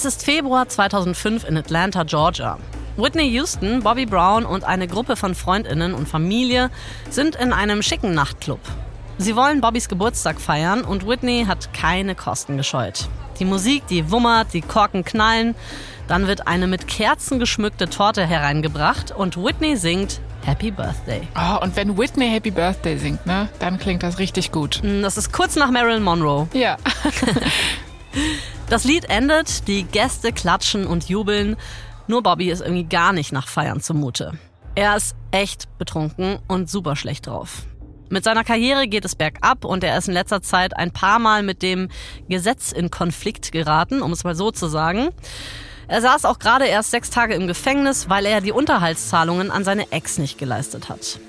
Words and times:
Es 0.00 0.06
ist 0.06 0.24
Februar 0.24 0.66
2005 0.66 1.46
in 1.46 1.58
Atlanta, 1.58 2.04
Georgia. 2.04 2.56
Whitney 2.96 3.28
Houston, 3.32 3.82
Bobby 3.82 4.06
Brown 4.06 4.46
und 4.46 4.64
eine 4.64 4.88
Gruppe 4.88 5.14
von 5.14 5.34
Freundinnen 5.34 5.92
und 5.92 6.08
Familie 6.08 6.70
sind 7.10 7.36
in 7.36 7.52
einem 7.52 7.82
schicken 7.82 8.14
Nachtclub. 8.14 8.60
Sie 9.18 9.36
wollen 9.36 9.60
Bobbys 9.60 9.90
Geburtstag 9.90 10.40
feiern 10.40 10.84
und 10.84 11.06
Whitney 11.06 11.44
hat 11.46 11.74
keine 11.74 12.14
Kosten 12.14 12.56
gescheut. 12.56 13.10
Die 13.40 13.44
Musik, 13.44 13.86
die 13.88 14.10
wummert, 14.10 14.54
die 14.54 14.62
Korken 14.62 15.04
knallen. 15.04 15.54
Dann 16.08 16.26
wird 16.26 16.46
eine 16.46 16.66
mit 16.66 16.88
Kerzen 16.88 17.38
geschmückte 17.38 17.90
Torte 17.90 18.26
hereingebracht 18.26 19.10
und 19.10 19.36
Whitney 19.36 19.76
singt 19.76 20.22
Happy 20.46 20.70
Birthday. 20.70 21.28
Oh, 21.36 21.62
und 21.62 21.76
wenn 21.76 21.98
Whitney 21.98 22.30
Happy 22.30 22.50
Birthday 22.50 22.96
singt, 22.96 23.26
ne, 23.26 23.50
dann 23.58 23.78
klingt 23.78 24.02
das 24.02 24.18
richtig 24.18 24.50
gut. 24.50 24.80
Das 25.02 25.18
ist 25.18 25.30
kurz 25.30 25.56
nach 25.56 25.70
Marilyn 25.70 26.02
Monroe. 26.02 26.48
Ja. 26.54 26.78
das 28.68 28.84
Lied 28.84 29.10
endet, 29.10 29.68
die 29.68 29.84
Gäste 29.84 30.32
klatschen 30.32 30.86
und 30.86 31.08
jubeln. 31.08 31.56
Nur 32.06 32.22
Bobby 32.22 32.50
ist 32.50 32.60
irgendwie 32.60 32.84
gar 32.84 33.12
nicht 33.12 33.32
nach 33.32 33.48
Feiern 33.48 33.80
zumute. 33.80 34.32
Er 34.74 34.96
ist 34.96 35.16
echt 35.30 35.66
betrunken 35.78 36.38
und 36.48 36.70
super 36.70 36.96
schlecht 36.96 37.26
drauf. 37.26 37.64
Mit 38.08 38.24
seiner 38.24 38.42
Karriere 38.42 38.88
geht 38.88 39.04
es 39.04 39.14
bergab 39.14 39.64
und 39.64 39.84
er 39.84 39.96
ist 39.96 40.08
in 40.08 40.14
letzter 40.14 40.42
Zeit 40.42 40.76
ein 40.76 40.90
paar 40.90 41.20
Mal 41.20 41.44
mit 41.44 41.62
dem 41.62 41.88
Gesetz 42.28 42.72
in 42.72 42.90
Konflikt 42.90 43.52
geraten, 43.52 44.02
um 44.02 44.10
es 44.10 44.24
mal 44.24 44.34
so 44.34 44.50
zu 44.50 44.66
sagen. 44.66 45.10
Er 45.86 46.00
saß 46.00 46.24
auch 46.24 46.38
gerade 46.38 46.66
erst 46.66 46.90
sechs 46.90 47.10
Tage 47.10 47.34
im 47.34 47.46
Gefängnis, 47.46 48.08
weil 48.08 48.26
er 48.26 48.40
die 48.40 48.52
Unterhaltszahlungen 48.52 49.50
an 49.50 49.64
seine 49.64 49.92
Ex 49.92 50.18
nicht 50.18 50.38
geleistet 50.38 50.88
hat. 50.88 51.20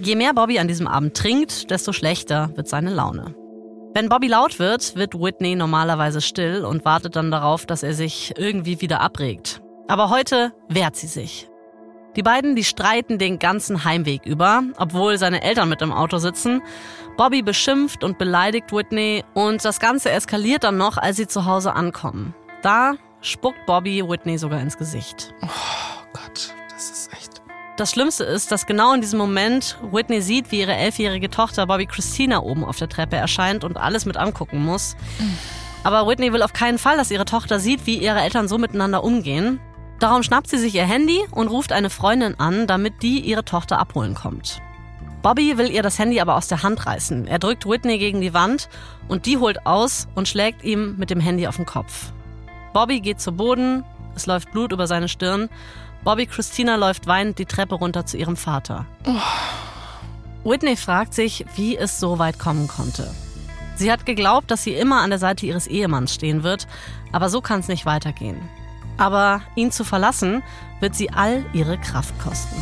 Je 0.00 0.16
mehr 0.16 0.34
Bobby 0.34 0.58
an 0.58 0.68
diesem 0.68 0.88
Abend 0.88 1.16
trinkt, 1.16 1.70
desto 1.70 1.92
schlechter 1.92 2.50
wird 2.56 2.68
seine 2.68 2.90
Laune. 2.90 3.34
Wenn 3.94 4.08
Bobby 4.08 4.28
laut 4.28 4.58
wird, 4.58 4.96
wird 4.96 5.20
Whitney 5.20 5.54
normalerweise 5.54 6.22
still 6.22 6.64
und 6.64 6.84
wartet 6.86 7.14
dann 7.14 7.30
darauf, 7.30 7.66
dass 7.66 7.82
er 7.82 7.92
sich 7.92 8.32
irgendwie 8.38 8.80
wieder 8.80 9.02
abregt. 9.02 9.60
Aber 9.86 10.08
heute 10.08 10.52
wehrt 10.70 10.96
sie 10.96 11.08
sich. 11.08 11.50
Die 12.16 12.22
beiden, 12.22 12.56
die 12.56 12.64
streiten 12.64 13.18
den 13.18 13.38
ganzen 13.38 13.84
Heimweg 13.84 14.24
über, 14.24 14.62
obwohl 14.78 15.18
seine 15.18 15.42
Eltern 15.42 15.68
mit 15.68 15.82
im 15.82 15.92
Auto 15.92 16.16
sitzen. 16.18 16.62
Bobby 17.18 17.42
beschimpft 17.42 18.02
und 18.02 18.16
beleidigt 18.16 18.72
Whitney 18.72 19.24
und 19.34 19.62
das 19.62 19.78
Ganze 19.78 20.10
eskaliert 20.10 20.64
dann 20.64 20.78
noch, 20.78 20.96
als 20.96 21.18
sie 21.18 21.26
zu 21.26 21.44
Hause 21.44 21.74
ankommen. 21.74 22.34
Da 22.62 22.94
spuckt 23.20 23.66
Bobby 23.66 24.02
Whitney 24.08 24.38
sogar 24.38 24.60
ins 24.60 24.78
Gesicht. 24.78 25.34
Oh 25.42 26.06
Gott. 26.14 26.54
Das 27.82 27.90
Schlimmste 27.90 28.22
ist, 28.22 28.52
dass 28.52 28.66
genau 28.66 28.94
in 28.94 29.00
diesem 29.00 29.18
Moment 29.18 29.76
Whitney 29.90 30.22
sieht, 30.22 30.52
wie 30.52 30.60
ihre 30.60 30.72
elfjährige 30.72 31.28
Tochter 31.30 31.66
Bobby 31.66 31.86
Christina 31.86 32.40
oben 32.40 32.64
auf 32.64 32.78
der 32.78 32.88
Treppe 32.88 33.16
erscheint 33.16 33.64
und 33.64 33.76
alles 33.76 34.06
mit 34.06 34.16
angucken 34.16 34.64
muss. 34.64 34.94
Aber 35.82 36.06
Whitney 36.06 36.32
will 36.32 36.42
auf 36.42 36.52
keinen 36.52 36.78
Fall, 36.78 36.96
dass 36.96 37.10
ihre 37.10 37.24
Tochter 37.24 37.58
sieht, 37.58 37.84
wie 37.84 37.98
ihre 37.98 38.20
Eltern 38.20 38.46
so 38.46 38.56
miteinander 38.56 39.02
umgehen. 39.02 39.58
Darum 39.98 40.22
schnappt 40.22 40.48
sie 40.48 40.58
sich 40.58 40.76
ihr 40.76 40.84
Handy 40.84 41.24
und 41.32 41.48
ruft 41.48 41.72
eine 41.72 41.90
Freundin 41.90 42.38
an, 42.38 42.68
damit 42.68 43.02
die 43.02 43.18
ihre 43.18 43.44
Tochter 43.44 43.80
abholen 43.80 44.14
kommt. 44.14 44.62
Bobby 45.20 45.58
will 45.58 45.68
ihr 45.68 45.82
das 45.82 45.98
Handy 45.98 46.20
aber 46.20 46.36
aus 46.36 46.46
der 46.46 46.62
Hand 46.62 46.86
reißen. 46.86 47.26
Er 47.26 47.40
drückt 47.40 47.66
Whitney 47.66 47.98
gegen 47.98 48.20
die 48.20 48.32
Wand 48.32 48.68
und 49.08 49.26
die 49.26 49.38
holt 49.38 49.66
aus 49.66 50.06
und 50.14 50.28
schlägt 50.28 50.62
ihm 50.62 50.94
mit 50.98 51.10
dem 51.10 51.18
Handy 51.18 51.48
auf 51.48 51.56
den 51.56 51.66
Kopf. 51.66 52.12
Bobby 52.72 53.00
geht 53.00 53.20
zu 53.20 53.32
Boden, 53.32 53.82
es 54.14 54.26
läuft 54.26 54.52
Blut 54.52 54.70
über 54.70 54.86
seine 54.86 55.08
Stirn. 55.08 55.48
Bobby 56.04 56.26
Christina 56.26 56.74
läuft 56.76 57.06
weinend 57.06 57.38
die 57.38 57.46
Treppe 57.46 57.76
runter 57.76 58.06
zu 58.06 58.16
ihrem 58.16 58.36
Vater. 58.36 58.86
Oh. 59.06 60.50
Whitney 60.50 60.76
fragt 60.76 61.14
sich, 61.14 61.46
wie 61.54 61.76
es 61.76 62.00
so 62.00 62.18
weit 62.18 62.38
kommen 62.38 62.66
konnte. 62.66 63.08
Sie 63.76 63.90
hat 63.90 64.04
geglaubt, 64.04 64.50
dass 64.50 64.64
sie 64.64 64.74
immer 64.74 65.00
an 65.00 65.10
der 65.10 65.20
Seite 65.20 65.46
ihres 65.46 65.66
Ehemanns 65.66 66.12
stehen 66.12 66.42
wird, 66.42 66.66
aber 67.12 67.28
so 67.28 67.40
kann 67.40 67.60
es 67.60 67.68
nicht 67.68 67.86
weitergehen. 67.86 68.40
Aber 68.98 69.42
ihn 69.54 69.70
zu 69.70 69.84
verlassen, 69.84 70.42
wird 70.80 70.94
sie 70.94 71.10
all 71.10 71.44
ihre 71.52 71.78
Kraft 71.78 72.18
kosten. 72.18 72.56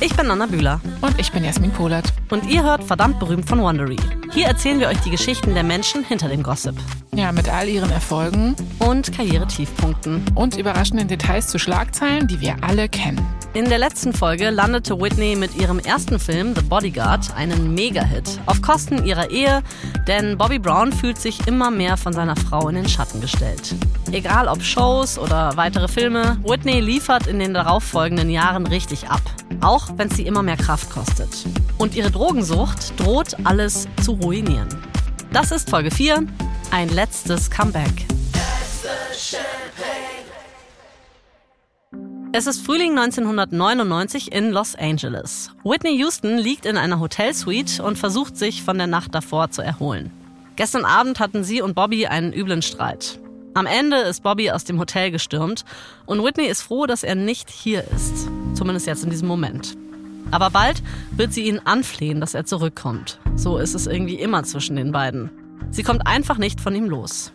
Ich 0.00 0.14
bin 0.14 0.30
Anna 0.30 0.46
Bühler. 0.46 0.80
Und 1.00 1.18
ich 1.18 1.32
bin 1.32 1.42
Jasmin 1.42 1.72
Polat. 1.72 2.04
Und 2.30 2.46
ihr 2.48 2.62
hört 2.62 2.84
verdammt 2.84 3.18
berühmt 3.18 3.48
von 3.48 3.60
Wondery. 3.60 3.96
Hier 4.32 4.46
erzählen 4.46 4.78
wir 4.78 4.86
euch 4.86 5.00
die 5.00 5.10
Geschichten 5.10 5.54
der 5.54 5.64
Menschen 5.64 6.04
hinter 6.04 6.28
dem 6.28 6.44
Gossip. 6.44 6.76
Ja, 7.16 7.32
mit 7.32 7.48
all 7.48 7.68
ihren 7.68 7.90
Erfolgen. 7.90 8.54
Und 8.78 9.12
Karrieretiefpunkten. 9.12 10.24
Und 10.36 10.56
überraschenden 10.56 11.08
Details 11.08 11.48
zu 11.48 11.58
Schlagzeilen, 11.58 12.28
die 12.28 12.40
wir 12.40 12.56
alle 12.62 12.88
kennen. 12.88 13.26
In 13.58 13.68
der 13.68 13.78
letzten 13.78 14.12
Folge 14.12 14.50
landete 14.50 15.00
Whitney 15.00 15.34
mit 15.34 15.56
ihrem 15.56 15.80
ersten 15.80 16.20
Film 16.20 16.54
The 16.54 16.62
Bodyguard 16.62 17.34
einen 17.34 17.74
Mega-Hit. 17.74 18.38
Auf 18.46 18.62
Kosten 18.62 19.04
ihrer 19.04 19.32
Ehe, 19.32 19.64
denn 20.06 20.38
Bobby 20.38 20.60
Brown 20.60 20.92
fühlt 20.92 21.18
sich 21.18 21.44
immer 21.48 21.68
mehr 21.72 21.96
von 21.96 22.12
seiner 22.12 22.36
Frau 22.36 22.68
in 22.68 22.76
den 22.76 22.88
Schatten 22.88 23.20
gestellt. 23.20 23.74
Egal 24.12 24.46
ob 24.46 24.62
Shows 24.62 25.18
oder 25.18 25.56
weitere 25.56 25.88
Filme, 25.88 26.38
Whitney 26.44 26.78
liefert 26.78 27.26
in 27.26 27.40
den 27.40 27.52
darauffolgenden 27.52 28.30
Jahren 28.30 28.64
richtig 28.64 29.08
ab. 29.08 29.22
Auch 29.60 29.88
wenn 29.96 30.08
sie 30.08 30.22
immer 30.22 30.44
mehr 30.44 30.56
Kraft 30.56 30.88
kostet. 30.90 31.44
Und 31.78 31.96
ihre 31.96 32.12
Drogensucht 32.12 32.92
droht 33.00 33.34
alles 33.42 33.88
zu 34.04 34.12
ruinieren. 34.12 34.68
Das 35.32 35.50
ist 35.50 35.68
Folge 35.68 35.90
4, 35.90 36.24
ein 36.70 36.90
letztes 36.90 37.50
Comeback. 37.50 38.06
Es 42.38 42.46
ist 42.46 42.64
Frühling 42.64 42.96
1999 42.96 44.30
in 44.30 44.52
Los 44.52 44.76
Angeles. 44.76 45.50
Whitney 45.64 45.98
Houston 45.98 46.38
liegt 46.38 46.66
in 46.66 46.76
einer 46.76 47.00
Hotelsuite 47.00 47.82
und 47.82 47.98
versucht 47.98 48.36
sich 48.36 48.62
von 48.62 48.78
der 48.78 48.86
Nacht 48.86 49.12
davor 49.12 49.50
zu 49.50 49.60
erholen. 49.60 50.12
Gestern 50.54 50.84
Abend 50.84 51.18
hatten 51.18 51.42
sie 51.42 51.62
und 51.62 51.74
Bobby 51.74 52.06
einen 52.06 52.32
üblen 52.32 52.62
Streit. 52.62 53.18
Am 53.54 53.66
Ende 53.66 53.96
ist 53.96 54.22
Bobby 54.22 54.52
aus 54.52 54.62
dem 54.62 54.78
Hotel 54.78 55.10
gestürmt 55.10 55.64
und 56.06 56.22
Whitney 56.22 56.46
ist 56.46 56.62
froh, 56.62 56.86
dass 56.86 57.02
er 57.02 57.16
nicht 57.16 57.50
hier 57.50 57.82
ist. 57.92 58.28
Zumindest 58.54 58.86
jetzt 58.86 59.02
in 59.02 59.10
diesem 59.10 59.26
Moment. 59.26 59.76
Aber 60.30 60.50
bald 60.50 60.80
wird 61.10 61.32
sie 61.32 61.42
ihn 61.42 61.58
anflehen, 61.64 62.20
dass 62.20 62.34
er 62.34 62.44
zurückkommt. 62.44 63.18
So 63.34 63.58
ist 63.58 63.74
es 63.74 63.88
irgendwie 63.88 64.14
immer 64.14 64.44
zwischen 64.44 64.76
den 64.76 64.92
beiden. 64.92 65.32
Sie 65.72 65.82
kommt 65.82 66.06
einfach 66.06 66.38
nicht 66.38 66.60
von 66.60 66.76
ihm 66.76 66.88
los. 66.88 67.32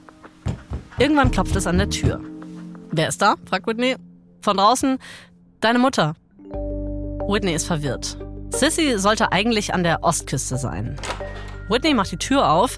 Irgendwann 0.97 1.31
klopft 1.31 1.57
es 1.57 1.67
an 1.67 1.77
der 1.77 1.89
Tür. 1.89 2.21
Wer 2.91 3.09
ist 3.09 3.21
da? 3.21 3.35
fragt 3.49 3.67
Whitney. 3.67 3.97
Von 4.43 4.57
draußen, 4.57 4.99
deine 5.61 5.79
Mutter. 5.79 6.15
Whitney 7.29 7.53
ist 7.53 7.65
verwirrt. 7.65 8.17
Sissy 8.49 8.99
sollte 8.99 9.31
eigentlich 9.31 9.73
an 9.73 9.83
der 9.83 10.03
Ostküste 10.03 10.57
sein. 10.57 10.97
Whitney 11.69 11.93
macht 11.93 12.11
die 12.11 12.17
Tür 12.17 12.51
auf 12.51 12.77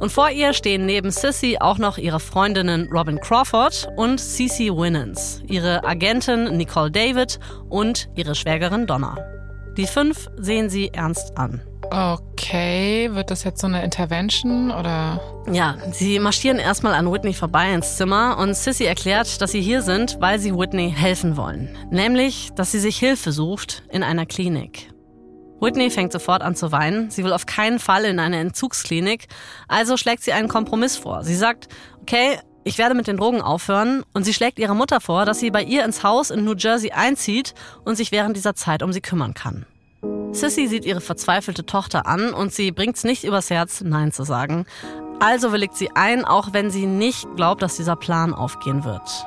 und 0.00 0.10
vor 0.10 0.30
ihr 0.30 0.52
stehen 0.52 0.84
neben 0.84 1.12
Sissy 1.12 1.58
auch 1.60 1.78
noch 1.78 1.96
ihre 1.96 2.18
Freundinnen 2.18 2.88
Robin 2.90 3.20
Crawford 3.20 3.88
und 3.94 4.18
Cece 4.18 4.76
Winans, 4.76 5.42
ihre 5.46 5.84
Agentin 5.84 6.56
Nicole 6.56 6.90
David 6.90 7.38
und 7.68 8.08
ihre 8.16 8.34
Schwägerin 8.34 8.88
Donna. 8.88 9.16
Die 9.76 9.86
fünf 9.86 10.28
sehen 10.36 10.68
sie 10.68 10.88
ernst 10.92 11.38
an. 11.38 11.62
Okay, 11.90 13.10
wird 13.12 13.30
das 13.30 13.44
jetzt 13.44 13.60
so 13.60 13.66
eine 13.66 13.84
Intervention 13.84 14.70
oder? 14.70 15.20
Ja, 15.50 15.76
sie 15.92 16.18
marschieren 16.18 16.58
erstmal 16.58 16.94
an 16.94 17.12
Whitney 17.12 17.32
vorbei 17.32 17.72
ins 17.72 17.96
Zimmer 17.96 18.38
und 18.38 18.54
Sissy 18.54 18.84
erklärt, 18.84 19.40
dass 19.40 19.52
sie 19.52 19.60
hier 19.60 19.82
sind, 19.82 20.18
weil 20.20 20.38
sie 20.38 20.54
Whitney 20.54 20.92
helfen 20.94 21.36
wollen. 21.36 21.76
Nämlich, 21.90 22.50
dass 22.56 22.72
sie 22.72 22.80
sich 22.80 22.98
Hilfe 22.98 23.32
sucht 23.32 23.84
in 23.90 24.02
einer 24.02 24.26
Klinik. 24.26 24.90
Whitney 25.60 25.90
fängt 25.90 26.12
sofort 26.12 26.42
an 26.42 26.54
zu 26.54 26.70
weinen. 26.72 27.10
Sie 27.10 27.24
will 27.24 27.32
auf 27.32 27.46
keinen 27.46 27.78
Fall 27.78 28.04
in 28.04 28.18
eine 28.18 28.38
Entzugsklinik. 28.38 29.26
Also 29.68 29.96
schlägt 29.96 30.22
sie 30.22 30.32
einen 30.32 30.48
Kompromiss 30.48 30.96
vor. 30.96 31.24
Sie 31.24 31.36
sagt, 31.36 31.68
okay, 32.02 32.38
ich 32.64 32.78
werde 32.78 32.94
mit 32.94 33.06
den 33.06 33.16
Drogen 33.16 33.40
aufhören. 33.40 34.02
Und 34.12 34.24
sie 34.24 34.34
schlägt 34.34 34.58
ihrer 34.58 34.74
Mutter 34.74 35.00
vor, 35.00 35.24
dass 35.24 35.40
sie 35.40 35.50
bei 35.50 35.62
ihr 35.62 35.84
ins 35.84 36.02
Haus 36.02 36.30
in 36.30 36.44
New 36.44 36.54
Jersey 36.56 36.90
einzieht 36.90 37.54
und 37.84 37.96
sich 37.96 38.12
während 38.12 38.36
dieser 38.36 38.54
Zeit 38.54 38.82
um 38.82 38.92
sie 38.92 39.00
kümmern 39.00 39.32
kann. 39.32 39.64
Sissy 40.32 40.66
sieht 40.66 40.84
ihre 40.84 41.00
verzweifelte 41.00 41.64
Tochter 41.64 42.06
an 42.06 42.34
und 42.34 42.52
sie 42.52 42.70
bringt's 42.70 43.04
nicht 43.04 43.24
übers 43.24 43.48
Herz, 43.48 43.80
Nein 43.80 44.12
zu 44.12 44.22
sagen. 44.22 44.66
Also 45.18 45.50
willigt 45.52 45.74
sie 45.74 45.90
ein, 45.94 46.24
auch 46.26 46.52
wenn 46.52 46.70
sie 46.70 46.84
nicht 46.84 47.26
glaubt, 47.36 47.62
dass 47.62 47.76
dieser 47.76 47.96
Plan 47.96 48.34
aufgehen 48.34 48.84
wird. 48.84 49.26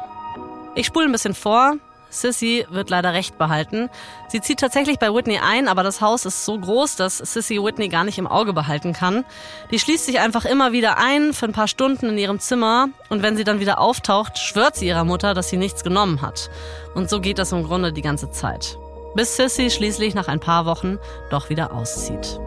Ich 0.76 0.86
spule 0.86 1.06
ein 1.06 1.12
bisschen 1.12 1.34
vor. 1.34 1.78
Sissy 2.12 2.66
wird 2.70 2.90
leider 2.90 3.14
recht 3.14 3.38
behalten. 3.38 3.90
Sie 4.30 4.42
zieht 4.42 4.60
tatsächlich 4.60 4.98
bei 4.98 5.14
Whitney 5.14 5.40
ein, 5.40 5.68
aber 5.68 5.84
das 5.84 6.02
Haus 6.02 6.26
ist 6.26 6.46
so 6.46 6.58
groß, 6.60 6.96
dass 6.96 7.18
Sissy 7.18 7.64
Whitney 7.64 7.88
gar 7.88 8.04
nicht 8.04 8.18
im 8.18 8.28
Auge 8.28 8.54
behalten 8.54 8.94
kann. 8.94 9.26
Die 9.72 9.80
schließt 9.80 10.06
sich 10.06 10.20
einfach 10.20 10.46
immer 10.46 10.72
wieder 10.72 10.98
ein 10.98 11.34
für 11.34 11.46
ein 11.46 11.54
paar 11.54 11.68
Stunden 11.68 12.08
in 12.08 12.18
ihrem 12.18 12.40
Zimmer 12.40 12.90
und 13.10 13.22
wenn 13.22 13.38
sie 13.38 13.44
dann 13.44 13.60
wieder 13.60 13.80
auftaucht, 13.80 14.38
schwört 14.38 14.76
sie 14.76 14.88
ihrer 14.88 15.04
Mutter, 15.04 15.34
dass 15.34 15.50
sie 15.50 15.58
nichts 15.58 15.84
genommen 15.84 16.22
hat. 16.22 16.50
Und 16.96 17.10
so 17.10 17.20
geht 17.20 17.38
das 17.40 17.52
im 17.52 17.64
Grunde 17.64 17.94
die 17.94 18.02
ganze 18.02 18.32
Zeit. 18.32 18.78
Bis 19.16 19.36
Sissy 19.36 19.70
schließlich 19.70 20.14
nach 20.14 20.28
ein 20.28 20.40
paar 20.40 20.66
Wochen 20.66 20.98
doch 21.30 21.50
wieder 21.50 21.74
auszieht. 21.74 22.40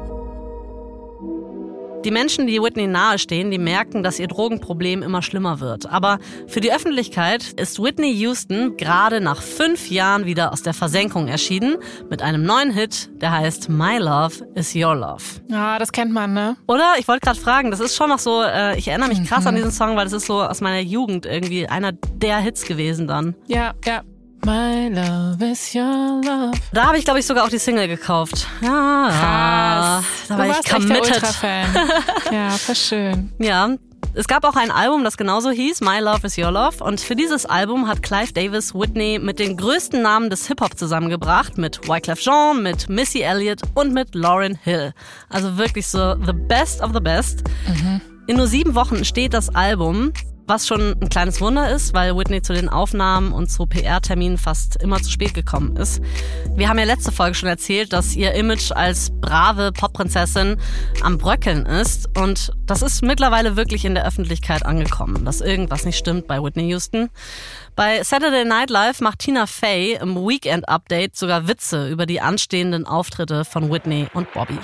Die 2.05 2.11
Menschen, 2.11 2.49
die 2.49 2.61
Whitney 2.61 2.89
nahestehen, 2.89 3.53
die 3.53 3.59
merken, 3.59 4.03
dass 4.03 4.19
ihr 4.19 4.27
Drogenproblem 4.27 5.05
immer 5.05 5.23
schlimmer 5.23 5.61
wird. 5.61 5.87
Aber 5.87 6.19
für 6.49 6.61
die 6.61 6.73
Öffentlichkeit 6.73 7.53
ist 7.53 7.81
Whitney 7.81 8.11
Houston 8.15 8.77
gerade 8.77 9.21
nach 9.21 9.41
fünf 9.41 9.89
Jahren 9.89 10.27
wieder 10.27 10.53
aus 10.53 10.63
der 10.63 10.75
Versenkung 10.75 11.29
erschienen 11.29 11.77
mit 12.11 12.21
einem 12.21 12.43
neuen 12.45 12.73
Hit, 12.73 13.11
der 13.21 13.31
heißt 13.31 13.69
My 13.69 13.99
Love 13.99 14.45
is 14.57 14.75
Your 14.75 14.97
Love. 14.97 15.23
Ja, 15.49 15.79
das 15.79 15.93
kennt 15.93 16.13
man, 16.13 16.33
ne? 16.33 16.57
Oder? 16.67 16.95
Ich 16.99 17.07
wollte 17.07 17.25
gerade 17.25 17.39
fragen, 17.39 17.71
das 17.71 17.79
ist 17.79 17.95
schon 17.95 18.09
noch 18.09 18.19
so, 18.19 18.43
äh, 18.43 18.77
ich 18.77 18.89
erinnere 18.89 19.11
mich 19.11 19.23
krass 19.29 19.43
mhm. 19.43 19.49
an 19.49 19.55
diesen 19.57 19.71
Song, 19.71 19.95
weil 19.95 20.05
das 20.05 20.13
ist 20.13 20.27
so 20.27 20.43
aus 20.43 20.61
meiner 20.61 20.81
Jugend 20.81 21.25
irgendwie 21.25 21.69
einer 21.69 21.93
der 21.93 22.39
Hits 22.39 22.65
gewesen 22.65 23.07
dann. 23.07 23.37
Ja, 23.47 23.75
ja. 23.85 24.03
My 24.45 24.89
love 24.89 25.41
is 25.41 25.73
your 25.73 26.21
love. 26.25 26.59
Da 26.73 26.87
habe 26.87 26.99
ich, 26.99 27.05
glaube 27.05 27.21
ich, 27.21 27.27
sogar 27.27 27.45
auch 27.45 27.49
die 27.49 27.59
Single 27.59 27.87
gekauft. 27.87 28.49
Ja, 28.61 29.09
Krass. 29.09 30.05
da 30.29 30.39
war 30.39 30.47
du 30.47 30.53
ich 30.53 30.69
committed. 30.69 31.23
ja, 32.33 32.51
voll 32.51 32.75
schön. 32.75 33.33
Ja, 33.39 33.77
es 34.15 34.27
gab 34.27 34.45
auch 34.45 34.57
ein 34.57 34.71
Album, 34.71 35.05
das 35.05 35.17
genauso 35.17 35.51
hieß, 35.51 35.81
My 35.81 36.01
Love 36.01 36.27
is 36.27 36.37
Your 36.37 36.51
Love. 36.51 36.83
Und 36.83 37.01
für 37.01 37.15
dieses 37.15 37.47
Album 37.47 37.87
hat 37.87 38.03
Clive 38.03 38.33
Davis 38.33 38.75
Whitney 38.75 39.21
mit 39.23 39.39
den 39.39 39.57
größten 39.57 40.03
Namen 40.03 40.29
des 40.29 40.49
Hip-Hop 40.49 40.77
zusammengebracht. 40.77 41.57
Mit 41.57 41.89
Wyclef 41.89 42.19
Jean, 42.19 42.63
mit 42.63 42.89
Missy 42.89 43.21
Elliott 43.21 43.61
und 43.75 43.95
mit 43.95 44.15
Lauryn 44.15 44.59
Hill. 44.61 44.93
Also 45.29 45.57
wirklich 45.57 45.87
so 45.87 46.15
the 46.17 46.33
best 46.33 46.83
of 46.83 46.91
the 46.93 47.01
best. 47.01 47.45
Mhm. 47.69 48.01
In 48.27 48.37
nur 48.37 48.49
sieben 48.49 48.75
Wochen 48.75 49.05
steht 49.05 49.35
das 49.35 49.55
Album. 49.55 50.13
Was 50.47 50.67
schon 50.67 50.97
ein 51.01 51.09
kleines 51.09 51.41
Wunder 51.41 51.71
ist, 51.71 51.95
weil 51.95 52.17
Whitney 52.17 52.43
zu 52.43 52.53
den 52.53 52.69
Aufnahmen 52.69 53.33
und 53.33 53.51
zu 53.51 53.65
PR-Terminen 53.65 54.39
fast 54.39 54.77
immer 54.83 55.01
zu 55.01 55.11
spät 55.11 55.35
gekommen 55.35 55.77
ist. 55.77 56.03
Wir 56.57 56.69
haben 56.69 56.79
ja 56.79 56.85
letzte 56.85 57.13
Folge 57.13 57.35
schon 57.35 57.49
erzählt, 57.49 57.93
dass 57.93 58.17
ihr 58.17 58.35
Image 58.35 58.73
als 58.73 59.11
brave 59.21 59.73
Popprinzessin 59.73 60.57
am 61.03 61.17
Bröckeln 61.19 61.65
ist. 61.65 62.09
Und 62.19 62.53
das 62.67 62.83
ist 62.83 63.03
mittlerweile 63.03 63.57
wirklich 63.57 63.85
in 63.85 63.95
der 63.95 64.07
Öffentlichkeit 64.07 64.67
angekommen, 64.67 65.25
dass 65.25 65.41
irgendwas 65.41 65.85
nicht 65.85 65.97
stimmt 65.97 66.27
bei 66.27 66.43
Whitney 66.43 66.69
Houston. 66.69 67.09
Bei 67.77 68.03
Saturday 68.03 68.45
Night 68.45 68.71
Live 68.71 69.01
macht 69.01 69.21
Tina 69.21 69.47
Fey 69.47 69.97
im 70.01 70.17
Weekend 70.17 70.69
Update 70.69 71.17
sogar 71.17 71.49
Witze 71.49 71.89
über 71.89 72.05
die 72.05 72.21
anstehenden 72.21 72.87
Auftritte 72.87 73.45
von 73.45 73.71
Whitney 73.71 74.09
und 74.13 74.31
Bobby. 74.33 74.59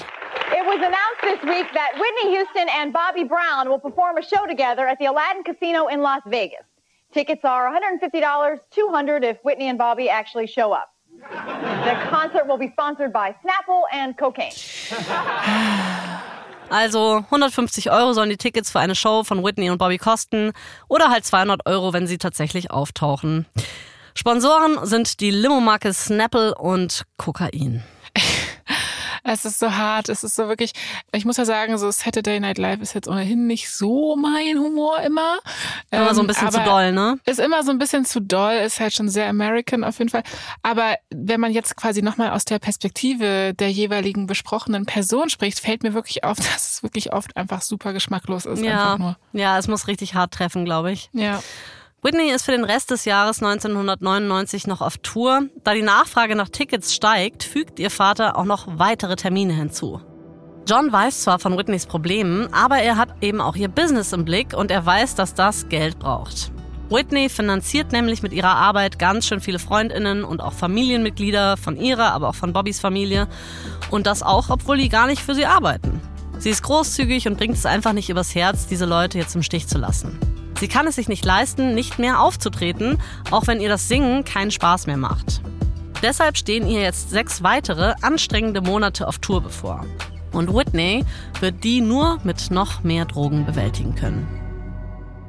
This 1.40 1.49
week 1.49 1.67
that 1.75 1.93
Whitney 1.94 2.37
Houston 2.37 2.69
and 2.69 2.93
Bobby 2.93 3.25
Brown 3.25 3.69
will 3.69 3.79
perform 3.79 4.17
a 4.17 4.23
show 4.23 4.46
together 4.46 4.87
at 4.87 4.99
the 4.99 5.06
Aladdin 5.06 5.43
Casino 5.44 5.87
in 5.88 6.00
Las 6.00 6.23
Vegas. 6.26 6.64
Tickets 7.12 7.44
are 7.44 7.70
$150, 7.73 8.61
200 8.70 9.25
if 9.25 9.38
Whitney 9.43 9.69
and 9.69 9.79
Bobby 9.79 10.08
actually 10.08 10.46
show 10.46 10.73
up. 10.73 10.93
The 11.19 11.96
concert 12.11 12.46
will 12.46 12.58
be 12.58 12.70
sponsored 12.70 13.12
by 13.12 13.35
Snapple 13.44 13.82
and 13.93 14.17
cocaine. 14.17 14.52
Also 16.70 17.25
150 17.31 17.90
Euro 17.90 18.12
sollen 18.12 18.29
die 18.29 18.37
Tickets 18.37 18.70
für 18.70 18.79
eine 18.79 18.94
Show 18.94 19.25
von 19.25 19.43
Whitney 19.43 19.70
und 19.70 19.79
Bobby 19.79 19.96
kosten 19.96 20.52
oder 20.87 21.08
halt 21.08 21.25
200 21.25 21.64
Euro, 21.64 21.94
wenn 21.94 22.06
sie 22.06 22.19
tatsächlich 22.19 22.70
auftauchen. 22.70 23.46
Sponsoren 24.14 24.85
sind 24.85 25.20
die 25.20 25.31
Limo-Marke 25.31 25.94
Snapple 25.94 26.55
und 26.55 27.05
Kokain. 27.17 27.85
Es 29.28 29.44
ist 29.44 29.58
so 29.58 29.72
hart, 29.72 30.08
es 30.08 30.25
ist 30.25 30.34
so 30.34 30.48
wirklich, 30.48 30.72
ich 31.12 31.25
muss 31.25 31.36
ja 31.36 31.44
sagen, 31.44 31.76
so 31.78 31.90
Saturday 31.90 32.40
Night 32.40 32.58
Live 32.58 32.80
ist 32.80 32.94
jetzt 32.94 33.08
ohnehin 33.08 33.46
nicht 33.46 33.70
so 33.70 34.16
mein 34.16 34.58
Humor 34.58 35.00
immer. 35.00 35.38
Immer 35.90 36.08
ähm, 36.08 36.14
so 36.14 36.20
ein 36.20 36.25
ähm, 36.25 36.26
bisschen 36.28 36.50
zu 36.50 36.60
doll, 36.60 36.92
ne? 36.92 37.19
Ist 37.25 37.40
immer 37.40 37.62
so 37.62 37.70
ein 37.70 37.78
bisschen 37.78 38.04
zu 38.04 38.20
doll, 38.20 38.54
ist 38.54 38.80
halt 38.80 38.94
schon 38.94 39.08
sehr 39.08 39.28
American 39.28 39.84
auf 39.84 39.98
jeden 39.98 40.10
Fall. 40.10 40.22
Aber 40.62 40.94
wenn 41.10 41.40
man 41.40 41.52
jetzt 41.52 41.76
quasi 41.76 42.02
nochmal 42.02 42.30
aus 42.30 42.44
der 42.44 42.58
Perspektive 42.58 43.54
der 43.54 43.70
jeweiligen 43.70 44.26
besprochenen 44.26 44.86
Person 44.86 45.28
spricht, 45.28 45.60
fällt 45.60 45.82
mir 45.82 45.94
wirklich 45.94 46.25
auf, 46.25 46.36
dass 46.36 46.72
es 46.72 46.82
wirklich 46.82 47.12
oft 47.12 47.36
einfach 47.36 47.62
super 47.62 47.92
geschmacklos 47.92 48.46
ist. 48.46 48.62
Ja, 48.62 49.16
ja 49.32 49.58
es 49.58 49.69
muss 49.69 49.88
richtig 49.88 50.14
hart 50.14 50.32
treffen, 50.32 50.64
glaube 50.64 50.92
ich. 50.92 51.10
Ja. 51.12 51.40
Whitney 52.00 52.30
ist 52.30 52.44
für 52.44 52.52
den 52.52 52.64
Rest 52.64 52.92
des 52.92 53.06
Jahres 53.06 53.42
1999 53.42 54.68
noch 54.68 54.82
auf 54.82 54.98
Tour. 54.98 55.48
Da 55.64 55.74
die 55.74 55.82
Nachfrage 55.82 56.36
nach 56.36 56.48
Tickets 56.48 56.94
steigt, 56.94 57.42
fügt 57.42 57.80
ihr 57.80 57.90
Vater 57.90 58.36
auch 58.38 58.44
noch 58.44 58.78
weitere 58.78 59.16
Termine 59.16 59.52
hinzu. 59.52 60.00
John 60.68 60.92
weiß 60.92 61.22
zwar 61.22 61.40
von 61.40 61.58
Whitneys 61.58 61.86
Problemen, 61.86 62.54
aber 62.54 62.76
er 62.78 62.96
hat 62.96 63.08
eben 63.20 63.40
auch 63.40 63.56
ihr 63.56 63.66
Business 63.66 64.12
im 64.12 64.24
Blick 64.24 64.54
und 64.54 64.70
er 64.70 64.86
weiß, 64.86 65.16
dass 65.16 65.34
das 65.34 65.68
Geld 65.68 65.98
braucht. 65.98 66.52
Whitney 66.88 67.28
finanziert 67.28 67.90
nämlich 67.90 68.22
mit 68.22 68.32
ihrer 68.32 68.54
Arbeit 68.54 69.00
ganz 69.00 69.26
schön 69.26 69.40
viele 69.40 69.58
Freundinnen 69.58 70.22
und 70.22 70.40
auch 70.40 70.52
Familienmitglieder 70.52 71.56
von 71.56 71.76
ihrer, 71.76 72.12
aber 72.12 72.28
auch 72.28 72.36
von 72.36 72.52
Bobbys 72.52 72.78
Familie. 72.78 73.26
Und 73.90 74.06
das 74.06 74.22
auch, 74.22 74.50
obwohl 74.50 74.78
die 74.78 74.88
gar 74.88 75.08
nicht 75.08 75.20
für 75.20 75.34
sie 75.34 75.46
arbeiten. 75.46 76.00
Sie 76.38 76.50
ist 76.50 76.62
großzügig 76.62 77.26
und 77.26 77.38
bringt 77.38 77.56
es 77.56 77.66
einfach 77.66 77.92
nicht 77.92 78.08
übers 78.08 78.36
Herz, 78.36 78.68
diese 78.68 78.86
Leute 78.86 79.18
jetzt 79.18 79.34
im 79.34 79.42
Stich 79.42 79.66
zu 79.66 79.78
lassen. 79.78 80.38
Sie 80.60 80.69
kann 80.69 80.87
es 80.87 80.96
sich 80.96 81.08
nicht 81.08 81.25
leisten, 81.25 81.75
nicht 81.75 81.99
mehr 81.99 82.20
aufzutreten, 82.20 83.00
auch 83.31 83.46
wenn 83.46 83.60
ihr 83.60 83.69
das 83.69 83.88
Singen 83.88 84.25
keinen 84.25 84.50
Spaß 84.50 84.87
mehr 84.87 84.96
macht. 84.96 85.40
Deshalb 86.02 86.37
stehen 86.37 86.69
ihr 86.69 86.81
jetzt 86.81 87.10
sechs 87.10 87.43
weitere 87.43 87.94
anstrengende 88.02 88.60
Monate 88.60 89.06
auf 89.06 89.19
Tour 89.19 89.40
bevor. 89.40 89.84
Und 90.32 90.52
Whitney 90.55 91.05
wird 91.40 91.64
die 91.64 91.81
nur 91.81 92.19
mit 92.25 92.50
noch 92.50 92.82
mehr 92.84 93.05
Drogen 93.05 93.46
bewältigen 93.46 93.94
können. 93.94 94.38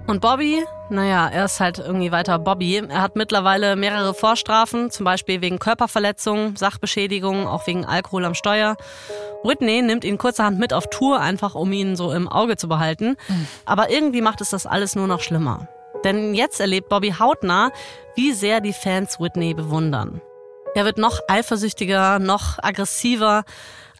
Und 0.10 0.22
Bobby, 0.22 0.66
naja, 0.90 1.28
er 1.28 1.46
ist 1.46 1.60
halt 1.60 1.78
irgendwie 1.78 2.12
weiter 2.12 2.40
Bobby. 2.40 2.78
Er 2.78 3.04
hat 3.04 3.16
mittlerweile 3.16 3.76
mehrere 3.76 4.16
Vorstrafen, 4.16 4.90
zum 4.90 5.04
Beispiel 5.04 5.42
wegen 5.42 5.60
Körperverletzung, 5.60 6.56
Sachbeschädigung, 6.58 7.46
auch 7.46 7.68
wegen 7.68 7.86
Alkohol 7.86 8.26
am 8.26 8.34
Steuer. 8.34 8.76
Whitney 9.44 9.84
nimmt 9.84 10.04
ihn 10.04 10.18
kurzerhand 10.18 10.58
mit 10.58 10.74
auf 10.74 10.90
Tour, 10.90 11.20
einfach 11.20 11.54
um 11.54 11.72
ihn 11.72 11.96
so 11.96 12.12
im 12.12 12.28
Auge 12.28 12.58
zu 12.58 12.68
behalten. 12.68 13.18
Mhm. 13.28 13.48
Aber 13.66 13.92
irgendwie 13.92 14.22
macht 14.22 14.42
es 14.42 14.50
das 14.50 14.66
alles 14.66 14.96
nur 14.96 15.06
noch 15.06 15.22
schlimmer. 15.22 15.68
Denn 16.04 16.34
jetzt 16.34 16.60
erlebt 16.60 16.90
Bobby 16.90 17.12
hautnah, 17.12 17.70
wie 18.16 18.32
sehr 18.32 18.62
die 18.62 18.74
Fans 18.74 19.20
Whitney 19.20 19.54
bewundern. 19.54 20.22
Er 20.74 20.86
wird 20.86 20.98
noch 20.98 21.20
eifersüchtiger, 21.28 22.18
noch 22.18 22.58
aggressiver. 22.64 23.44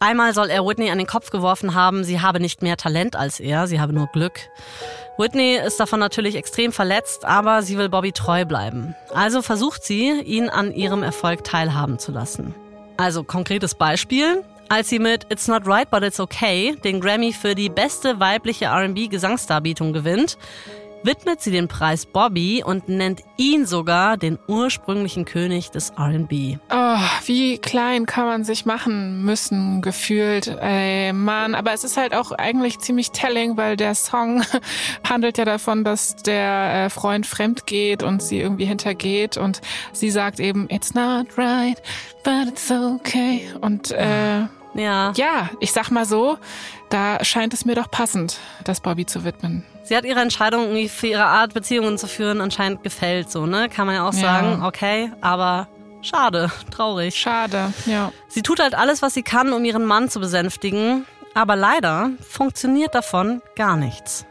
Einmal 0.00 0.34
soll 0.34 0.50
er 0.50 0.66
Whitney 0.66 0.90
an 0.90 0.98
den 0.98 1.06
Kopf 1.06 1.30
geworfen 1.30 1.74
haben, 1.74 2.02
sie 2.02 2.20
habe 2.20 2.40
nicht 2.40 2.62
mehr 2.62 2.76
Talent 2.76 3.14
als 3.14 3.38
er, 3.38 3.66
sie 3.66 3.80
habe 3.80 3.92
nur 3.92 4.08
Glück. 4.08 4.40
Whitney 5.20 5.56
ist 5.56 5.78
davon 5.78 6.00
natürlich 6.00 6.34
extrem 6.34 6.72
verletzt, 6.72 7.26
aber 7.26 7.62
sie 7.62 7.76
will 7.76 7.90
Bobby 7.90 8.10
treu 8.10 8.46
bleiben. 8.46 8.94
Also 9.12 9.42
versucht 9.42 9.84
sie, 9.84 10.18
ihn 10.22 10.48
an 10.48 10.72
ihrem 10.72 11.02
Erfolg 11.02 11.44
teilhaben 11.44 11.98
zu 11.98 12.10
lassen. 12.10 12.54
Also 12.96 13.22
konkretes 13.22 13.74
Beispiel. 13.74 14.42
Als 14.70 14.88
sie 14.88 14.98
mit 14.98 15.26
It's 15.28 15.46
Not 15.46 15.66
Right 15.66 15.90
But 15.90 16.04
It's 16.04 16.20
Okay 16.20 16.74
den 16.84 17.00
Grammy 17.02 17.34
für 17.34 17.54
die 17.54 17.68
beste 17.68 18.18
weibliche 18.18 18.70
RB-Gesangsdarbietung 18.70 19.92
gewinnt, 19.92 20.38
widmet 21.02 21.40
sie 21.40 21.50
den 21.50 21.68
Preis 21.68 22.06
Bobby 22.06 22.62
und 22.64 22.88
nennt 22.88 23.22
ihn 23.36 23.66
sogar 23.66 24.16
den 24.16 24.38
ursprünglichen 24.46 25.24
König 25.24 25.70
des 25.70 25.92
RB. 25.98 26.58
Oh, 26.70 26.98
wie 27.26 27.58
klein 27.58 28.06
kann 28.06 28.26
man 28.26 28.44
sich 28.44 28.66
machen 28.66 29.24
müssen, 29.24 29.82
gefühlt. 29.82 30.48
Ey, 30.48 31.12
Mann, 31.12 31.54
aber 31.54 31.72
es 31.72 31.84
ist 31.84 31.96
halt 31.96 32.14
auch 32.14 32.32
eigentlich 32.32 32.78
ziemlich 32.78 33.10
telling, 33.10 33.56
weil 33.56 33.76
der 33.76 33.94
Song 33.94 34.42
handelt 35.08 35.38
ja 35.38 35.44
davon, 35.44 35.84
dass 35.84 36.16
der 36.16 36.86
äh, 36.86 36.90
Freund 36.90 37.26
fremd 37.26 37.66
geht 37.66 38.02
und 38.02 38.22
sie 38.22 38.40
irgendwie 38.40 38.66
hintergeht 38.66 39.36
und 39.36 39.60
sie 39.92 40.10
sagt 40.10 40.40
eben, 40.40 40.68
it's 40.70 40.94
not 40.94 41.26
right, 41.38 41.80
but 42.24 42.48
it's 42.48 42.70
okay. 42.70 43.48
Und 43.60 43.90
äh, 43.90 44.46
ja. 44.74 45.12
ja, 45.16 45.50
ich 45.60 45.72
sag 45.72 45.90
mal 45.90 46.04
so, 46.04 46.38
da 46.90 47.24
scheint 47.24 47.54
es 47.54 47.64
mir 47.64 47.74
doch 47.74 47.90
passend, 47.90 48.38
das 48.64 48.80
Bobby 48.80 49.06
zu 49.06 49.24
widmen. 49.24 49.64
Sie 49.90 49.96
hat 49.96 50.04
ihre 50.04 50.20
Entscheidung 50.20 50.66
irgendwie 50.66 50.88
für 50.88 51.08
ihre 51.08 51.24
Art, 51.24 51.52
Beziehungen 51.52 51.98
zu 51.98 52.06
führen, 52.06 52.40
anscheinend 52.40 52.84
gefällt, 52.84 53.28
so, 53.28 53.44
ne? 53.44 53.68
Kann 53.68 53.86
man 53.88 53.96
ja 53.96 54.08
auch 54.08 54.14
ja. 54.14 54.20
sagen, 54.20 54.62
okay, 54.62 55.10
aber 55.20 55.66
schade, 56.00 56.48
traurig. 56.70 57.16
Schade, 57.16 57.74
ja. 57.86 58.12
Sie 58.28 58.42
tut 58.42 58.60
halt 58.60 58.76
alles, 58.76 59.02
was 59.02 59.14
sie 59.14 59.24
kann, 59.24 59.52
um 59.52 59.64
ihren 59.64 59.84
Mann 59.84 60.08
zu 60.08 60.20
besänftigen, 60.20 61.06
aber 61.34 61.56
leider 61.56 62.10
funktioniert 62.20 62.94
davon 62.94 63.42
gar 63.56 63.76
nichts. 63.76 64.26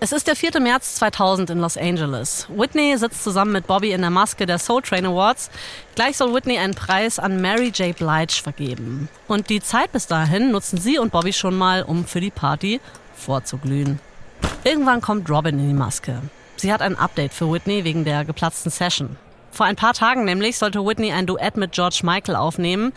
Es 0.00 0.12
ist 0.12 0.28
der 0.28 0.36
4. 0.36 0.60
März 0.60 0.94
2000 0.94 1.50
in 1.50 1.58
Los 1.58 1.76
Angeles. 1.76 2.46
Whitney 2.48 2.96
sitzt 2.96 3.24
zusammen 3.24 3.50
mit 3.50 3.66
Bobby 3.66 3.90
in 3.90 4.00
der 4.00 4.10
Maske 4.10 4.46
der 4.46 4.60
Soul 4.60 4.80
Train 4.80 5.06
Awards. 5.06 5.50
Gleich 5.96 6.16
soll 6.16 6.32
Whitney 6.32 6.56
einen 6.56 6.76
Preis 6.76 7.18
an 7.18 7.40
Mary 7.40 7.72
J. 7.74 7.96
Blige 7.96 8.40
vergeben. 8.40 9.08
Und 9.26 9.50
die 9.50 9.60
Zeit 9.60 9.90
bis 9.90 10.06
dahin 10.06 10.52
nutzen 10.52 10.78
sie 10.78 11.00
und 11.00 11.10
Bobby 11.10 11.32
schon 11.32 11.58
mal, 11.58 11.82
um 11.82 12.04
für 12.04 12.20
die 12.20 12.30
Party 12.30 12.80
vorzuglühen. 13.12 13.98
Irgendwann 14.62 15.00
kommt 15.00 15.28
Robin 15.28 15.58
in 15.58 15.66
die 15.66 15.74
Maske. 15.74 16.22
Sie 16.54 16.72
hat 16.72 16.80
ein 16.80 16.96
Update 16.96 17.34
für 17.34 17.52
Whitney 17.52 17.82
wegen 17.82 18.04
der 18.04 18.24
geplatzten 18.24 18.70
Session. 18.70 19.16
Vor 19.50 19.66
ein 19.66 19.74
paar 19.74 19.94
Tagen 19.94 20.24
nämlich 20.24 20.58
sollte 20.58 20.86
Whitney 20.86 21.10
ein 21.10 21.26
Duett 21.26 21.56
mit 21.56 21.72
George 21.72 22.02
Michael 22.04 22.36
aufnehmen, 22.36 22.92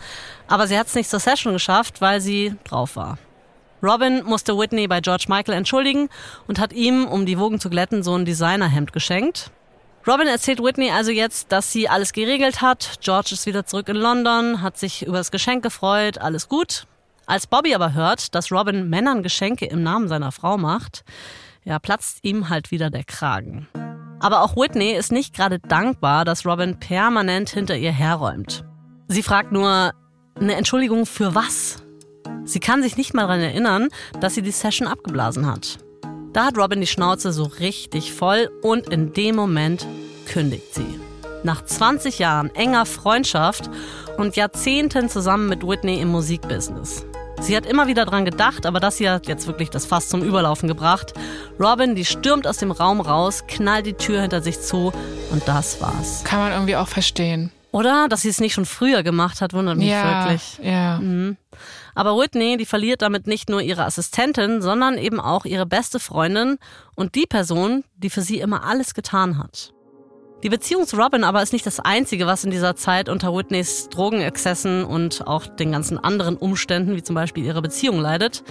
aber 0.46 0.68
sie 0.68 0.78
hat 0.78 0.86
es 0.86 0.94
nicht 0.94 1.10
zur 1.10 1.18
Session 1.18 1.52
geschafft, 1.52 2.00
weil 2.00 2.20
sie 2.20 2.54
drauf 2.62 2.94
war. 2.94 3.18
Robin 3.82 4.22
musste 4.24 4.56
Whitney 4.56 4.86
bei 4.86 5.00
George 5.00 5.24
Michael 5.28 5.54
entschuldigen 5.54 6.08
und 6.46 6.60
hat 6.60 6.72
ihm, 6.72 7.06
um 7.06 7.26
die 7.26 7.38
Wogen 7.38 7.58
zu 7.58 7.68
glätten, 7.68 8.02
so 8.02 8.14
ein 8.14 8.24
Designerhemd 8.24 8.92
geschenkt. 8.92 9.50
Robin 10.06 10.26
erzählt 10.26 10.62
Whitney 10.62 10.90
also 10.90 11.10
jetzt, 11.10 11.52
dass 11.52 11.72
sie 11.72 11.88
alles 11.88 12.12
geregelt 12.12 12.60
hat. 12.60 12.98
George 13.00 13.30
ist 13.32 13.46
wieder 13.46 13.66
zurück 13.66 13.88
in 13.88 13.96
London, 13.96 14.62
hat 14.62 14.78
sich 14.78 15.06
über 15.06 15.18
das 15.18 15.30
Geschenk 15.30 15.62
gefreut, 15.62 16.18
alles 16.18 16.48
gut. 16.48 16.86
Als 17.26 17.46
Bobby 17.46 17.74
aber 17.74 17.92
hört, 17.92 18.34
dass 18.34 18.50
Robin 18.50 18.88
Männern 18.88 19.22
Geschenke 19.22 19.66
im 19.66 19.82
Namen 19.82 20.08
seiner 20.08 20.32
Frau 20.32 20.58
macht, 20.58 21.04
ja, 21.64 21.78
platzt 21.78 22.18
ihm 22.22 22.48
halt 22.48 22.70
wieder 22.70 22.90
der 22.90 23.04
Kragen. 23.04 23.68
Aber 24.20 24.42
auch 24.42 24.56
Whitney 24.56 24.92
ist 24.92 25.12
nicht 25.12 25.34
gerade 25.34 25.58
dankbar, 25.58 26.24
dass 26.24 26.46
Robin 26.46 26.78
permanent 26.78 27.50
hinter 27.50 27.76
ihr 27.76 27.92
herräumt. 27.92 28.64
Sie 29.08 29.22
fragt 29.22 29.52
nur, 29.52 29.92
eine 30.38 30.54
Entschuldigung 30.54 31.06
für 31.06 31.34
was? 31.34 31.81
Sie 32.44 32.60
kann 32.60 32.82
sich 32.82 32.96
nicht 32.96 33.14
mal 33.14 33.22
daran 33.22 33.40
erinnern, 33.40 33.88
dass 34.20 34.34
sie 34.34 34.42
die 34.42 34.50
Session 34.50 34.88
abgeblasen 34.88 35.46
hat. 35.46 35.78
Da 36.32 36.46
hat 36.46 36.56
Robin 36.56 36.80
die 36.80 36.86
Schnauze 36.86 37.32
so 37.32 37.44
richtig 37.44 38.12
voll 38.12 38.50
und 38.62 38.88
in 38.88 39.12
dem 39.12 39.36
Moment 39.36 39.86
kündigt 40.26 40.74
sie. 40.74 40.98
Nach 41.44 41.64
20 41.64 42.18
Jahren 42.18 42.54
enger 42.54 42.86
Freundschaft 42.86 43.68
und 44.16 44.36
Jahrzehnten 44.36 45.08
zusammen 45.08 45.48
mit 45.48 45.66
Whitney 45.66 46.00
im 46.00 46.08
Musikbusiness. 46.08 47.04
Sie 47.40 47.56
hat 47.56 47.66
immer 47.66 47.88
wieder 47.88 48.04
dran 48.04 48.24
gedacht, 48.24 48.66
aber 48.66 48.78
das 48.78 48.98
hier 48.98 49.12
hat 49.12 49.26
jetzt 49.26 49.48
wirklich 49.48 49.68
das 49.68 49.84
Fass 49.84 50.08
zum 50.08 50.22
Überlaufen 50.22 50.68
gebracht. 50.68 51.12
Robin, 51.58 51.96
die 51.96 52.04
stürmt 52.04 52.46
aus 52.46 52.58
dem 52.58 52.70
Raum 52.70 53.00
raus, 53.00 53.44
knallt 53.48 53.84
die 53.86 53.94
Tür 53.94 54.20
hinter 54.20 54.42
sich 54.42 54.60
zu 54.60 54.92
und 55.32 55.46
das 55.48 55.80
war's. 55.80 56.22
Kann 56.22 56.38
man 56.38 56.52
irgendwie 56.52 56.76
auch 56.76 56.86
verstehen. 56.86 57.50
Oder? 57.72 58.06
Dass 58.08 58.22
sie 58.22 58.28
es 58.28 58.40
nicht 58.40 58.52
schon 58.52 58.66
früher 58.66 59.02
gemacht 59.02 59.40
hat, 59.40 59.54
wundert 59.54 59.76
mich 59.76 59.88
ja, 59.88 60.24
wirklich. 60.24 60.60
Ja. 60.62 60.98
Mhm. 60.98 61.36
Aber 61.94 62.16
Whitney, 62.16 62.56
die 62.56 62.66
verliert 62.66 63.02
damit 63.02 63.26
nicht 63.26 63.48
nur 63.48 63.60
ihre 63.60 63.84
Assistentin, 63.84 64.62
sondern 64.62 64.98
eben 64.98 65.20
auch 65.20 65.44
ihre 65.44 65.66
beste 65.66 66.00
Freundin 66.00 66.58
und 66.94 67.14
die 67.14 67.26
Person, 67.26 67.84
die 67.96 68.10
für 68.10 68.22
sie 68.22 68.40
immer 68.40 68.64
alles 68.64 68.94
getan 68.94 69.38
hat. 69.38 69.72
Die 70.42 70.48
Beziehung 70.48 70.86
zu 70.86 70.96
Robin 70.96 71.22
aber 71.22 71.40
ist 71.40 71.52
nicht 71.52 71.66
das 71.66 71.78
Einzige, 71.78 72.26
was 72.26 72.42
in 72.42 72.50
dieser 72.50 72.74
Zeit 72.74 73.08
unter 73.08 73.32
Whitneys 73.32 73.88
Drogenexzessen 73.90 74.84
und 74.84 75.24
auch 75.26 75.46
den 75.46 75.70
ganzen 75.70 75.98
anderen 75.98 76.36
Umständen, 76.36 76.96
wie 76.96 77.02
zum 77.02 77.14
Beispiel 77.14 77.44
ihre 77.44 77.62
Beziehung, 77.62 78.00
leidet. 78.00 78.42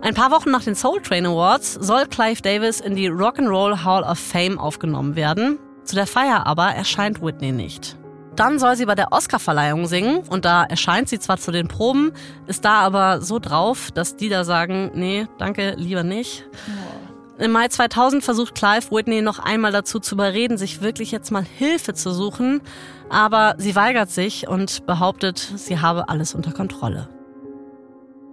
Ein 0.00 0.14
paar 0.14 0.30
Wochen 0.30 0.50
nach 0.50 0.64
den 0.64 0.74
Soul 0.74 1.02
Train 1.02 1.26
Awards 1.26 1.74
soll 1.74 2.06
Clive 2.06 2.40
Davis 2.40 2.80
in 2.80 2.96
die 2.96 3.10
Rock'n'Roll 3.10 3.84
Hall 3.84 4.02
of 4.02 4.18
Fame 4.18 4.58
aufgenommen 4.58 5.14
werden. 5.14 5.58
Zu 5.84 5.94
der 5.94 6.06
Feier 6.06 6.46
aber 6.46 6.68
erscheint 6.68 7.20
Whitney 7.20 7.52
nicht. 7.52 7.99
Dann 8.36 8.58
soll 8.58 8.76
sie 8.76 8.86
bei 8.86 8.94
der 8.94 9.12
Oscarverleihung 9.12 9.86
singen 9.86 10.18
und 10.28 10.44
da 10.44 10.64
erscheint 10.64 11.08
sie 11.08 11.18
zwar 11.18 11.38
zu 11.38 11.50
den 11.50 11.68
Proben, 11.68 12.12
ist 12.46 12.64
da 12.64 12.80
aber 12.80 13.20
so 13.20 13.38
drauf, 13.38 13.90
dass 13.90 14.16
die 14.16 14.28
da 14.28 14.44
sagen, 14.44 14.92
nee, 14.94 15.26
danke, 15.38 15.74
lieber 15.76 16.02
nicht. 16.02 16.44
Oh. 16.68 17.42
Im 17.42 17.52
Mai 17.52 17.68
2000 17.68 18.22
versucht 18.22 18.54
Clive 18.54 18.90
Whitney 18.90 19.22
noch 19.22 19.38
einmal 19.38 19.72
dazu 19.72 19.98
zu 19.98 20.14
überreden, 20.14 20.58
sich 20.58 20.82
wirklich 20.82 21.10
jetzt 21.10 21.30
mal 21.30 21.42
Hilfe 21.42 21.94
zu 21.94 22.12
suchen, 22.12 22.60
aber 23.08 23.54
sie 23.56 23.74
weigert 23.74 24.10
sich 24.10 24.46
und 24.46 24.84
behauptet, 24.84 25.38
sie 25.56 25.80
habe 25.80 26.10
alles 26.10 26.34
unter 26.34 26.52
Kontrolle. 26.52 27.08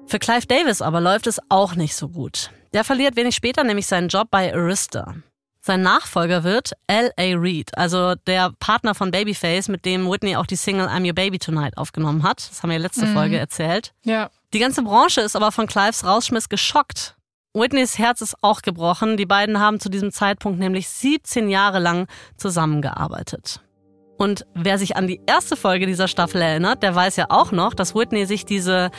Für 0.07 0.19
Clive 0.19 0.45
Davis 0.45 0.81
aber 0.81 0.99
läuft 0.99 1.27
es 1.27 1.39
auch 1.47 1.75
nicht 1.75 1.95
so 1.95 2.09
gut. 2.09 2.51
Der 2.73 2.83
verliert 2.83 3.15
wenig 3.15 3.35
später 3.35 3.63
nämlich 3.63 3.87
seinen 3.87 4.09
Job 4.09 4.27
bei 4.29 4.53
Arista. 4.53 5.15
Sein 5.67 5.81
Nachfolger 5.81 6.45
wird 6.45 6.71
L.A. 6.87 7.33
Reid, 7.35 7.77
also 7.77 8.15
der 8.15 8.53
Partner 8.57 8.95
von 8.95 9.11
Babyface, 9.11 9.67
mit 9.67 9.83
dem 9.83 10.09
Whitney 10.09 10.37
auch 10.37 10.45
die 10.45 10.55
Single 10.55 10.87
I'm 10.87 11.05
Your 11.05 11.13
Baby 11.13 11.39
Tonight 11.39 11.77
aufgenommen 11.77 12.23
hat. 12.23 12.37
Das 12.37 12.63
haben 12.63 12.69
wir 12.69 12.79
letzte 12.79 13.05
mhm. 13.05 13.13
Folge 13.13 13.37
erzählt. 13.37 13.93
Ja. 14.05 14.29
Die 14.53 14.59
ganze 14.59 14.81
Branche 14.81 15.19
ist 15.19 15.35
aber 15.35 15.51
von 15.51 15.67
Clives 15.67 16.05
Rausschmiss 16.05 16.47
geschockt. 16.47 17.17
Whitneys 17.53 17.97
Herz 17.97 18.21
ist 18.21 18.37
auch 18.41 18.61
gebrochen. 18.61 19.17
Die 19.17 19.25
beiden 19.25 19.59
haben 19.59 19.81
zu 19.81 19.89
diesem 19.89 20.13
Zeitpunkt 20.13 20.57
nämlich 20.57 20.87
17 20.87 21.49
Jahre 21.49 21.79
lang 21.79 22.07
zusammengearbeitet. 22.37 23.59
Und 24.17 24.45
wer 24.53 24.77
sich 24.77 24.95
an 24.95 25.07
die 25.07 25.21
erste 25.27 25.55
Folge 25.55 25.85
dieser 25.85 26.07
Staffel 26.07 26.41
erinnert, 26.41 26.81
der 26.83 26.95
weiß 26.95 27.15
ja 27.17 27.27
auch 27.29 27.51
noch, 27.51 27.73
dass 27.73 27.93
Whitney 27.95 28.25
sich 28.25 28.45
diese 28.45 28.89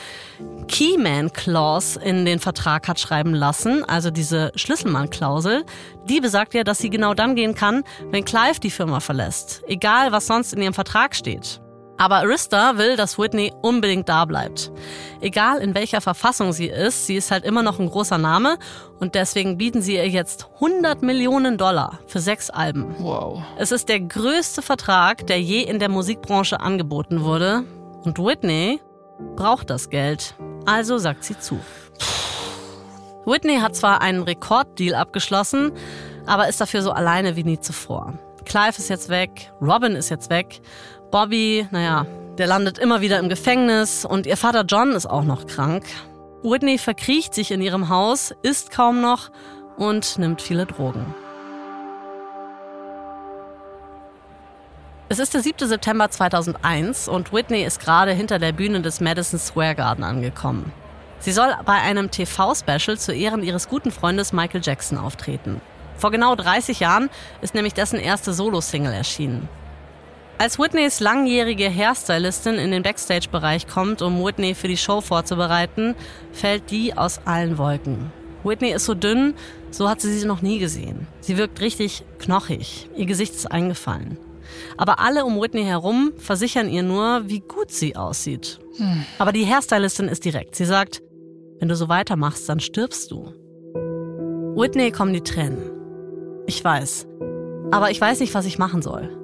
Keyman 0.68 1.32
Clause 1.32 2.00
in 2.00 2.24
den 2.24 2.38
Vertrag 2.38 2.88
hat 2.88 3.00
schreiben 3.00 3.34
lassen, 3.34 3.84
also 3.84 4.10
diese 4.10 4.52
Schlüsselmann-Klausel. 4.54 5.64
Die 6.08 6.20
besagt 6.20 6.54
ja, 6.54 6.64
dass 6.64 6.78
sie 6.78 6.90
genau 6.90 7.14
dann 7.14 7.34
gehen 7.34 7.54
kann, 7.54 7.82
wenn 8.10 8.24
Clive 8.24 8.60
die 8.60 8.70
Firma 8.70 9.00
verlässt. 9.00 9.62
Egal, 9.66 10.12
was 10.12 10.26
sonst 10.26 10.52
in 10.52 10.62
ihrem 10.62 10.74
Vertrag 10.74 11.14
steht. 11.14 11.60
Aber 11.98 12.18
Arista 12.18 12.78
will, 12.78 12.96
dass 12.96 13.18
Whitney 13.18 13.52
unbedingt 13.60 14.08
da 14.08 14.24
bleibt. 14.24 14.70
Egal 15.20 15.58
in 15.58 15.74
welcher 15.74 16.00
Verfassung 16.00 16.52
sie 16.52 16.68
ist, 16.68 17.06
sie 17.06 17.16
ist 17.16 17.32
halt 17.32 17.44
immer 17.44 17.64
noch 17.64 17.80
ein 17.80 17.90
großer 17.90 18.18
Name 18.18 18.56
und 19.00 19.16
deswegen 19.16 19.58
bieten 19.58 19.82
sie 19.82 19.96
ihr 19.96 20.08
jetzt 20.08 20.48
100 20.54 21.02
Millionen 21.02 21.58
Dollar 21.58 21.98
für 22.06 22.20
sechs 22.20 22.50
Alben. 22.50 22.94
Wow. 23.00 23.42
Es 23.58 23.72
ist 23.72 23.88
der 23.88 23.98
größte 23.98 24.62
Vertrag, 24.62 25.26
der 25.26 25.40
je 25.40 25.62
in 25.62 25.80
der 25.80 25.88
Musikbranche 25.88 26.60
angeboten 26.60 27.24
wurde. 27.24 27.64
Und 28.04 28.18
Whitney 28.20 28.80
braucht 29.34 29.68
das 29.68 29.90
Geld. 29.90 30.36
Also 30.66 30.98
sagt 30.98 31.24
sie 31.24 31.38
zu. 31.38 31.58
Whitney 33.26 33.58
hat 33.58 33.74
zwar 33.74 34.00
einen 34.00 34.22
Rekorddeal 34.22 34.94
abgeschlossen, 34.94 35.72
aber 36.26 36.48
ist 36.48 36.60
dafür 36.60 36.82
so 36.82 36.92
alleine 36.92 37.34
wie 37.34 37.44
nie 37.44 37.58
zuvor. 37.58 38.14
Clive 38.44 38.78
ist 38.78 38.88
jetzt 38.88 39.10
weg, 39.10 39.52
Robin 39.60 39.92
ist 39.92 40.08
jetzt 40.08 40.30
weg 40.30 40.60
Bobby, 41.10 41.66
naja, 41.70 42.06
der 42.36 42.46
landet 42.46 42.78
immer 42.78 43.00
wieder 43.00 43.18
im 43.18 43.30
Gefängnis 43.30 44.04
und 44.04 44.26
ihr 44.26 44.36
Vater 44.36 44.64
John 44.68 44.92
ist 44.92 45.06
auch 45.06 45.24
noch 45.24 45.46
krank. 45.46 45.84
Whitney 46.42 46.76
verkriecht 46.76 47.34
sich 47.34 47.50
in 47.50 47.62
ihrem 47.62 47.88
Haus, 47.88 48.34
isst 48.42 48.70
kaum 48.70 49.00
noch 49.00 49.30
und 49.78 50.18
nimmt 50.18 50.42
viele 50.42 50.66
Drogen. 50.66 51.14
Es 55.08 55.18
ist 55.18 55.32
der 55.32 55.40
7. 55.40 55.66
September 55.66 56.10
2001 56.10 57.08
und 57.08 57.32
Whitney 57.32 57.64
ist 57.64 57.80
gerade 57.80 58.12
hinter 58.12 58.38
der 58.38 58.52
Bühne 58.52 58.82
des 58.82 59.00
Madison 59.00 59.38
Square 59.38 59.74
Garden 59.74 60.04
angekommen. 60.04 60.70
Sie 61.20 61.32
soll 61.32 61.54
bei 61.64 61.80
einem 61.80 62.10
TV-Special 62.10 62.98
zu 62.98 63.12
Ehren 63.12 63.42
ihres 63.42 63.68
guten 63.68 63.90
Freundes 63.90 64.34
Michael 64.34 64.60
Jackson 64.62 64.98
auftreten. 64.98 65.62
Vor 65.96 66.10
genau 66.10 66.34
30 66.34 66.80
Jahren 66.80 67.08
ist 67.40 67.54
nämlich 67.54 67.72
dessen 67.72 67.98
erste 67.98 68.34
Solo-Single 68.34 68.92
erschienen. 68.92 69.48
Als 70.40 70.56
Whitneys 70.56 71.00
langjährige 71.00 71.68
Hairstylistin 71.68 72.54
in 72.54 72.70
den 72.70 72.84
Backstage-Bereich 72.84 73.66
kommt, 73.66 74.02
um 74.02 74.24
Whitney 74.24 74.54
für 74.54 74.68
die 74.68 74.76
Show 74.76 75.00
vorzubereiten, 75.00 75.96
fällt 76.30 76.70
die 76.70 76.96
aus 76.96 77.20
allen 77.24 77.58
Wolken. 77.58 78.12
Whitney 78.44 78.70
ist 78.70 78.84
so 78.84 78.94
dünn, 78.94 79.34
so 79.72 79.88
hat 79.88 80.00
sie 80.00 80.16
sie 80.16 80.26
noch 80.28 80.40
nie 80.40 80.60
gesehen. 80.60 81.08
Sie 81.20 81.38
wirkt 81.38 81.60
richtig 81.60 82.04
knochig, 82.20 82.88
ihr 82.94 83.06
Gesicht 83.06 83.34
ist 83.34 83.50
eingefallen. 83.50 84.16
Aber 84.76 85.00
alle 85.00 85.24
um 85.24 85.40
Whitney 85.40 85.64
herum 85.64 86.12
versichern 86.18 86.68
ihr 86.68 86.84
nur, 86.84 87.22
wie 87.26 87.40
gut 87.40 87.72
sie 87.72 87.96
aussieht. 87.96 88.60
Hm. 88.76 89.04
Aber 89.18 89.32
die 89.32 89.44
Hairstylistin 89.44 90.06
ist 90.06 90.24
direkt. 90.24 90.54
Sie 90.54 90.66
sagt, 90.66 91.02
wenn 91.58 91.68
du 91.68 91.74
so 91.74 91.88
weitermachst, 91.88 92.48
dann 92.48 92.60
stirbst 92.60 93.10
du. 93.10 93.32
Whitney 94.54 94.92
kommen 94.92 95.12
die 95.12 95.20
Tränen. 95.20 95.72
Ich 96.46 96.62
weiß. 96.62 97.08
Aber 97.72 97.90
ich 97.90 98.00
weiß 98.00 98.20
nicht, 98.20 98.34
was 98.34 98.46
ich 98.46 98.58
machen 98.58 98.82
soll. 98.82 99.17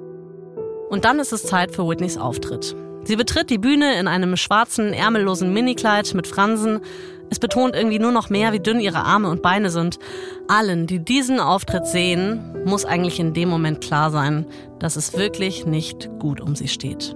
Und 0.89 1.05
dann 1.05 1.19
ist 1.19 1.33
es 1.33 1.43
Zeit 1.43 1.71
für 1.71 1.87
Whitneys 1.87 2.17
Auftritt. 2.17 2.75
Sie 3.03 3.15
betritt 3.15 3.49
die 3.49 3.57
Bühne 3.57 3.99
in 3.99 4.07
einem 4.07 4.35
schwarzen, 4.35 4.93
ärmellosen 4.93 5.53
Minikleid 5.53 6.13
mit 6.15 6.27
Fransen. 6.27 6.81
Es 7.29 7.39
betont 7.39 7.75
irgendwie 7.75 7.99
nur 7.99 8.11
noch 8.11 8.29
mehr, 8.29 8.51
wie 8.51 8.59
dünn 8.59 8.79
ihre 8.79 9.03
Arme 9.03 9.29
und 9.29 9.41
Beine 9.41 9.69
sind. 9.69 9.99
Allen, 10.47 10.87
die 10.87 10.99
diesen 10.99 11.39
Auftritt 11.39 11.85
sehen, 11.85 12.63
muss 12.65 12.85
eigentlich 12.85 13.19
in 13.19 13.33
dem 13.33 13.49
Moment 13.49 13.81
klar 13.81 14.09
sein, 14.11 14.45
dass 14.79 14.95
es 14.95 15.17
wirklich 15.17 15.65
nicht 15.65 16.09
gut 16.19 16.41
um 16.41 16.55
sie 16.55 16.67
steht. 16.67 17.15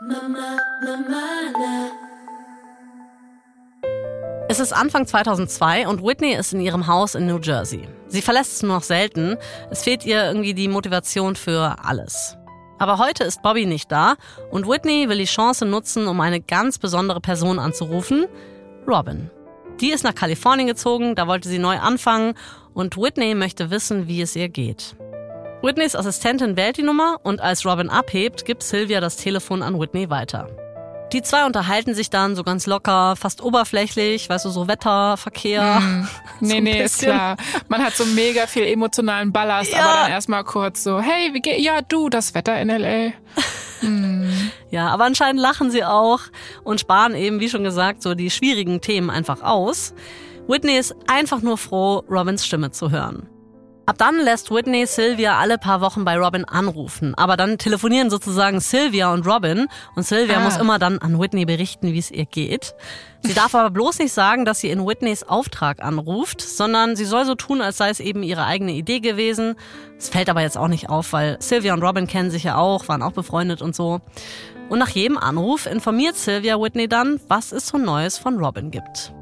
Mama, 0.00 0.56
Mama, 0.82 1.20
na. 1.58 2.07
Es 4.50 4.60
ist 4.60 4.72
Anfang 4.72 5.06
2002 5.06 5.86
und 5.86 6.02
Whitney 6.02 6.32
ist 6.32 6.54
in 6.54 6.60
ihrem 6.62 6.86
Haus 6.86 7.14
in 7.14 7.26
New 7.26 7.38
Jersey. 7.38 7.86
Sie 8.06 8.22
verlässt 8.22 8.54
es 8.54 8.62
nur 8.62 8.76
noch 8.76 8.82
selten. 8.82 9.36
Es 9.70 9.82
fehlt 9.82 10.06
ihr 10.06 10.24
irgendwie 10.24 10.54
die 10.54 10.68
Motivation 10.68 11.36
für 11.36 11.76
alles. 11.84 12.38
Aber 12.78 12.96
heute 12.96 13.24
ist 13.24 13.42
Bobby 13.42 13.66
nicht 13.66 13.92
da 13.92 14.14
und 14.50 14.66
Whitney 14.66 15.10
will 15.10 15.18
die 15.18 15.26
Chance 15.26 15.66
nutzen, 15.66 16.08
um 16.08 16.18
eine 16.22 16.40
ganz 16.40 16.78
besondere 16.78 17.20
Person 17.20 17.58
anzurufen, 17.58 18.24
Robin. 18.86 19.30
Die 19.82 19.90
ist 19.90 20.02
nach 20.02 20.14
Kalifornien 20.14 20.66
gezogen, 20.66 21.14
da 21.14 21.26
wollte 21.26 21.50
sie 21.50 21.58
neu 21.58 21.76
anfangen 21.76 22.32
und 22.72 22.96
Whitney 22.96 23.34
möchte 23.34 23.70
wissen, 23.70 24.08
wie 24.08 24.22
es 24.22 24.34
ihr 24.34 24.48
geht. 24.48 24.96
Whitneys 25.60 25.94
Assistentin 25.94 26.56
wählt 26.56 26.78
die 26.78 26.84
Nummer 26.84 27.18
und 27.22 27.42
als 27.42 27.66
Robin 27.66 27.90
abhebt, 27.90 28.46
gibt 28.46 28.62
Sylvia 28.62 29.02
das 29.02 29.16
Telefon 29.16 29.62
an 29.62 29.78
Whitney 29.78 30.08
weiter. 30.08 30.48
Die 31.12 31.22
zwei 31.22 31.46
unterhalten 31.46 31.94
sich 31.94 32.10
dann 32.10 32.36
so 32.36 32.44
ganz 32.44 32.66
locker, 32.66 33.16
fast 33.16 33.42
oberflächlich, 33.42 34.28
weißt 34.28 34.44
du, 34.44 34.50
so 34.50 34.68
Wetter, 34.68 35.16
Verkehr. 35.16 35.80
Mm. 35.80 36.08
Nee, 36.40 36.48
so 36.54 36.60
nee, 36.60 36.82
ist 36.82 37.02
klar. 37.02 37.36
Man 37.68 37.82
hat 37.82 37.96
so 37.96 38.04
mega 38.04 38.46
viel 38.46 38.64
emotionalen 38.64 39.32
Ballast, 39.32 39.72
ja. 39.72 39.78
aber 39.78 40.02
dann 40.02 40.10
erstmal 40.10 40.44
kurz 40.44 40.82
so, 40.82 41.00
hey, 41.00 41.32
wie 41.32 41.40
geht, 41.40 41.60
ja, 41.60 41.80
du, 41.80 42.10
das 42.10 42.34
Wetter 42.34 42.60
in 42.60 42.70
L.A. 42.70 43.12
Mm. 43.80 44.50
Ja, 44.70 44.88
aber 44.88 45.04
anscheinend 45.04 45.40
lachen 45.40 45.70
sie 45.70 45.84
auch 45.84 46.22
und 46.64 46.80
sparen 46.80 47.14
eben, 47.14 47.38
wie 47.38 47.48
schon 47.48 47.62
gesagt, 47.62 48.02
so 48.02 48.16
die 48.16 48.28
schwierigen 48.28 48.80
Themen 48.80 49.08
einfach 49.08 49.40
aus. 49.40 49.94
Whitney 50.48 50.76
ist 50.76 50.96
einfach 51.06 51.42
nur 51.42 51.56
froh, 51.58 52.02
Robins 52.10 52.44
Stimme 52.44 52.72
zu 52.72 52.90
hören. 52.90 53.28
Ab 53.88 53.96
dann 53.96 54.18
lässt 54.22 54.50
Whitney 54.50 54.84
Sylvia 54.84 55.38
alle 55.38 55.56
paar 55.56 55.80
Wochen 55.80 56.04
bei 56.04 56.18
Robin 56.18 56.44
anrufen. 56.44 57.14
Aber 57.14 57.38
dann 57.38 57.56
telefonieren 57.56 58.10
sozusagen 58.10 58.60
Sylvia 58.60 59.10
und 59.14 59.26
Robin. 59.26 59.66
Und 59.96 60.06
Sylvia 60.06 60.36
Ah. 60.36 60.40
muss 60.40 60.58
immer 60.58 60.78
dann 60.78 60.98
an 60.98 61.18
Whitney 61.18 61.46
berichten, 61.46 61.94
wie 61.94 61.98
es 61.98 62.10
ihr 62.10 62.26
geht. 62.26 62.74
Sie 63.22 63.32
darf 63.32 63.54
aber 63.54 63.70
bloß 63.70 64.00
nicht 64.00 64.12
sagen, 64.12 64.44
dass 64.44 64.60
sie 64.60 64.68
in 64.68 64.86
Whitneys 64.86 65.22
Auftrag 65.22 65.82
anruft, 65.82 66.42
sondern 66.42 66.96
sie 66.96 67.06
soll 67.06 67.24
so 67.24 67.34
tun, 67.34 67.62
als 67.62 67.78
sei 67.78 67.88
es 67.88 67.98
eben 67.98 68.22
ihre 68.22 68.44
eigene 68.44 68.72
Idee 68.72 69.00
gewesen. 69.00 69.54
Es 69.96 70.10
fällt 70.10 70.28
aber 70.28 70.42
jetzt 70.42 70.58
auch 70.58 70.68
nicht 70.68 70.90
auf, 70.90 71.14
weil 71.14 71.38
Sylvia 71.40 71.72
und 71.72 71.82
Robin 71.82 72.06
kennen 72.06 72.30
sich 72.30 72.44
ja 72.44 72.56
auch, 72.56 72.88
waren 72.88 73.00
auch 73.00 73.12
befreundet 73.12 73.62
und 73.62 73.74
so. 73.74 74.02
Und 74.68 74.78
nach 74.80 74.90
jedem 74.90 75.16
Anruf 75.16 75.64
informiert 75.64 76.14
Sylvia 76.14 76.60
Whitney 76.60 76.88
dann, 76.88 77.20
was 77.28 77.52
es 77.52 77.68
so 77.68 77.78
Neues 77.78 78.18
von 78.18 78.36
Robin 78.36 78.70
gibt. 78.70 79.14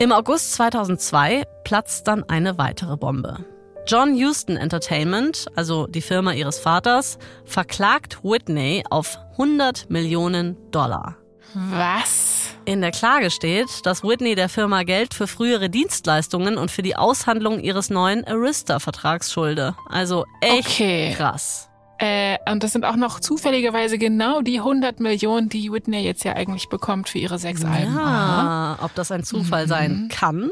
Im 0.00 0.10
August 0.10 0.54
2002 0.54 1.44
platzt 1.62 2.08
dann 2.08 2.24
eine 2.28 2.58
weitere 2.58 2.96
Bombe. 2.96 3.44
John 3.88 4.14
Huston 4.22 4.58
Entertainment, 4.58 5.46
also 5.56 5.86
die 5.86 6.02
Firma 6.02 6.32
ihres 6.34 6.58
Vaters, 6.58 7.18
verklagt 7.46 8.22
Whitney 8.22 8.84
auf 8.90 9.18
100 9.38 9.88
Millionen 9.88 10.58
Dollar. 10.70 11.16
Was? 11.54 12.50
In 12.66 12.82
der 12.82 12.90
Klage 12.90 13.30
steht, 13.30 13.86
dass 13.86 14.04
Whitney 14.04 14.34
der 14.34 14.50
Firma 14.50 14.82
Geld 14.82 15.14
für 15.14 15.26
frühere 15.26 15.70
Dienstleistungen 15.70 16.58
und 16.58 16.70
für 16.70 16.82
die 16.82 16.96
Aushandlung 16.96 17.60
ihres 17.60 17.88
neuen 17.88 18.26
Arista-Vertrags 18.26 19.32
schulde. 19.32 19.74
Also 19.88 20.26
echt 20.42 20.68
Okay. 20.68 21.14
krass. 21.16 21.70
Äh, 21.98 22.36
und 22.52 22.62
das 22.62 22.72
sind 22.72 22.84
auch 22.84 22.94
noch 22.94 23.18
zufälligerweise 23.20 23.96
genau 23.98 24.42
die 24.42 24.58
100 24.60 25.00
Millionen, 25.00 25.48
die 25.48 25.72
Whitney 25.72 26.00
jetzt 26.04 26.22
ja 26.24 26.34
eigentlich 26.34 26.68
bekommt 26.68 27.08
für 27.08 27.18
ihre 27.18 27.38
sechs 27.38 27.64
Alben. 27.64 27.96
Aha. 27.96 28.76
Ja, 28.78 28.84
ob 28.84 28.94
das 28.94 29.10
ein 29.10 29.24
Zufall 29.24 29.66
sein 29.66 30.08
kann? 30.12 30.50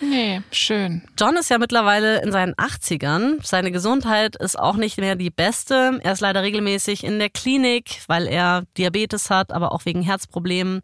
Nee, 0.00 0.42
schön. 0.50 1.02
John 1.18 1.36
ist 1.36 1.50
ja 1.50 1.58
mittlerweile 1.58 2.22
in 2.22 2.32
seinen 2.32 2.54
80ern. 2.54 3.38
Seine 3.42 3.72
Gesundheit 3.72 4.36
ist 4.36 4.58
auch 4.58 4.76
nicht 4.76 4.98
mehr 4.98 5.16
die 5.16 5.30
beste. 5.30 6.00
Er 6.02 6.12
ist 6.12 6.20
leider 6.20 6.42
regelmäßig 6.42 7.04
in 7.04 7.18
der 7.18 7.30
Klinik, 7.30 8.02
weil 8.06 8.26
er 8.26 8.64
Diabetes 8.76 9.30
hat, 9.30 9.52
aber 9.52 9.72
auch 9.72 9.84
wegen 9.84 10.02
Herzproblemen. 10.02 10.82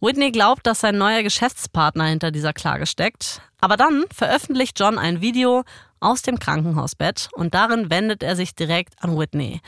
Whitney 0.00 0.32
glaubt, 0.32 0.66
dass 0.66 0.80
sein 0.80 0.98
neuer 0.98 1.22
Geschäftspartner 1.22 2.04
hinter 2.04 2.30
dieser 2.30 2.52
Klage 2.52 2.84
steckt. 2.86 3.40
Aber 3.60 3.78
dann 3.78 4.04
veröffentlicht 4.12 4.78
John 4.78 4.98
ein 4.98 5.22
Video 5.22 5.64
aus 6.00 6.20
dem 6.20 6.38
Krankenhausbett 6.38 7.30
und 7.32 7.54
darin 7.54 7.88
wendet 7.88 8.22
er 8.22 8.36
sich 8.36 8.54
direkt 8.54 8.94
an 9.02 9.18
Whitney. 9.18 9.62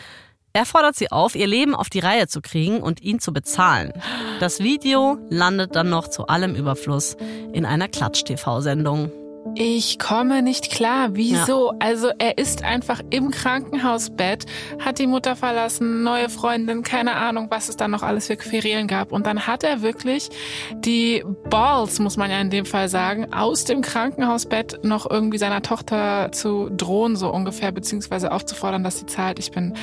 Er 0.56 0.64
fordert 0.64 0.96
sie 0.96 1.12
auf, 1.12 1.34
ihr 1.34 1.46
Leben 1.46 1.74
auf 1.74 1.90
die 1.90 1.98
Reihe 1.98 2.28
zu 2.28 2.40
kriegen 2.40 2.80
und 2.80 3.02
ihn 3.02 3.20
zu 3.20 3.34
bezahlen. 3.34 3.92
Das 4.40 4.60
Video 4.60 5.18
landet 5.28 5.76
dann 5.76 5.90
noch 5.90 6.08
zu 6.08 6.28
allem 6.28 6.54
Überfluss 6.54 7.18
in 7.52 7.66
einer 7.66 7.88
Klatsch-TV-Sendung. 7.88 9.12
Ich 9.54 9.98
komme 9.98 10.42
nicht 10.42 10.70
klar. 10.70 11.10
Wieso? 11.12 11.72
Also 11.78 12.08
er 12.18 12.36
ist 12.38 12.62
einfach 12.64 13.00
im 13.10 13.30
Krankenhausbett, 13.30 14.44
hat 14.84 14.98
die 14.98 15.06
Mutter 15.06 15.36
verlassen, 15.36 16.02
neue 16.02 16.28
Freundin, 16.28 16.82
keine 16.82 17.14
Ahnung, 17.16 17.46
was 17.50 17.68
es 17.68 17.76
da 17.76 17.88
noch 17.88 18.02
alles 18.02 18.26
für 18.26 18.36
Querelen 18.36 18.86
gab. 18.86 19.12
Und 19.12 19.26
dann 19.26 19.46
hat 19.46 19.64
er 19.64 19.82
wirklich 19.82 20.28
die 20.74 21.24
Balls, 21.48 21.98
muss 21.98 22.16
man 22.16 22.30
ja 22.30 22.38
in 22.40 22.50
dem 22.50 22.66
Fall 22.66 22.88
sagen, 22.88 23.32
aus 23.32 23.64
dem 23.64 23.80
Krankenhausbett 23.82 24.84
noch 24.84 25.08
irgendwie 25.10 25.38
seiner 25.38 25.62
Tochter 25.62 26.30
zu 26.32 26.68
drohen, 26.70 27.16
so 27.16 27.30
ungefähr, 27.32 27.72
beziehungsweise 27.72 28.32
aufzufordern, 28.32 28.84
dass 28.84 28.98
sie 28.98 29.06
zahlt. 29.06 29.38
Ich 29.38 29.52
bin 29.52 29.74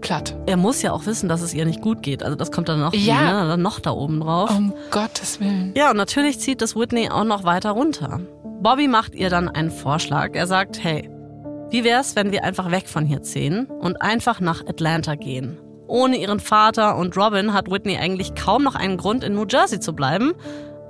platt. 0.00 0.34
Er 0.46 0.56
muss 0.56 0.82
ja 0.82 0.92
auch 0.92 1.06
wissen, 1.06 1.28
dass 1.28 1.42
es 1.42 1.52
ihr 1.54 1.66
nicht 1.66 1.82
gut 1.82 2.02
geht. 2.02 2.22
Also 2.22 2.34
das 2.34 2.50
kommt 2.50 2.68
dann 2.68 2.80
noch, 2.80 2.94
Ja. 2.94 3.42
ne, 3.42 3.48
dann 3.48 3.62
noch 3.62 3.80
da 3.80 3.90
oben 3.90 4.20
drauf. 4.20 4.50
Um 4.50 4.72
Gottes 4.90 5.40
Willen. 5.40 5.72
Ja, 5.76 5.90
und 5.90 5.96
natürlich 5.98 6.40
zieht 6.40 6.62
das 6.62 6.74
Whitney 6.74 7.10
auch 7.10 7.24
noch 7.24 7.44
weiter 7.44 7.70
runter. 7.72 8.20
Bobby 8.60 8.88
macht 8.88 9.14
ihr 9.14 9.30
dann 9.30 9.48
einen 9.48 9.70
Vorschlag. 9.70 10.34
Er 10.34 10.46
sagt, 10.46 10.84
hey, 10.84 11.08
wie 11.70 11.82
wär's, 11.82 12.14
wenn 12.14 12.30
wir 12.30 12.44
einfach 12.44 12.70
weg 12.70 12.88
von 12.88 13.06
hier 13.06 13.22
ziehen 13.22 13.66
und 13.66 14.02
einfach 14.02 14.40
nach 14.40 14.66
Atlanta 14.66 15.14
gehen? 15.14 15.58
Ohne 15.86 16.18
ihren 16.18 16.40
Vater 16.40 16.96
und 16.96 17.16
Robin 17.16 17.54
hat 17.54 17.70
Whitney 17.70 17.96
eigentlich 17.96 18.34
kaum 18.34 18.62
noch 18.62 18.74
einen 18.74 18.98
Grund, 18.98 19.24
in 19.24 19.34
New 19.34 19.46
Jersey 19.48 19.80
zu 19.80 19.94
bleiben. 19.94 20.34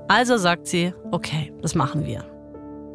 Also 0.08 0.36
sagt 0.36 0.66
sie, 0.66 0.92
okay, 1.12 1.52
das 1.62 1.76
machen 1.76 2.06
wir. 2.06 2.24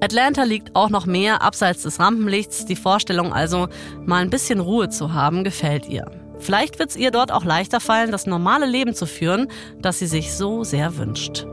Atlanta 0.02 0.44
liegt 0.44 0.76
auch 0.76 0.90
noch 0.90 1.06
mehr 1.06 1.42
abseits 1.42 1.84
des 1.84 2.00
Rampenlichts. 2.00 2.66
Die 2.66 2.76
Vorstellung 2.76 3.32
also, 3.32 3.70
mal 4.06 4.22
ein 4.22 4.30
bisschen 4.30 4.60
Ruhe 4.60 4.90
zu 4.90 5.14
haben, 5.14 5.46
gefällt 5.46 5.88
ihr. 5.88 6.12
Vielleicht 6.40 6.80
wird's 6.80 6.98
ihr 6.98 7.12
dort 7.12 7.32
auch 7.32 7.46
leichter 7.46 7.80
fallen, 7.80 8.12
das 8.12 8.28
normale 8.28 8.66
Leben 8.66 8.94
zu 8.94 9.06
führen, 9.06 9.48
das 9.80 10.00
sie 10.00 10.08
sich 10.08 10.34
so 10.34 10.66
sehr 10.66 10.98
wünscht. 10.98 11.48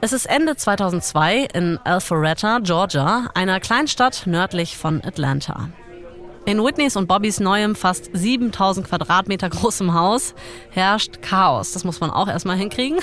Es 0.00 0.12
ist 0.12 0.26
Ende 0.26 0.54
2002 0.54 1.48
in 1.54 1.76
Alpharetta, 1.82 2.60
Georgia, 2.60 3.30
einer 3.34 3.58
Kleinstadt 3.58 4.22
nördlich 4.26 4.76
von 4.76 5.02
Atlanta. 5.04 5.70
In 6.46 6.62
Whitneys 6.62 6.94
und 6.94 7.08
Bobbys 7.08 7.40
neuem, 7.40 7.74
fast 7.74 8.08
7000 8.12 8.86
Quadratmeter 8.86 9.50
großem 9.50 9.92
Haus 9.94 10.36
herrscht 10.70 11.20
Chaos. 11.20 11.72
Das 11.72 11.82
muss 11.82 11.98
man 11.98 12.10
auch 12.10 12.28
erstmal 12.28 12.56
hinkriegen. 12.56 13.00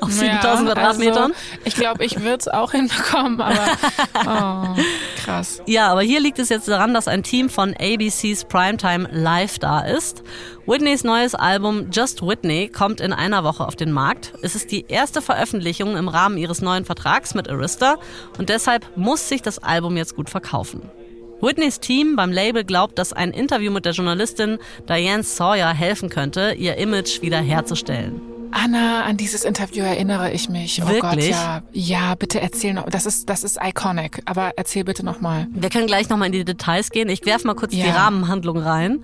Auf 0.00 0.12
7000 0.12 0.68
Ja, 0.68 0.74
Quadratmetern. 0.74 1.32
Also, 1.32 1.34
ich 1.64 1.74
glaube, 1.74 2.04
ich 2.04 2.20
würde 2.20 2.38
es 2.38 2.48
auch 2.48 2.72
hinbekommen, 2.72 3.40
aber 3.40 4.76
oh, 4.76 4.80
krass. 5.16 5.62
Ja, 5.66 5.88
aber 5.88 6.02
hier 6.02 6.20
liegt 6.20 6.38
es 6.38 6.48
jetzt 6.48 6.68
daran, 6.68 6.94
dass 6.94 7.08
ein 7.08 7.22
Team 7.22 7.48
von 7.48 7.74
ABCs 7.78 8.44
Primetime 8.44 9.08
Live 9.10 9.58
da 9.58 9.80
ist. 9.80 10.22
Whitneys 10.66 11.04
neues 11.04 11.34
Album 11.34 11.90
Just 11.90 12.22
Whitney 12.22 12.68
kommt 12.68 13.00
in 13.00 13.12
einer 13.12 13.44
Woche 13.44 13.66
auf 13.66 13.76
den 13.76 13.92
Markt. 13.92 14.32
Es 14.42 14.54
ist 14.54 14.72
die 14.72 14.86
erste 14.88 15.22
Veröffentlichung 15.22 15.96
im 15.96 16.08
Rahmen 16.08 16.36
ihres 16.36 16.60
neuen 16.60 16.84
Vertrags 16.84 17.34
mit 17.34 17.48
Arista 17.48 17.96
und 18.38 18.48
deshalb 18.48 18.96
muss 18.96 19.28
sich 19.28 19.42
das 19.42 19.58
Album 19.58 19.96
jetzt 19.96 20.16
gut 20.16 20.28
verkaufen. 20.28 20.82
Whitneys 21.40 21.80
Team 21.80 22.16
beim 22.16 22.32
Label 22.32 22.64
glaubt, 22.64 22.98
dass 22.98 23.12
ein 23.12 23.30
Interview 23.30 23.70
mit 23.70 23.84
der 23.84 23.92
Journalistin 23.92 24.58
Diane 24.88 25.22
Sawyer 25.22 25.72
helfen 25.72 26.08
könnte, 26.08 26.52
ihr 26.52 26.76
Image 26.76 27.20
wieder 27.20 27.38
herzustellen. 27.38 28.35
Anna, 28.52 29.04
an 29.04 29.16
dieses 29.16 29.44
Interview 29.44 29.82
erinnere 29.84 30.32
ich 30.32 30.48
mich. 30.48 30.82
Oh 30.82 30.88
Wirklich? 30.88 31.30
Gott, 31.30 31.30
ja. 31.30 31.62
Ja, 31.72 32.14
bitte 32.14 32.40
erzähl 32.40 32.74
noch. 32.74 32.88
Das 32.88 33.06
ist, 33.06 33.28
das 33.28 33.44
ist 33.44 33.58
iconic. 33.62 34.22
Aber 34.24 34.52
erzähl 34.56 34.84
bitte 34.84 35.04
nochmal. 35.04 35.46
Wir 35.52 35.68
können 35.70 35.86
gleich 35.86 36.08
nochmal 36.08 36.26
in 36.26 36.32
die 36.32 36.44
Details 36.44 36.90
gehen. 36.90 37.08
Ich 37.08 37.24
werfe 37.26 37.46
mal 37.46 37.54
kurz 37.54 37.72
die 37.72 37.80
Ja. 37.80 37.94
Rahmenhandlung 37.94 38.58
rein. 38.58 39.02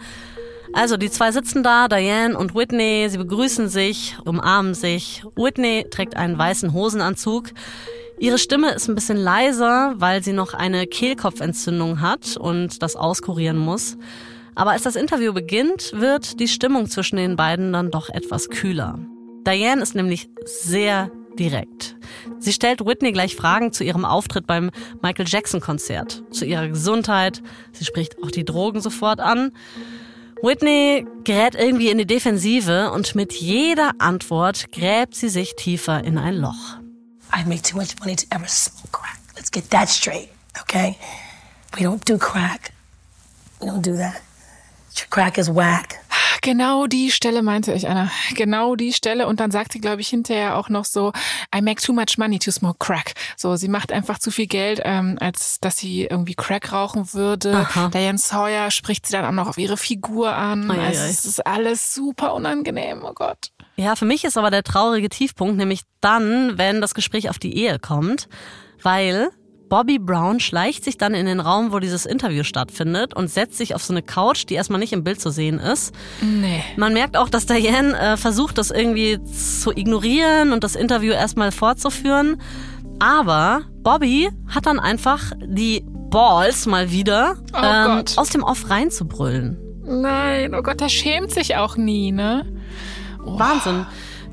Also 0.72 0.96
die 0.96 1.10
zwei 1.10 1.32
sitzen 1.32 1.62
da, 1.62 1.86
Diane 1.88 2.36
und 2.36 2.54
Whitney, 2.54 3.06
sie 3.10 3.18
begrüßen 3.18 3.68
sich, 3.68 4.16
umarmen 4.24 4.72
sich. 4.74 5.22
Whitney 5.36 5.86
trägt 5.90 6.16
einen 6.16 6.38
weißen 6.38 6.72
Hosenanzug. 6.72 7.50
Ihre 8.18 8.38
Stimme 8.38 8.70
ist 8.70 8.88
ein 8.88 8.94
bisschen 8.94 9.18
leiser, 9.18 9.94
weil 9.96 10.22
sie 10.22 10.32
noch 10.32 10.54
eine 10.54 10.86
Kehlkopfentzündung 10.86 12.00
hat 12.00 12.36
und 12.38 12.82
das 12.82 12.96
auskurieren 12.96 13.58
muss. 13.58 13.98
Aber 14.54 14.70
als 14.70 14.82
das 14.82 14.96
Interview 14.96 15.32
beginnt, 15.32 15.92
wird 15.94 16.38
die 16.40 16.48
Stimmung 16.48 16.88
zwischen 16.88 17.16
den 17.16 17.36
beiden 17.36 17.72
dann 17.72 17.90
doch 17.90 18.08
etwas 18.08 18.48
kühler. 18.48 18.98
Diane 19.46 19.82
ist 19.82 19.94
nämlich 19.94 20.28
sehr 20.44 21.10
direkt. 21.38 21.96
Sie 22.38 22.52
stellt 22.52 22.84
Whitney 22.84 23.12
gleich 23.12 23.36
Fragen 23.36 23.72
zu 23.72 23.84
ihrem 23.84 24.04
Auftritt 24.04 24.46
beim 24.46 24.70
Michael 25.02 25.26
Jackson 25.28 25.60
Konzert, 25.60 26.22
zu 26.30 26.44
ihrer 26.44 26.68
Gesundheit. 26.68 27.42
Sie 27.72 27.84
spricht 27.84 28.22
auch 28.22 28.30
die 28.30 28.44
Drogen 28.44 28.80
sofort 28.80 29.20
an. 29.20 29.52
Whitney 30.42 31.06
gerät 31.24 31.54
irgendwie 31.54 31.90
in 31.90 31.98
die 31.98 32.06
Defensive 32.06 32.90
und 32.90 33.14
mit 33.14 33.32
jeder 33.32 33.92
Antwort 33.98 34.72
gräbt 34.72 35.14
sie 35.14 35.28
sich 35.28 35.54
tiefer 35.56 36.02
in 36.04 36.18
ein 36.18 36.34
Loch. 36.34 36.78
I 37.34 37.44
make 37.46 37.62
too 37.62 37.76
much 37.76 37.98
money 38.00 38.16
to 38.16 38.26
ever 38.30 38.46
smoke 38.48 38.90
crack. 38.90 39.18
Let's 39.36 39.50
get 39.50 39.70
that 39.70 39.88
straight, 39.88 40.28
okay? 40.60 40.96
We 41.76 41.86
don't 41.86 42.04
do 42.04 42.18
crack. 42.18 42.72
We 43.60 43.68
don't 43.68 43.82
do 43.82 43.96
that. 43.96 44.20
Crack 45.10 45.38
is 45.38 45.48
whack. 45.48 46.01
Genau 46.42 46.88
die 46.88 47.12
Stelle 47.12 47.42
meinte 47.42 47.72
ich, 47.72 47.88
Anna. 47.88 48.10
Genau 48.34 48.74
die 48.74 48.92
Stelle. 48.92 49.28
Und 49.28 49.38
dann 49.38 49.52
sagt 49.52 49.72
sie, 49.72 49.80
glaube 49.80 50.00
ich, 50.00 50.08
hinterher 50.08 50.56
auch 50.56 50.68
noch 50.68 50.84
so, 50.84 51.12
I 51.54 51.62
make 51.62 51.80
too 51.80 51.92
much 51.92 52.18
money 52.18 52.38
to 52.40 52.50
smoke 52.50 52.78
crack. 52.78 53.14
So, 53.36 53.54
sie 53.54 53.68
macht 53.68 53.92
einfach 53.92 54.18
zu 54.18 54.32
viel 54.32 54.48
Geld, 54.48 54.80
ähm, 54.84 55.16
als 55.20 55.60
dass 55.60 55.78
sie 55.78 56.04
irgendwie 56.04 56.34
Crack 56.34 56.72
rauchen 56.72 57.14
würde. 57.14 57.56
Aha. 57.56 57.88
Diane 57.88 58.18
Sawyer 58.18 58.72
spricht 58.72 59.06
sie 59.06 59.12
dann 59.12 59.24
auch 59.24 59.32
noch 59.32 59.48
auf 59.48 59.58
ihre 59.58 59.76
Figur 59.76 60.34
an. 60.34 60.68
Ei, 60.68 60.86
also, 60.86 61.04
es 61.04 61.24
ist 61.24 61.46
alles 61.46 61.94
super 61.94 62.34
unangenehm, 62.34 63.02
oh 63.04 63.12
Gott. 63.14 63.52
Ja, 63.76 63.94
für 63.94 64.04
mich 64.04 64.24
ist 64.24 64.36
aber 64.36 64.50
der 64.50 64.64
traurige 64.64 65.08
Tiefpunkt 65.08 65.56
nämlich 65.56 65.82
dann, 66.00 66.58
wenn 66.58 66.80
das 66.80 66.94
Gespräch 66.94 67.30
auf 67.30 67.38
die 67.38 67.56
Ehe 67.56 67.78
kommt, 67.78 68.28
weil 68.82 69.30
Bobby 69.72 69.98
Brown 69.98 70.38
schleicht 70.38 70.84
sich 70.84 70.98
dann 70.98 71.14
in 71.14 71.24
den 71.24 71.40
Raum, 71.40 71.72
wo 71.72 71.78
dieses 71.78 72.04
Interview 72.04 72.44
stattfindet 72.44 73.16
und 73.16 73.28
setzt 73.28 73.56
sich 73.56 73.74
auf 73.74 73.82
so 73.82 73.94
eine 73.94 74.02
Couch, 74.02 74.44
die 74.46 74.52
erstmal 74.52 74.78
nicht 74.78 74.92
im 74.92 75.02
Bild 75.02 75.18
zu 75.18 75.30
sehen 75.30 75.58
ist. 75.58 75.94
Nee. 76.20 76.62
Man 76.76 76.92
merkt 76.92 77.16
auch, 77.16 77.30
dass 77.30 77.46
Diane 77.46 77.98
äh, 77.98 78.16
versucht, 78.18 78.58
das 78.58 78.70
irgendwie 78.70 79.18
zu 79.24 79.70
ignorieren 79.70 80.52
und 80.52 80.62
das 80.62 80.74
Interview 80.74 81.14
erstmal 81.14 81.52
fortzuführen. 81.52 82.38
Aber 82.98 83.62
Bobby 83.82 84.28
hat 84.46 84.66
dann 84.66 84.78
einfach 84.78 85.32
die 85.42 85.82
Balls 85.86 86.66
mal 86.66 86.90
wieder 86.90 87.38
Oh 87.54 87.60
ähm, 87.62 88.04
aus 88.16 88.28
dem 88.28 88.42
Off 88.42 88.68
reinzubrüllen. 88.68 89.56
Nein, 89.86 90.54
oh 90.54 90.60
Gott, 90.60 90.82
der 90.82 90.90
schämt 90.90 91.30
sich 91.30 91.56
auch 91.56 91.78
nie, 91.78 92.12
ne? 92.12 92.44
Oh. 93.24 93.38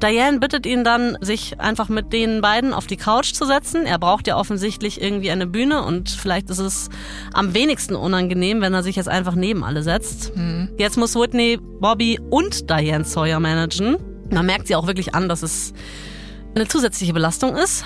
Diane 0.02 0.40
bittet 0.40 0.66
ihn 0.66 0.84
dann, 0.84 1.18
sich 1.22 1.60
einfach 1.60 1.90
mit 1.90 2.14
den 2.14 2.42
beiden 2.42 2.74
auf 2.74 2.88
die 2.88 2.98
Couch 2.98 3.34
zu 3.34 3.46
setzen. 3.46 3.86
Er 3.86 4.00
braucht 4.00 4.28
ja 4.28 4.38
offensichtlich 4.38 5.02
irgendwie 5.02 5.32
eine 5.32 5.46
Bühne 5.46 5.84
und 5.84 6.10
vielleicht 6.10 6.50
ist 6.50 6.60
es 6.60 6.90
am 7.34 7.54
wenigsten 7.54 7.96
unangenehm, 7.96 8.62
wenn 8.62 8.74
er 8.74 8.84
sich 8.84 8.96
jetzt 8.96 9.10
einfach 9.10 9.36
neben 9.36 9.64
alle 9.64 9.84
setzt. 9.84 10.36
Mhm. 10.36 10.70
Jetzt 10.78 10.98
muss 10.98 11.16
Whitney, 11.16 11.60
Bobby 11.62 12.20
und 12.30 12.70
Diane 12.70 13.04
Sawyer 13.04 13.40
managen. 13.40 13.98
Man 14.32 14.46
merkt 14.46 14.68
sie 14.68 14.76
auch 14.76 14.88
wirklich 14.88 15.16
an, 15.16 15.28
dass 15.28 15.44
es 15.44 15.74
eine 16.56 16.68
zusätzliche 16.68 17.14
Belastung 17.14 17.56
ist. 17.56 17.86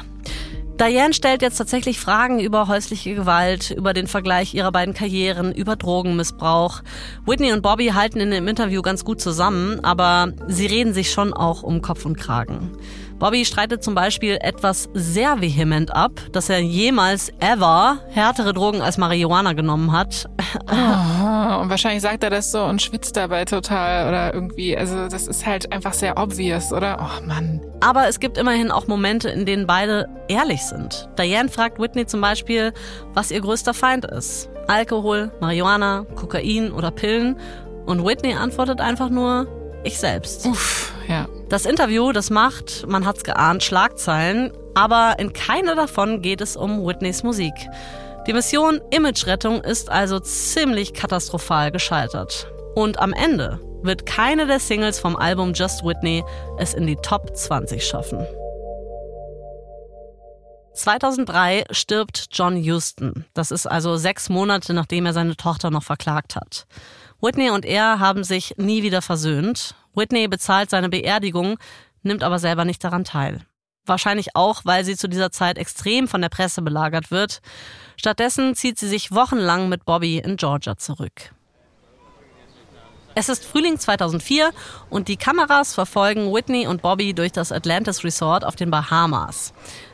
Diane 0.79 1.13
stellt 1.13 1.43
jetzt 1.43 1.57
tatsächlich 1.57 1.99
Fragen 1.99 2.39
über 2.39 2.67
häusliche 2.67 3.13
Gewalt, 3.13 3.69
über 3.71 3.93
den 3.93 4.07
Vergleich 4.07 4.55
ihrer 4.55 4.71
beiden 4.71 4.95
Karrieren, 4.95 5.53
über 5.53 5.75
Drogenmissbrauch. 5.75 6.81
Whitney 7.27 7.53
und 7.53 7.61
Bobby 7.61 7.89
halten 7.89 8.19
in 8.19 8.31
dem 8.31 8.47
Interview 8.47 8.81
ganz 8.81 9.05
gut 9.05 9.21
zusammen, 9.21 9.79
aber 9.83 10.33
sie 10.47 10.65
reden 10.65 10.93
sich 10.93 11.11
schon 11.11 11.31
auch 11.31 11.61
um 11.61 11.81
Kopf 11.83 12.05
und 12.05 12.17
Kragen. 12.17 12.71
Bobby 13.19 13.45
streitet 13.45 13.83
zum 13.83 13.95
Beispiel 13.95 14.37
etwas 14.41 14.89
sehr 14.93 15.41
vehement 15.41 15.95
ab, 15.95 16.11
dass 16.31 16.49
er 16.49 16.59
jemals 16.59 17.31
ever 17.39 17.99
härtere 18.09 18.53
Drogen 18.53 18.81
als 18.81 18.97
Marihuana 18.97 19.53
genommen 19.53 19.91
hat. 19.91 20.29
Oh, 20.65 21.61
und 21.61 21.69
wahrscheinlich 21.69 22.01
sagt 22.01 22.23
er 22.23 22.29
das 22.29 22.51
so 22.51 22.63
und 22.63 22.81
schwitzt 22.81 23.15
dabei 23.15 23.45
total 23.45 24.07
oder 24.07 24.33
irgendwie. 24.33 24.77
Also 24.77 25.07
das 25.07 25.27
ist 25.27 25.45
halt 25.45 25.71
einfach 25.71 25.93
sehr 25.93 26.17
obvious, 26.17 26.71
oder? 26.71 26.97
Oh 26.99 27.25
Mann. 27.25 27.61
Aber 27.81 28.07
es 28.07 28.19
gibt 28.19 28.37
immerhin 28.37 28.71
auch 28.71 28.87
Momente, 28.87 29.29
in 29.29 29.45
denen 29.45 29.67
beide 29.67 30.07
ehrlich 30.27 30.63
sind. 30.63 31.09
Diane 31.17 31.49
fragt 31.49 31.79
Whitney 31.79 32.05
zum 32.05 32.21
Beispiel, 32.21 32.73
was 33.13 33.31
ihr 33.31 33.41
größter 33.41 33.73
Feind 33.73 34.05
ist. 34.05 34.49
Alkohol, 34.67 35.31
Marihuana, 35.41 36.05
Kokain 36.15 36.71
oder 36.71 36.91
Pillen. 36.91 37.37
Und 37.85 38.05
Whitney 38.05 38.33
antwortet 38.33 38.79
einfach 38.79 39.09
nur, 39.09 39.47
ich 39.83 39.97
selbst. 39.97 40.45
Uff, 40.45 40.93
ja. 41.07 41.27
Das 41.53 41.67
Interview, 41.67 42.11
das 42.13 42.31
macht, 42.31 42.87
man 42.87 43.05
hat's 43.05 43.23
geahnt, 43.23 43.61
Schlagzeilen, 43.61 44.51
aber 44.73 45.19
in 45.19 45.33
keiner 45.33 45.75
davon 45.75 46.23
geht 46.23 46.41
es 46.41 46.55
um 46.55 46.83
Whitneys 46.83 47.21
Musik. 47.21 47.53
Die 48.25 48.33
Mission 48.33 48.81
Image-Rettung 48.89 49.61
ist 49.61 49.87
also 49.87 50.19
ziemlich 50.19 50.95
katastrophal 50.95 51.69
gescheitert. 51.71 52.51
Und 52.73 52.97
am 52.97 53.13
Ende 53.13 53.59
wird 53.83 54.07
keine 54.07 54.47
der 54.47 54.59
Singles 54.59 54.97
vom 54.97 55.15
Album 55.15 55.53
Just 55.53 55.85
Whitney 55.85 56.23
es 56.57 56.73
in 56.73 56.87
die 56.87 56.95
Top 56.95 57.37
20 57.37 57.85
schaffen. 57.85 58.25
2003 60.73 61.65
stirbt 61.69 62.29
John 62.31 62.55
Huston. 62.57 63.25
Das 63.35 63.51
ist 63.51 63.67
also 63.67 63.95
sechs 63.97 64.27
Monate, 64.27 64.73
nachdem 64.73 65.05
er 65.05 65.13
seine 65.13 65.35
Tochter 65.35 65.69
noch 65.69 65.83
verklagt 65.83 66.35
hat. 66.35 66.65
Whitney 67.21 67.51
und 67.51 67.63
er 67.63 67.99
haben 67.99 68.23
sich 68.23 68.55
nie 68.57 68.81
wieder 68.81 69.03
versöhnt. 69.03 69.75
Whitney 69.95 70.27
bezahlt 70.27 70.69
seine 70.69 70.89
Beerdigung, 70.89 71.57
nimmt 72.01 72.23
aber 72.23 72.39
selber 72.39 72.65
nicht 72.65 72.83
daran 72.83 73.03
teil. 73.03 73.41
Wahrscheinlich 73.85 74.35
auch, 74.35 74.61
weil 74.63 74.85
sie 74.85 74.95
zu 74.95 75.09
dieser 75.09 75.31
Zeit 75.31 75.57
extrem 75.57 76.07
von 76.07 76.21
der 76.21 76.29
Presse 76.29 76.61
belagert 76.61 77.11
wird. 77.11 77.41
Stattdessen 77.97 78.55
zieht 78.55 78.79
sie 78.79 78.87
sich 78.87 79.11
wochenlang 79.11 79.67
mit 79.67 79.85
Bobby 79.85 80.19
in 80.19 80.37
Georgia 80.37 80.77
zurück. 80.77 81.33
Es 83.15 83.29
ist 83.29 83.45
Frühling 83.45 83.77
2004 83.77 84.51
und 84.89 85.07
die 85.07 85.17
Kameras 85.17 85.75
verfolgen 85.75 86.33
Whitney 86.33 86.65
und 86.65 86.81
Bobby 86.81 87.13
durch 87.13 87.31
das 87.31 87.51
Atlantis 87.51 88.03
Resort 88.03 88.43
auf 88.43 88.55
den 88.55 88.71
Bahamas. 88.71 89.53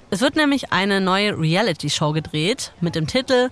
Es 0.10 0.22
wird 0.22 0.36
nämlich 0.36 0.72
eine 0.72 1.02
neue 1.02 1.38
Reality-Show 1.38 2.14
gedreht 2.14 2.72
mit 2.80 2.96
dem 2.96 3.08
Titel 3.08 3.50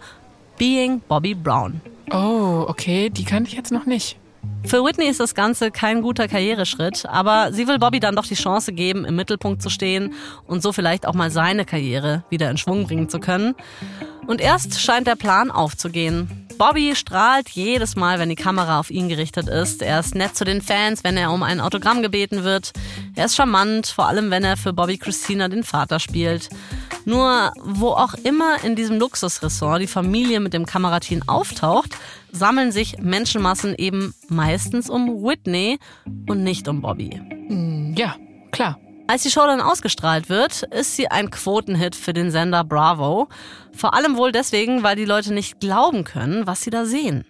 Being 0.57 1.01
Bobby 1.01 1.33
Brown. 1.33 1.81
Oh, 2.11 2.65
okay, 2.67 3.09
die 3.09 3.25
kannte 3.25 3.49
ich 3.49 3.57
jetzt 3.57 3.71
noch 3.71 3.85
nicht. 3.85 4.17
Für 4.65 4.83
Whitney 4.83 5.07
ist 5.07 5.19
das 5.19 5.33
Ganze 5.33 5.71
kein 5.71 6.01
guter 6.01 6.27
Karriereschritt, 6.27 7.05
aber 7.05 7.53
sie 7.53 7.67
will 7.67 7.79
Bobby 7.79 7.99
dann 8.01 8.15
doch 8.15 8.25
die 8.25 8.35
Chance 8.35 8.73
geben, 8.73 9.05
im 9.05 9.15
Mittelpunkt 9.15 9.61
zu 9.61 9.69
stehen 9.69 10.13
und 10.45 10.61
so 10.61 10.73
vielleicht 10.73 11.07
auch 11.07 11.13
mal 11.13 11.31
seine 11.31 11.63
Karriere 11.63 12.23
wieder 12.29 12.49
in 12.51 12.57
Schwung 12.57 12.85
bringen 12.85 13.07
zu 13.07 13.19
können. 13.19 13.55
Und 14.27 14.41
erst 14.41 14.81
scheint 14.81 15.07
der 15.07 15.15
Plan 15.15 15.51
aufzugehen. 15.51 16.47
Bobby 16.57 16.95
strahlt 16.95 17.49
jedes 17.49 17.95
Mal, 17.95 18.19
wenn 18.19 18.29
die 18.29 18.35
Kamera 18.35 18.79
auf 18.79 18.89
ihn 18.89 19.07
gerichtet 19.07 19.47
ist. 19.47 19.81
Er 19.81 19.99
ist 19.99 20.15
nett 20.15 20.35
zu 20.35 20.43
den 20.43 20.61
Fans, 20.61 21.03
wenn 21.03 21.15
er 21.15 21.31
um 21.31 21.43
ein 21.43 21.61
Autogramm 21.61 22.01
gebeten 22.01 22.43
wird. 22.43 22.73
Er 23.15 23.25
ist 23.25 23.35
charmant, 23.35 23.87
vor 23.87 24.07
allem 24.07 24.31
wenn 24.31 24.43
er 24.43 24.57
für 24.57 24.73
Bobby 24.73 24.97
Christina 24.97 25.47
den 25.47 25.63
Vater 25.63 25.99
spielt. 25.99 26.49
Nur 27.05 27.53
wo 27.63 27.89
auch 27.89 28.15
immer 28.15 28.63
in 28.63 28.75
diesem 28.75 28.97
Luxusressort 28.97 29.81
die 29.81 29.87
Familie 29.87 30.39
mit 30.39 30.53
dem 30.53 30.65
Kamerateam 30.65 31.21
auftaucht, 31.27 31.91
sammeln 32.31 32.71
sich 32.71 32.99
Menschenmassen 32.99 33.75
eben 33.75 34.13
meistens 34.27 34.89
um 34.89 35.23
Whitney 35.23 35.79
und 36.27 36.43
nicht 36.43 36.67
um 36.67 36.81
Bobby. 36.81 37.21
Hm, 37.47 37.95
ja, 37.97 38.15
klar. 38.51 38.79
Als 39.07 39.23
die 39.23 39.31
Show 39.31 39.45
dann 39.47 39.61
ausgestrahlt 39.61 40.27
wird, 40.27 40.63
ist 40.63 40.97
sie 40.97 41.07
ein 41.07 41.31
Quotenhit 41.31 41.95
für 41.95 42.11
den 42.11 42.29
Sender 42.29 42.65
Bravo. 42.65 43.29
Vor 43.71 43.93
allem 43.93 44.17
wohl 44.17 44.33
deswegen, 44.33 44.83
weil 44.83 44.97
die 44.97 45.05
Leute 45.05 45.33
nicht 45.33 45.61
glauben 45.61 46.03
können, 46.03 46.45
was 46.45 46.61
sie 46.61 46.71
da 46.71 46.85
sehen. 46.85 47.25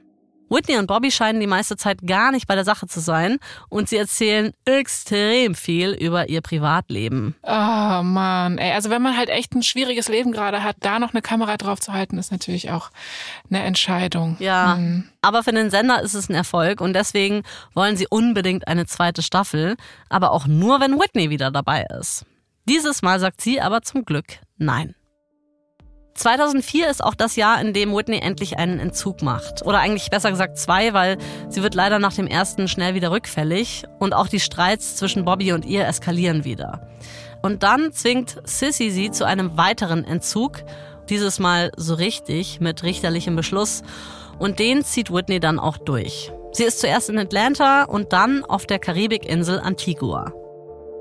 Whitney 0.49 0.77
und 0.77 0.87
Bobby 0.87 1.11
scheinen 1.11 1.39
die 1.39 1.47
meiste 1.47 1.77
Zeit 1.77 1.99
gar 2.05 2.31
nicht 2.31 2.47
bei 2.47 2.55
der 2.55 2.63
Sache 2.63 2.87
zu 2.87 2.99
sein 2.99 3.37
und 3.69 3.89
sie 3.89 3.97
erzählen 3.97 4.53
extrem 4.65 5.55
viel 5.55 5.91
über 5.91 6.29
ihr 6.29 6.41
Privatleben. 6.41 7.35
Oh 7.43 8.03
Mann, 8.03 8.57
ey, 8.57 8.71
also 8.71 8.89
wenn 8.89 9.01
man 9.01 9.17
halt 9.17 9.29
echt 9.29 9.53
ein 9.53 9.63
schwieriges 9.63 10.07
Leben 10.07 10.31
gerade 10.31 10.63
hat, 10.63 10.77
da 10.79 10.99
noch 10.99 11.13
eine 11.13 11.21
Kamera 11.21 11.57
drauf 11.57 11.79
zu 11.79 11.93
halten, 11.93 12.17
ist 12.17 12.31
natürlich 12.31 12.71
auch 12.71 12.89
eine 13.49 13.63
Entscheidung. 13.63 14.37
Ja, 14.39 14.75
hm. 14.75 15.09
aber 15.21 15.43
für 15.43 15.51
den 15.51 15.69
Sender 15.69 16.01
ist 16.01 16.13
es 16.13 16.29
ein 16.29 16.35
Erfolg 16.35 16.81
und 16.81 16.93
deswegen 16.93 17.43
wollen 17.73 17.97
sie 17.97 18.07
unbedingt 18.09 18.67
eine 18.67 18.85
zweite 18.85 19.21
Staffel, 19.21 19.75
aber 20.09 20.31
auch 20.31 20.47
nur, 20.47 20.79
wenn 20.79 20.99
Whitney 20.99 21.29
wieder 21.29 21.51
dabei 21.51 21.85
ist. 21.99 22.25
Dieses 22.65 23.01
Mal 23.01 23.19
sagt 23.19 23.41
sie 23.41 23.61
aber 23.61 23.81
zum 23.81 24.03
Glück 24.03 24.39
nein. 24.57 24.96
2004 26.17 26.89
ist 26.89 27.03
auch 27.03 27.15
das 27.15 27.35
Jahr, 27.35 27.61
in 27.61 27.73
dem 27.73 27.95
Whitney 27.95 28.19
endlich 28.19 28.57
einen 28.57 28.79
Entzug 28.79 29.21
macht. 29.21 29.65
Oder 29.65 29.79
eigentlich 29.79 30.09
besser 30.09 30.31
gesagt 30.31 30.57
zwei, 30.57 30.93
weil 30.93 31.17
sie 31.49 31.63
wird 31.63 31.75
leider 31.75 31.99
nach 31.99 32.13
dem 32.13 32.27
ersten 32.27 32.67
schnell 32.67 32.95
wieder 32.95 33.11
rückfällig 33.11 33.83
und 33.99 34.13
auch 34.13 34.27
die 34.27 34.39
Streits 34.39 34.95
zwischen 34.95 35.25
Bobby 35.25 35.53
und 35.53 35.65
ihr 35.65 35.85
eskalieren 35.85 36.43
wieder. 36.43 36.87
Und 37.41 37.63
dann 37.63 37.93
zwingt 37.93 38.37
Sissy 38.43 38.89
sie 38.89 39.11
zu 39.11 39.25
einem 39.25 39.57
weiteren 39.57 40.03
Entzug, 40.03 40.63
dieses 41.09 41.39
Mal 41.39 41.71
so 41.77 41.93
richtig 41.93 42.59
mit 42.59 42.83
richterlichem 42.83 43.35
Beschluss. 43.35 43.83
Und 44.39 44.59
den 44.59 44.83
zieht 44.83 45.11
Whitney 45.11 45.39
dann 45.39 45.59
auch 45.59 45.77
durch. 45.77 46.31
Sie 46.51 46.63
ist 46.63 46.79
zuerst 46.79 47.09
in 47.09 47.19
Atlanta 47.19 47.83
und 47.83 48.11
dann 48.13 48.43
auf 48.43 48.65
der 48.65 48.79
Karibikinsel 48.79 49.59
Antigua. 49.59 50.33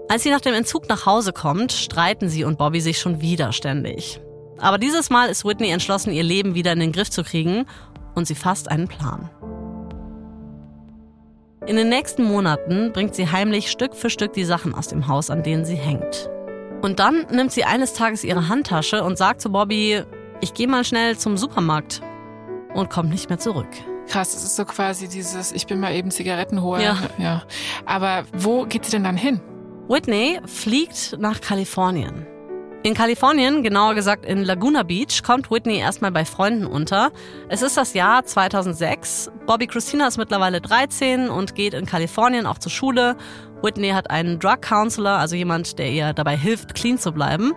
Als 0.08 0.22
sie 0.22 0.30
nach 0.30 0.40
dem 0.40 0.54
Entzug 0.54 0.88
nach 0.88 1.06
Hause 1.06 1.32
kommt, 1.32 1.72
streiten 1.72 2.28
sie 2.28 2.44
und 2.44 2.58
Bobby 2.58 2.80
sich 2.80 2.98
schon 2.98 3.20
wieder 3.20 3.52
ständig. 3.52 4.20
Aber 4.58 4.78
dieses 4.78 5.10
Mal 5.10 5.28
ist 5.28 5.44
Whitney 5.44 5.70
entschlossen, 5.70 6.12
ihr 6.12 6.22
Leben 6.22 6.54
wieder 6.54 6.72
in 6.72 6.80
den 6.80 6.92
Griff 6.92 7.10
zu 7.10 7.22
kriegen 7.22 7.66
und 8.14 8.26
sie 8.26 8.34
fasst 8.34 8.70
einen 8.70 8.88
Plan. 8.88 9.30
In 11.66 11.76
den 11.76 11.88
nächsten 11.88 12.22
Monaten 12.22 12.92
bringt 12.92 13.14
sie 13.14 13.30
heimlich 13.30 13.70
Stück 13.70 13.94
für 13.94 14.08
Stück 14.08 14.32
die 14.32 14.44
Sachen 14.44 14.74
aus 14.74 14.88
dem 14.88 15.08
Haus, 15.08 15.30
an 15.30 15.42
denen 15.42 15.64
sie 15.64 15.74
hängt. 15.74 16.30
Und 16.80 17.00
dann 17.00 17.26
nimmt 17.30 17.50
sie 17.50 17.64
eines 17.64 17.94
Tages 17.94 18.22
ihre 18.22 18.48
Handtasche 18.48 19.02
und 19.02 19.18
sagt 19.18 19.40
zu 19.40 19.50
Bobby, 19.50 20.02
ich 20.40 20.54
gehe 20.54 20.68
mal 20.68 20.84
schnell 20.84 21.18
zum 21.18 21.36
Supermarkt 21.36 22.02
und 22.74 22.88
kommt 22.90 23.10
nicht 23.10 23.28
mehr 23.28 23.38
zurück. 23.38 23.68
Krass, 24.06 24.34
es 24.34 24.44
ist 24.44 24.56
so 24.56 24.64
quasi 24.64 25.08
dieses, 25.08 25.50
ich 25.50 25.66
bin 25.66 25.80
mal 25.80 25.92
eben 25.92 26.10
Zigaretten 26.12 26.62
holen. 26.62 26.82
Ja. 26.82 26.96
ja. 27.18 27.42
Aber 27.84 28.24
wo 28.32 28.64
geht 28.64 28.84
sie 28.84 28.92
denn 28.92 29.04
dann 29.04 29.16
hin? 29.16 29.40
Whitney 29.88 30.40
fliegt 30.46 31.16
nach 31.18 31.40
Kalifornien. 31.40 32.26
In 32.86 32.94
Kalifornien, 32.94 33.64
genauer 33.64 33.96
gesagt 33.96 34.24
in 34.24 34.44
Laguna 34.44 34.84
Beach, 34.84 35.24
kommt 35.24 35.50
Whitney 35.50 35.78
erstmal 35.78 36.12
bei 36.12 36.24
Freunden 36.24 36.68
unter. 36.68 37.10
Es 37.48 37.60
ist 37.60 37.76
das 37.76 37.94
Jahr 37.94 38.24
2006. 38.24 39.28
Bobby 39.44 39.66
Christina 39.66 40.06
ist 40.06 40.18
mittlerweile 40.18 40.60
13 40.60 41.28
und 41.28 41.56
geht 41.56 41.74
in 41.74 41.84
Kalifornien 41.84 42.46
auch 42.46 42.58
zur 42.58 42.70
Schule. 42.70 43.16
Whitney 43.60 43.88
hat 43.88 44.08
einen 44.12 44.38
Drug 44.38 44.62
Counselor, 44.62 45.18
also 45.18 45.34
jemand, 45.34 45.80
der 45.80 45.90
ihr 45.90 46.12
dabei 46.12 46.36
hilft, 46.36 46.76
clean 46.76 46.96
zu 46.96 47.10
bleiben. 47.10 47.54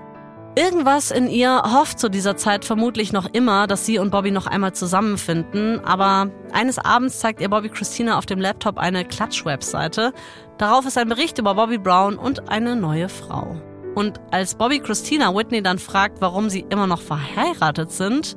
Irgendwas 0.55 1.11
in 1.11 1.29
ihr 1.29 1.61
hofft 1.63 1.99
zu 1.99 2.09
dieser 2.09 2.35
Zeit 2.35 2.65
vermutlich 2.65 3.13
noch 3.13 3.27
immer, 3.31 3.67
dass 3.67 3.85
sie 3.85 3.99
und 3.99 4.09
Bobby 4.09 4.31
noch 4.31 4.47
einmal 4.47 4.73
zusammenfinden, 4.73 5.79
aber 5.85 6.31
eines 6.53 6.79
Abends 6.79 7.19
zeigt 7.19 7.39
ihr 7.39 7.49
Bobby 7.49 7.69
Christina 7.69 8.17
auf 8.17 8.25
dem 8.25 8.39
Laptop 8.39 8.79
eine 8.79 9.05
Klatsch-Webseite. 9.05 10.11
Darauf 10.57 10.87
ist 10.87 10.97
ein 10.97 11.07
Bericht 11.07 11.37
über 11.37 11.53
Bobby 11.53 11.77
Brown 11.77 12.17
und 12.17 12.49
eine 12.49 12.75
neue 12.75 13.09
Frau. 13.09 13.61
Und 13.95 14.19
als 14.31 14.55
Bobby 14.55 14.79
Christina 14.79 15.33
Whitney 15.35 15.61
dann 15.61 15.79
fragt, 15.79 16.21
warum 16.21 16.49
sie 16.49 16.65
immer 16.69 16.87
noch 16.87 17.01
verheiratet 17.01 17.91
sind, 17.91 18.35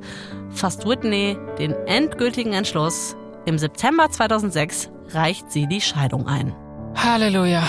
fasst 0.49 0.87
Whitney 0.87 1.37
den 1.57 1.73
endgültigen 1.87 2.53
Entschluss, 2.53 3.15
im 3.45 3.57
September 3.57 4.09
2006 4.09 4.89
reicht 5.09 5.51
sie 5.51 5.67
die 5.67 5.81
Scheidung 5.81 6.27
ein. 6.27 6.55
Halleluja. 6.95 7.63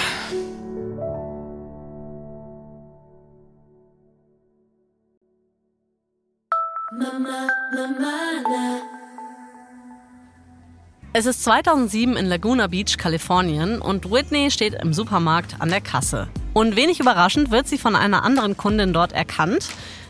Mama, 6.93 7.49
Mama, 7.75 8.74
Es 11.17 11.27
ist 11.27 11.45
2007 11.45 12.17
in 12.17 12.27
Laguna 12.27 12.67
Beach, 12.67 12.99
Kalifornien 12.99 13.81
und 13.81 14.11
Whitney 14.11 14.51
steht 14.51 14.75
im 14.75 14.93
Supermarkt 14.93 15.61
an 15.61 15.69
der 15.69 15.81
Kasse. 15.81 16.27
Und 16.55 16.75
wenig 16.75 16.99
überraschend 16.99 17.53
wird 17.53 17.69
sie 17.69 17.79
von 17.79 17.95
einer 17.95 18.25
anderen 18.25 18.57
Kundin 18.57 18.93
dort 18.93 19.13
erkannt. 19.13 19.69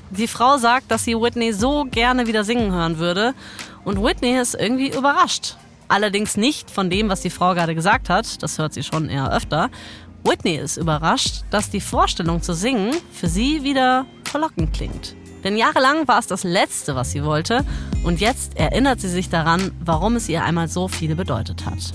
Die 0.09 0.27
Frau 0.27 0.57
sagt, 0.57 0.91
dass 0.91 1.05
sie 1.05 1.15
Whitney 1.15 1.53
so 1.53 1.85
gerne 1.85 2.27
wieder 2.27 2.43
singen 2.43 2.73
hören 2.73 2.99
würde 2.99 3.35
und 3.85 4.03
Whitney 4.03 4.41
ist 4.41 4.55
irgendwie 4.55 4.97
überrascht. 4.97 5.57
Allerdings 5.89 6.39
nicht 6.39 6.71
von 6.71 6.89
dem, 6.89 7.11
was 7.11 7.21
die 7.21 7.29
Frau 7.29 7.53
gerade 7.53 7.75
gesagt 7.75 8.09
hat, 8.09 8.43
das 8.43 8.59
hört 8.59 8.73
sie 8.73 8.83
schon 8.83 9.11
eher 9.11 9.31
öfter. 9.31 9.69
Whitney 10.25 10.57
ist 10.57 10.79
überrascht, 10.79 11.43
dass 11.51 11.69
die 11.69 11.83
Vorstellung 11.83 12.41
zu 12.41 12.55
singen 12.55 12.95
für 13.13 13.29
sie 13.29 13.63
wieder 13.63 14.07
verlockend 14.25 14.73
klingt. 14.73 15.15
Denn 15.45 15.57
jahrelang 15.57 16.09
war 16.09 16.19
es 16.19 16.27
das 16.27 16.43
Letzte, 16.43 16.97
was 16.97 17.13
sie 17.13 17.23
wollte. 17.23 17.65
Und 18.03 18.21
jetzt 18.21 18.59
erinnert 18.59 19.01
sie 19.01 19.09
sich 19.09 19.29
daran, 19.29 19.71
warum 19.79 20.17
es 20.17 20.29
ihr 20.29 20.43
einmal 20.43 20.69
so 20.69 20.89
viel 20.89 21.15
bedeutet 21.15 21.67
hat. 21.67 21.93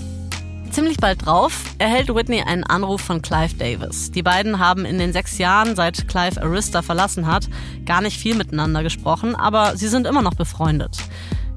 Ziemlich 0.70 0.98
bald 0.98 1.26
drauf 1.26 1.64
erhält 1.78 2.14
Whitney 2.14 2.42
einen 2.42 2.62
Anruf 2.62 3.00
von 3.00 3.22
Clive 3.22 3.56
Davis. 3.56 4.12
Die 4.12 4.22
beiden 4.22 4.60
haben 4.60 4.84
in 4.84 4.98
den 4.98 5.12
sechs 5.12 5.36
Jahren, 5.38 5.74
seit 5.74 6.06
Clive 6.06 6.40
Arista 6.40 6.80
verlassen 6.82 7.26
hat, 7.26 7.48
gar 7.84 8.00
nicht 8.00 8.20
viel 8.20 8.36
miteinander 8.36 8.84
gesprochen, 8.84 9.34
aber 9.34 9.76
sie 9.76 9.88
sind 9.88 10.06
immer 10.06 10.22
noch 10.22 10.34
befreundet. 10.34 10.96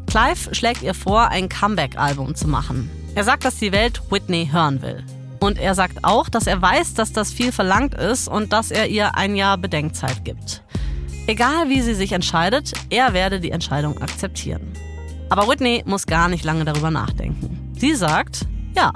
Clive 0.08 0.56
schlägt 0.56 0.82
ihr 0.82 0.96
vor, 0.96 1.28
ein 1.30 1.48
Comeback-Album 1.48 2.34
zu 2.34 2.48
machen. 2.48 2.90
Er 3.14 3.24
sagt, 3.24 3.46
dass 3.46 3.58
die 3.58 3.72
Welt 3.72 4.02
Whitney 4.10 4.50
hören 4.52 4.82
will. 4.82 5.04
Und 5.40 5.60
er 5.60 5.76
sagt 5.76 6.04
auch, 6.04 6.28
dass 6.28 6.48
er 6.48 6.62
weiß, 6.62 6.96
dass 6.96 7.14
das 7.14 7.32
viel 7.32 7.52
verlangt 7.52 7.94
ist 7.94 8.28
und 8.28 8.52
dass 8.52 8.72
er 8.72 8.88
ihr 8.88 9.16
ein 9.16 9.36
Jahr 9.36 9.58
Bedenkzeit 9.60 10.26
gibt. 10.26 10.64
Egal 11.26 11.70
wie 11.70 11.80
sie 11.80 11.94
sich 11.94 12.12
entscheidet, 12.12 12.74
er 12.90 13.14
werde 13.14 13.40
die 13.40 13.52
Entscheidung 13.52 14.02
akzeptieren. 14.02 14.74
Aber 15.30 15.48
Whitney 15.48 15.82
muss 15.86 16.06
gar 16.06 16.28
nicht 16.28 16.44
lange 16.44 16.66
darüber 16.66 16.92
nachdenken. 16.92 17.72
Sie 17.78 17.96
sagt 17.96 18.46
ja. 18.76 18.92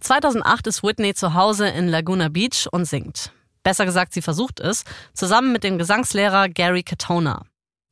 2008 0.00 0.66
ist 0.66 0.82
Whitney 0.82 1.14
zu 1.14 1.34
Hause 1.34 1.68
in 1.68 1.86
Laguna 1.86 2.28
Beach 2.30 2.66
und 2.72 2.84
singt. 2.84 3.30
Besser 3.62 3.84
gesagt, 3.84 4.12
sie 4.12 4.22
versucht 4.22 4.58
es, 4.58 4.82
zusammen 5.14 5.52
mit 5.52 5.62
dem 5.62 5.78
Gesangslehrer 5.78 6.48
Gary 6.48 6.82
Katona. 6.82 7.42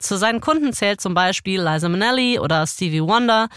Zu 0.00 0.16
seinen 0.16 0.40
Kunden 0.40 0.72
zählt 0.72 1.00
zum 1.00 1.14
Beispiel 1.14 1.62
Liza 1.62 1.88
Minnelli 1.88 2.40
oder 2.40 2.66
Stevie 2.66 3.02
Wonder, 3.02 3.48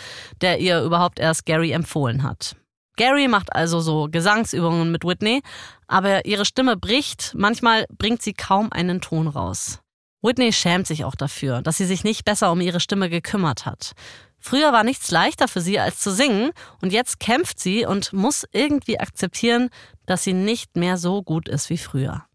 der 0.41 0.59
ihr 0.59 0.83
überhaupt 0.83 1.19
erst 1.19 1.47
Gary 1.47 1.71
empfohlen 1.71 2.21
hat. 2.21 2.55
Gary 2.97 3.27
macht 3.27 3.55
also 3.55 3.79
so 3.79 4.09
Gesangsübungen 4.11 4.91
mit 4.91 5.05
Whitney, 5.05 5.41
aber 5.89 6.25
ihre 6.25 6.45
Stimme 6.45 6.77
bricht, 6.77 7.33
manchmal 7.35 7.85
bringt 7.89 8.21
sie 8.21 8.33
kaum 8.33 8.71
einen 8.71 9.01
Ton 9.01 9.27
raus. 9.27 9.79
Whitney 10.21 10.53
schämt 10.53 10.85
sich 10.85 11.03
auch 11.03 11.15
dafür, 11.15 11.61
dass 11.61 11.77
sie 11.77 11.85
sich 11.85 12.03
nicht 12.03 12.25
besser 12.25 12.51
um 12.51 12.61
ihre 12.61 12.79
Stimme 12.79 13.09
gekümmert 13.09 13.65
hat. 13.65 13.93
Früher 14.37 14.71
war 14.71 14.83
nichts 14.83 15.11
leichter 15.11 15.47
für 15.47 15.61
sie 15.61 15.79
als 15.79 15.99
zu 15.99 16.11
singen 16.11 16.51
und 16.81 16.93
jetzt 16.93 17.19
kämpft 17.19 17.59
sie 17.59 17.85
und 17.85 18.13
muss 18.13 18.45
irgendwie 18.51 18.99
akzeptieren, 18.99 19.69
dass 20.05 20.23
sie 20.23 20.33
nicht 20.33 20.75
mehr 20.77 20.97
so 20.97 21.23
gut 21.23 21.49
ist 21.49 21.69
wie 21.69 21.77
früher. 21.77 22.25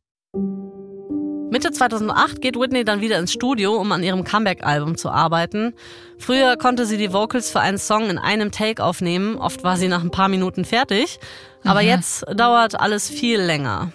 Mitte 1.50 1.70
2008 1.70 2.40
geht 2.40 2.59
Whitney 2.59 2.85
dann 2.85 3.00
wieder 3.00 3.18
ins 3.18 3.33
Studio, 3.33 3.76
um 3.76 3.92
an 3.92 4.02
ihrem 4.02 4.24
Comeback-Album 4.24 4.96
zu 4.96 5.11
arbeiten. 5.11 5.74
Früher 6.18 6.57
konnte 6.57 6.87
sie 6.87 6.96
die 6.96 7.12
Vocals 7.12 7.50
für 7.50 7.61
einen 7.61 7.78
Song 7.78 8.11
in 8.11 8.18
einem 8.18 8.50
Take 8.50 8.83
aufnehmen, 8.83 9.37
oft 9.37 9.62
war 9.62 9.76
sie 9.76 9.88
nach 9.88 10.02
ein 10.02 10.11
paar 10.11 10.28
Minuten 10.28 10.64
fertig. 10.64 11.18
Aber 11.62 11.83
mhm. 11.83 11.88
jetzt 11.88 12.24
dauert 12.35 12.80
alles 12.80 13.09
viel 13.09 13.40
länger. 13.40 13.92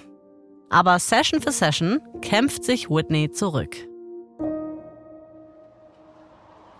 Aber 0.69 0.99
Session 0.99 1.41
für 1.41 1.51
Session 1.51 1.99
kämpft 2.21 2.63
sich 2.63 2.89
Whitney 2.89 3.31
zurück. 3.31 3.88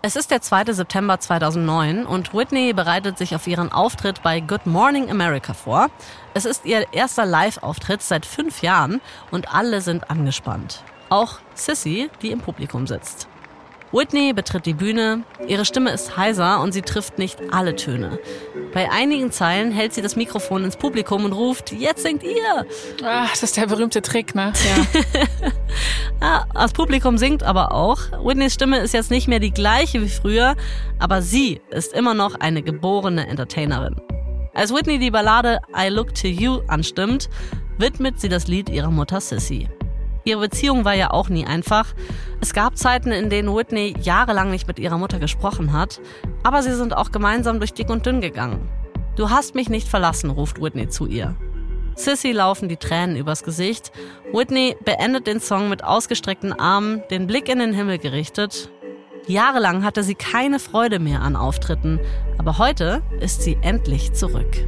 Es 0.02 0.16
ist 0.16 0.30
der 0.30 0.40
2. 0.40 0.72
September 0.72 1.20
2009 1.20 2.06
und 2.06 2.32
Whitney 2.32 2.72
bereitet 2.72 3.18
sich 3.18 3.34
auf 3.34 3.46
ihren 3.46 3.70
Auftritt 3.70 4.22
bei 4.22 4.40
Good 4.40 4.64
Morning 4.64 5.10
America 5.10 5.52
vor. 5.52 5.88
Es 6.32 6.46
ist 6.46 6.64
ihr 6.64 6.86
erster 6.94 7.26
Live-Auftritt 7.26 8.00
seit 8.00 8.24
fünf 8.24 8.62
Jahren 8.62 9.02
und 9.30 9.52
alle 9.54 9.82
sind 9.82 10.10
angespannt. 10.10 10.82
Auch 11.10 11.38
Sissy, 11.52 12.08
die 12.22 12.30
im 12.30 12.40
Publikum 12.40 12.86
sitzt. 12.86 13.28
Whitney 13.92 14.32
betritt 14.32 14.66
die 14.66 14.74
Bühne, 14.74 15.24
ihre 15.48 15.64
Stimme 15.64 15.90
ist 15.90 16.16
heiser 16.16 16.60
und 16.60 16.72
sie 16.72 16.82
trifft 16.82 17.18
nicht 17.18 17.38
alle 17.50 17.74
Töne. 17.74 18.20
Bei 18.72 18.88
einigen 18.88 19.32
Zeilen 19.32 19.72
hält 19.72 19.94
sie 19.94 20.02
das 20.02 20.14
Mikrofon 20.14 20.64
ins 20.64 20.76
Publikum 20.76 21.24
und 21.24 21.32
ruft, 21.32 21.72
jetzt 21.72 22.02
singt 22.02 22.22
ihr! 22.22 22.66
Ach, 23.04 23.30
das 23.30 23.42
ist 23.42 23.56
der 23.56 23.66
berühmte 23.66 24.00
Trick, 24.00 24.36
ne? 24.36 24.52
Ja. 24.64 25.20
ja, 26.20 26.46
das 26.54 26.72
Publikum 26.72 27.18
singt 27.18 27.42
aber 27.42 27.72
auch. 27.72 27.98
Whitneys 28.22 28.54
Stimme 28.54 28.78
ist 28.78 28.94
jetzt 28.94 29.10
nicht 29.10 29.26
mehr 29.26 29.40
die 29.40 29.50
gleiche 29.50 30.00
wie 30.00 30.08
früher, 30.08 30.54
aber 31.00 31.20
sie 31.20 31.60
ist 31.70 31.92
immer 31.92 32.14
noch 32.14 32.36
eine 32.36 32.62
geborene 32.62 33.26
Entertainerin. 33.26 33.96
Als 34.54 34.72
Whitney 34.72 35.00
die 35.00 35.10
Ballade 35.10 35.58
I 35.76 35.88
Look 35.88 36.14
to 36.14 36.28
You 36.28 36.60
anstimmt, 36.68 37.28
widmet 37.78 38.20
sie 38.20 38.28
das 38.28 38.46
Lied 38.46 38.68
ihrer 38.68 38.90
Mutter 38.90 39.20
Sissy. 39.20 39.68
Ihre 40.24 40.40
Beziehung 40.40 40.84
war 40.84 40.94
ja 40.94 41.10
auch 41.10 41.28
nie 41.28 41.46
einfach. 41.46 41.86
Es 42.40 42.52
gab 42.52 42.76
Zeiten, 42.76 43.10
in 43.12 43.30
denen 43.30 43.54
Whitney 43.54 43.94
jahrelang 44.00 44.50
nicht 44.50 44.68
mit 44.68 44.78
ihrer 44.78 44.98
Mutter 44.98 45.18
gesprochen 45.18 45.72
hat, 45.72 46.00
aber 46.42 46.62
sie 46.62 46.74
sind 46.74 46.94
auch 46.96 47.10
gemeinsam 47.10 47.58
durch 47.58 47.72
dick 47.72 47.90
und 47.90 48.06
dünn 48.06 48.20
gegangen. 48.20 48.68
Du 49.16 49.30
hast 49.30 49.54
mich 49.54 49.68
nicht 49.68 49.88
verlassen, 49.88 50.30
ruft 50.30 50.60
Whitney 50.60 50.88
zu 50.88 51.06
ihr. 51.06 51.36
Sissy 51.96 52.32
laufen 52.32 52.68
die 52.68 52.76
Tränen 52.76 53.16
übers 53.16 53.42
Gesicht. 53.42 53.92
Whitney 54.32 54.76
beendet 54.84 55.26
den 55.26 55.40
Song 55.40 55.68
mit 55.68 55.84
ausgestreckten 55.84 56.52
Armen, 56.52 57.02
den 57.10 57.26
Blick 57.26 57.48
in 57.48 57.58
den 57.58 57.74
Himmel 57.74 57.98
gerichtet. 57.98 58.70
Jahrelang 59.26 59.84
hatte 59.84 60.02
sie 60.02 60.14
keine 60.14 60.58
Freude 60.58 60.98
mehr 60.98 61.20
an 61.20 61.36
Auftritten, 61.36 62.00
aber 62.38 62.58
heute 62.58 63.02
ist 63.20 63.42
sie 63.42 63.58
endlich 63.60 64.12
zurück. 64.14 64.66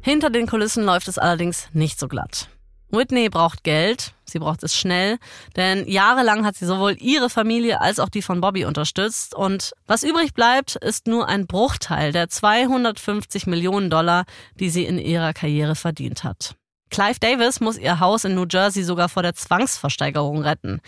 Hinter 0.00 0.30
den 0.30 0.46
Kulissen 0.46 0.84
läuft 0.84 1.08
es 1.08 1.18
allerdings 1.18 1.68
nicht 1.72 1.98
so 1.98 2.08
glatt. 2.08 2.48
Whitney 2.96 3.28
braucht 3.28 3.64
Geld, 3.64 4.12
sie 4.24 4.38
braucht 4.38 4.62
es 4.62 4.74
schnell, 4.74 5.18
denn 5.56 5.86
jahrelang 5.88 6.44
hat 6.44 6.56
sie 6.56 6.66
sowohl 6.66 6.96
ihre 6.98 7.30
Familie 7.30 7.80
als 7.80 8.00
auch 8.00 8.08
die 8.08 8.22
von 8.22 8.40
Bobby 8.40 8.64
unterstützt 8.64 9.34
und 9.34 9.72
was 9.86 10.02
übrig 10.02 10.34
bleibt, 10.34 10.76
ist 10.76 11.06
nur 11.06 11.28
ein 11.28 11.46
Bruchteil 11.46 12.12
der 12.12 12.28
250 12.28 13.46
Millionen 13.46 13.90
Dollar, 13.90 14.24
die 14.58 14.70
sie 14.70 14.84
in 14.84 14.98
ihrer 14.98 15.32
Karriere 15.32 15.74
verdient 15.74 16.24
hat. 16.24 16.54
Clive 16.90 17.18
Davis 17.20 17.60
muss 17.60 17.78
ihr 17.78 18.00
Haus 18.00 18.24
in 18.24 18.34
New 18.34 18.46
Jersey 18.50 18.82
sogar 18.82 19.08
vor 19.08 19.22
der 19.22 19.34
Zwangsversteigerung 19.34 20.42
retten. 20.42 20.80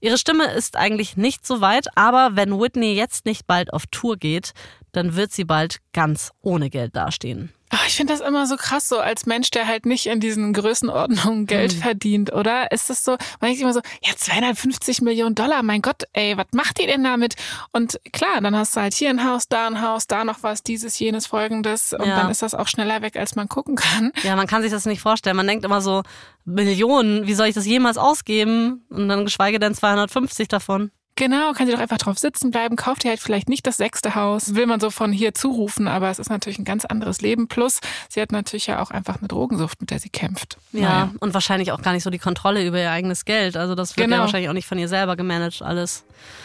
Ihre 0.00 0.18
Stimme 0.18 0.52
ist 0.52 0.76
eigentlich 0.76 1.16
nicht 1.16 1.46
so 1.46 1.60
weit, 1.60 1.86
aber 1.96 2.36
wenn 2.36 2.60
Whitney 2.60 2.94
jetzt 2.94 3.24
nicht 3.24 3.46
bald 3.46 3.72
auf 3.72 3.86
Tour 3.86 4.16
geht, 4.16 4.52
dann 4.92 5.16
wird 5.16 5.32
sie 5.32 5.44
bald 5.44 5.78
ganz 5.92 6.30
ohne 6.40 6.70
Geld 6.70 6.94
dastehen. 6.94 7.52
Ach, 7.70 7.86
ich 7.86 7.96
finde 7.96 8.12
das 8.12 8.26
immer 8.26 8.46
so 8.46 8.56
krass, 8.56 8.88
so 8.88 8.98
als 8.98 9.26
Mensch, 9.26 9.50
der 9.50 9.66
halt 9.66 9.84
nicht 9.84 10.06
in 10.06 10.20
diesen 10.20 10.52
Größenordnungen 10.52 11.46
Geld 11.46 11.74
mhm. 11.74 11.80
verdient, 11.80 12.32
oder? 12.32 12.72
Ist 12.72 12.88
das 12.88 13.04
so, 13.04 13.12
man 13.40 13.50
denkt 13.50 13.60
immer 13.60 13.74
so, 13.74 13.80
ja, 14.02 14.12
250 14.16 15.02
Millionen 15.02 15.34
Dollar, 15.34 15.62
mein 15.62 15.82
Gott, 15.82 16.04
ey, 16.12 16.36
was 16.36 16.46
macht 16.52 16.80
ihr 16.80 16.86
denn 16.86 17.04
damit? 17.04 17.34
Und 17.72 18.00
klar, 18.12 18.40
dann 18.40 18.56
hast 18.56 18.76
du 18.76 18.80
halt 18.80 18.94
hier 18.94 19.10
ein 19.10 19.24
Haus, 19.24 19.48
da 19.48 19.66
ein 19.66 19.82
Haus, 19.82 20.06
da 20.06 20.24
noch 20.24 20.42
was, 20.42 20.62
dieses, 20.62 20.98
jenes, 20.98 21.26
folgendes. 21.26 21.92
Und 21.92 22.06
ja. 22.06 22.22
dann 22.22 22.30
ist 22.30 22.42
das 22.42 22.54
auch 22.54 22.68
schneller 22.68 23.02
weg, 23.02 23.16
als 23.16 23.36
man 23.36 23.48
gucken 23.48 23.76
kann. 23.76 24.12
Ja, 24.22 24.36
man 24.36 24.46
kann 24.46 24.62
sich 24.62 24.70
das 24.70 24.86
nicht 24.86 25.00
vorstellen. 25.00 25.36
Man 25.36 25.46
denkt 25.46 25.64
immer 25.64 25.80
so, 25.80 26.02
Millionen, 26.44 27.26
wie 27.26 27.34
soll 27.34 27.48
ich 27.48 27.54
das 27.54 27.66
jemals 27.66 27.98
ausgeben? 27.98 28.84
Und 28.88 29.08
dann 29.08 29.24
geschweige 29.24 29.58
denn 29.58 29.74
250 29.74 30.48
davon. 30.48 30.90
Genau, 31.18 31.52
kann 31.52 31.66
sie 31.66 31.72
doch 31.72 31.80
einfach 31.80 31.98
drauf 31.98 32.16
sitzen 32.16 32.52
bleiben, 32.52 32.76
kauft 32.76 33.04
ihr 33.04 33.10
halt 33.10 33.18
vielleicht 33.18 33.48
nicht 33.48 33.66
das 33.66 33.76
sechste 33.76 34.14
Haus, 34.14 34.54
will 34.54 34.66
man 34.66 34.78
so 34.78 34.88
von 34.88 35.10
hier 35.10 35.34
zurufen, 35.34 35.88
aber 35.88 36.10
es 36.10 36.20
ist 36.20 36.30
natürlich 36.30 36.60
ein 36.60 36.64
ganz 36.64 36.84
anderes 36.84 37.20
Leben. 37.20 37.48
Plus, 37.48 37.80
sie 38.08 38.20
hat 38.22 38.30
natürlich 38.30 38.68
ja 38.68 38.80
auch 38.80 38.92
einfach 38.92 39.18
eine 39.18 39.26
Drogensucht, 39.26 39.80
mit 39.80 39.90
der 39.90 39.98
sie 39.98 40.10
kämpft. 40.10 40.58
Ja, 40.70 40.80
naja. 40.80 41.10
und 41.18 41.34
wahrscheinlich 41.34 41.72
auch 41.72 41.82
gar 41.82 41.92
nicht 41.92 42.04
so 42.04 42.10
die 42.10 42.20
Kontrolle 42.20 42.64
über 42.64 42.80
ihr 42.80 42.92
eigenes 42.92 43.24
Geld. 43.24 43.56
Also 43.56 43.74
das 43.74 43.96
wird 43.96 44.04
genau. 44.04 44.18
ja 44.18 44.22
wahrscheinlich 44.22 44.48
auch 44.48 44.54
nicht 44.54 44.68
von 44.68 44.78
ihr 44.78 44.86
selber 44.86 45.16
gemanagt 45.16 45.60
alles. 45.60 46.04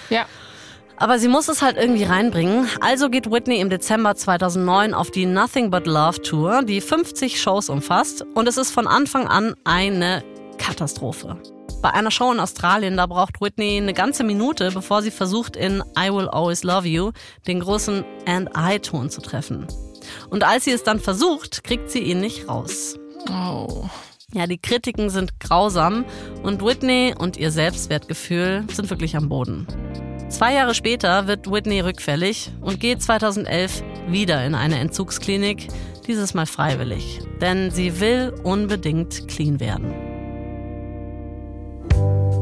Ja. 0.10 0.26
Aber 0.98 1.20
sie 1.20 1.28
muss 1.28 1.50
es 1.50 1.62
halt 1.62 1.78
irgendwie 1.78 2.06
reinbringen. 2.06 2.68
Also 2.82 3.12
geht 3.12 3.30
Whitney 3.30 3.60
im 3.60 3.70
Dezember 3.70 4.16
2009 4.16 4.96
auf 4.96 5.12
die 5.12 5.28
Nothing 5.28 5.70
But 5.70 5.86
Love 5.86 6.20
Tour, 6.24 6.64
die 6.64 6.82
50 6.82 7.40
Shows 7.40 7.70
umfasst. 7.70 8.26
Und 8.34 8.48
es 8.48 8.58
ist 8.58 8.72
von 8.72 8.88
Anfang 8.88 9.28
an 9.28 9.54
eine 9.66 10.24
Katastrophe. 10.58 11.38
Bei 11.84 11.93
einer 11.93 12.12
Show 12.12 12.32
in 12.32 12.39
Australien, 12.39 12.96
da 12.96 13.08
braucht 13.08 13.41
Whitney 13.41 13.76
eine 13.76 13.93
ganze 13.93 14.24
Minute, 14.24 14.72
bevor 14.72 15.02
sie 15.02 15.12
versucht, 15.12 15.58
in 15.58 15.84
I 16.00 16.10
Will 16.13 16.30
Always 16.30 16.63
Love 16.63 16.88
You 16.88 17.12
den 17.46 17.60
großen 17.60 18.06
And 18.26 18.50
I-Ton 18.58 19.10
zu 19.10 19.19
treffen. 19.19 19.67
Und 20.30 20.46
als 20.46 20.63
sie 20.63 20.72
es 20.72 20.84
dann 20.84 21.02
versucht, 21.02 21.65
kriegt 21.65 21.91
sie 21.91 22.00
ihn 22.00 22.22
nicht 22.22 22.48
raus. 22.48 22.98
Oh. 23.30 23.84
Ja, 24.34 24.48
die 24.48 24.60
Kritiken 24.60 25.10
sind 25.10 25.41
grausam 25.41 26.06
und 26.41 26.63
Whitney 26.63 27.15
und 27.19 27.36
ihr 27.36 27.52
Selbstwertgefühl 27.52 28.63
sind 28.72 28.89
wirklich 28.89 29.17
am 29.17 29.28
Boden. 29.28 29.67
Zwei 30.30 30.54
Jahre 30.54 30.76
später 30.76 31.28
wird 31.28 31.52
Whitney 31.52 31.82
rückfällig 31.82 32.54
und 32.62 32.80
geht 32.80 33.04
2011 33.04 33.84
wieder 34.08 34.46
in 34.46 34.56
eine 34.56 34.80
Entzugsklinik, 34.80 35.67
dieses 36.08 36.34
Mal 36.34 36.46
freiwillig. 36.46 37.19
Denn 37.41 37.72
sie 37.72 38.00
will 38.00 38.34
unbedingt 38.43 39.28
clean 39.28 39.60
werden. 39.60 40.12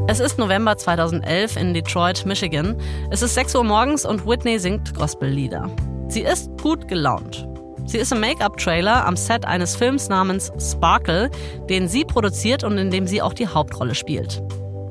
Es 0.07 0.19
ist 0.19 0.37
November 0.37 0.75
2011 0.77 1.55
in 1.57 1.73
Detroit, 1.73 2.25
Michigan. 2.25 2.75
Es 3.11 3.21
ist 3.21 3.35
6 3.35 3.55
Uhr 3.55 3.63
morgens 3.63 4.05
und 4.05 4.25
Whitney 4.25 4.59
singt 4.59 4.93
Gospellieder. 4.95 5.69
Sie 6.09 6.21
ist 6.21 6.49
gut 6.61 6.87
gelaunt. 6.87 7.47
Sie 7.85 7.97
ist 7.97 8.11
im 8.11 8.19
Make-up-Trailer 8.19 9.05
am 9.05 9.15
Set 9.15 9.45
eines 9.45 9.75
Films 9.75 10.09
namens 10.09 10.51
Sparkle, 10.59 11.29
den 11.69 11.87
sie 11.87 12.03
produziert 12.03 12.63
und 12.63 12.77
in 12.77 12.91
dem 12.91 13.07
sie 13.07 13.21
auch 13.21 13.33
die 13.33 13.47
Hauptrolle 13.47 13.95
spielt. 13.95 14.41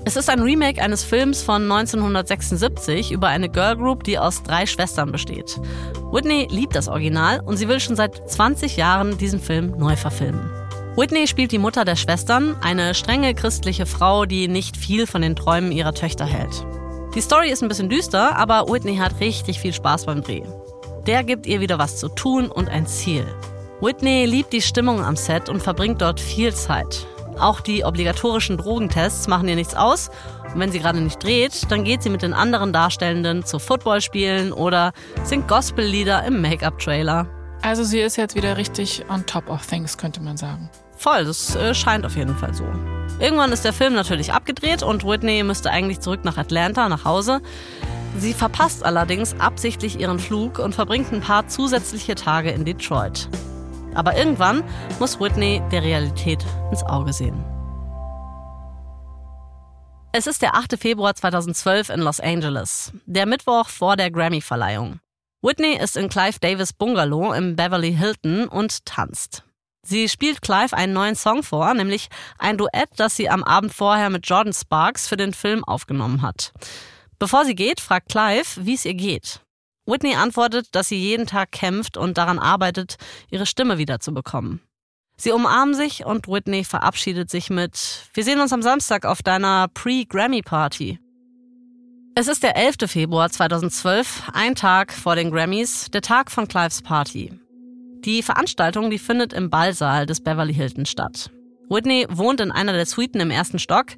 Es 0.05 0.17
ist 0.17 0.31
ein 0.31 0.41
Remake 0.41 0.83
eines 0.83 1.05
Films 1.05 1.43
von 1.43 1.63
1976 1.71 3.13
über 3.13 3.29
eine 3.29 3.51
Girlgroup, 3.51 4.05
die 4.05 4.19
aus 4.19 4.43
drei 4.43 4.65
Schwestern 4.65 5.13
besteht. 5.13 5.61
Whitney 6.11 6.49
liebt 6.51 6.75
das 6.75 6.89
Original 6.89 7.41
und 7.41 7.57
sie 7.57 7.69
will 7.69 7.81
schon 7.81 7.97
seit 7.97 8.31
20 8.31 8.77
Jahren 8.77 9.19
diesen 9.19 9.41
Film 9.41 9.75
neu 9.77 9.97
verfilmen. 9.97 10.60
Whitney 11.01 11.27
spielt 11.27 11.51
die 11.51 11.57
Mutter 11.57 11.87
der 11.87 11.97
Schwestern, 11.97 12.57
eine 12.61 12.95
strenge 12.95 13.35
christliche 13.35 13.87
Frau, 13.87 14.27
die 14.27 14.49
nicht 14.49 14.77
viel 14.77 15.07
von 15.07 15.23
den 15.23 15.35
Träumen 15.35 15.73
ihrer 15.73 15.95
Töchter 15.95 16.27
hält. 16.27 16.67
Die 17.15 17.23
Story 17.23 17.51
ist 17.51 17.63
ein 17.63 17.71
bisschen 17.71 17.89
düster, 17.89 18.37
aber 18.37 18.69
Whitney 18.69 18.97
hat 18.97 19.19
richtig 19.19 19.61
viel 19.61 19.73
Spaß 19.73 20.05
beim 20.05 20.21
Dreh. 20.21 20.43
Der 21.07 21.25
gibt 21.25 21.47
ihr 21.47 21.61
wieder 21.61 21.79
was 21.79 21.97
zu 21.97 22.11
tun 22.11 22.51
und 22.51 22.69
ein 22.69 22.87
Ziel. 22.87 23.25
Whitney 23.81 24.27
liebt 24.27 24.53
die 24.53 24.61
Stimmung 24.61 25.03
am 25.03 25.17
Set 25.17 25.49
und 25.49 25.63
verbringt 25.63 26.03
dort 26.03 26.21
viel 26.21 26.53
Zeit. 26.53 27.07
Auch 27.39 27.63
die 27.63 27.83
obligatorischen 27.83 28.59
Drogentests 28.59 29.27
machen 29.27 29.49
ihr 29.49 29.57
nichts 29.57 29.75
aus. 29.75 30.11
Und 30.53 30.61
wenn 30.61 30.71
sie 30.71 30.81
gerade 30.81 31.01
nicht 31.01 31.25
dreht, 31.25 31.71
dann 31.71 31.85
geht 31.85 32.03
sie 32.03 32.11
mit 32.11 32.21
den 32.21 32.35
anderen 32.35 32.75
Darstellenden 32.75 33.47
zu 33.47 33.59
Footballspielen 33.59 34.53
oder 34.53 34.93
singt 35.25 35.49
Gospellieder 35.49 36.25
im 36.27 36.43
Make-up-Trailer. 36.43 37.27
Also 37.63 37.85
sie 37.85 38.01
ist 38.01 38.17
jetzt 38.17 38.35
wieder 38.35 38.59
richtig 38.59 39.07
on 39.09 39.25
top 39.25 39.49
of 39.49 39.65
things, 39.65 39.97
könnte 39.97 40.23
man 40.23 40.37
sagen. 40.37 40.69
Voll, 41.01 41.25
das 41.25 41.57
äh, 41.57 41.75
scheint 41.75 42.05
auf 42.05 42.15
jeden 42.15 42.37
Fall 42.37 42.53
so. 42.53 42.65
Irgendwann 43.21 43.53
ist 43.53 43.65
der 43.65 43.73
Film 43.73 43.95
natürlich 43.95 44.35
abgedreht 44.35 44.83
und 44.83 45.03
Whitney 45.03 45.43
müsste 45.43 45.71
eigentlich 45.71 46.01
zurück 46.01 46.27
nach 46.27 46.37
Atlanta, 46.37 46.91
nach 46.91 47.07
Hause. 47.07 47.41
Sie 48.19 48.35
verpasst 48.35 48.85
allerdings 48.85 49.35
absichtlich 49.41 49.99
ihren 49.99 50.19
Flug 50.19 50.59
und 50.59 50.75
verbringt 50.75 51.11
ein 51.11 51.23
paar 51.23 51.49
zusätzliche 51.49 52.17
Tage 52.17 52.51
in 52.51 52.67
Detroit. 52.67 53.31
Aber 53.95 54.15
irgendwann 54.15 54.63
muss 54.99 55.19
Whitney 55.19 55.63
der 55.73 55.83
Realität 55.83 56.45
ins 56.71 56.83
Auge 56.83 57.15
sehen. 57.15 57.43
Es 60.13 60.27
ist 60.27 60.43
der 60.43 60.55
8. 60.55 60.79
Februar 60.79 61.15
2012 61.15 61.89
in 61.89 62.01
Los 62.01 62.21
Angeles, 62.21 62.93
der 63.07 63.25
Mittwoch 63.25 63.71
vor 63.71 63.97
der 63.97 64.11
Grammy-Verleihung. 64.11 65.01
Whitney 65.41 65.79
ist 65.83 65.97
in 65.97 66.11
Clive 66.11 66.39
Davis 66.41 66.75
Bungalow 66.75 67.33
im 67.33 67.57
Beverly 67.57 67.95
Hilton 67.95 68.49
und 68.49 68.85
tanzt. 68.85 69.45
Sie 69.83 70.09
spielt 70.09 70.43
Clive 70.43 70.77
einen 70.77 70.93
neuen 70.93 71.17
Song 71.17 71.43
vor, 71.43 71.73
nämlich 71.75 72.09
ein 72.39 72.59
Duett, 72.59 72.91
das 72.97 73.17
sie 73.17 73.31
am 73.31 73.43
Abend 73.43 73.73
vorher 73.73 74.11
mit 74.11 74.27
Jordan 74.27 74.53
Sparks 74.53 75.09
für 75.09 75.17
den 75.17 75.33
Film 75.33 75.65
aufgenommen 75.65 76.23
hat. 76.23 76.53
Bevor 77.19 77.45
sie 77.45 77.55
geht, 77.55 77.81
fragt 77.81 78.11
Clive, 78.11 78.65
wie 78.67 78.75
es 78.75 78.85
ihr 78.85 78.95
geht. 78.95 79.41
Whitney 79.87 80.15
antwortet, 80.15 80.69
dass 80.73 80.89
sie 80.89 80.99
jeden 80.99 81.27
Tag 81.27 81.53
kämpft 81.53 81.97
und 81.97 82.19
daran 82.19 82.39
arbeitet, 82.39 82.97
ihre 83.31 83.47
Stimme 83.47 83.79
wiederzubekommen. 83.79 84.61
Sie 85.17 85.33
umarmen 85.33 85.75
sich 85.75 86.07
und 86.07 86.29
Whitney 86.29 86.65
verabschiedet 86.65 87.29
sich 87.29 87.51
mit 87.51 88.09
Wir 88.15 88.25
sehen 88.25 88.41
uns 88.41 88.53
am 88.53 88.63
Samstag 88.63 89.05
auf 89.05 89.23
deiner 89.23 89.69
Pre-Grammy-Party. 89.69 90.99
Es 92.15 92.29
ist 92.29 92.43
der 92.43 92.57
11. 92.57 92.77
Februar 92.87 93.31
2012, 93.31 94.31
ein 94.33 94.55
Tag 94.55 94.93
vor 94.93 95.17
den 95.17 95.31
Grammys, 95.31 95.91
der 95.91 96.03
Tag 96.03 96.31
von 96.31 96.49
Clives 96.49 96.83
Party. 96.83 97.33
Die 98.05 98.23
Veranstaltung, 98.23 98.91
die 98.91 98.99
findet 98.99 99.33
im 99.33 99.51
Ballsaal 99.51 100.07
des 100.07 100.21
Beverly 100.21 100.55
Hilton 100.55 100.87
statt. 100.87 101.31
Whitney 101.69 102.07
wohnt 102.11 102.41
in 102.41 102.51
einer 102.51 102.73
der 102.73 102.87
Suiten 102.87 103.21
im 103.21 103.31
ersten 103.31 103.59
Stock. 103.59 103.89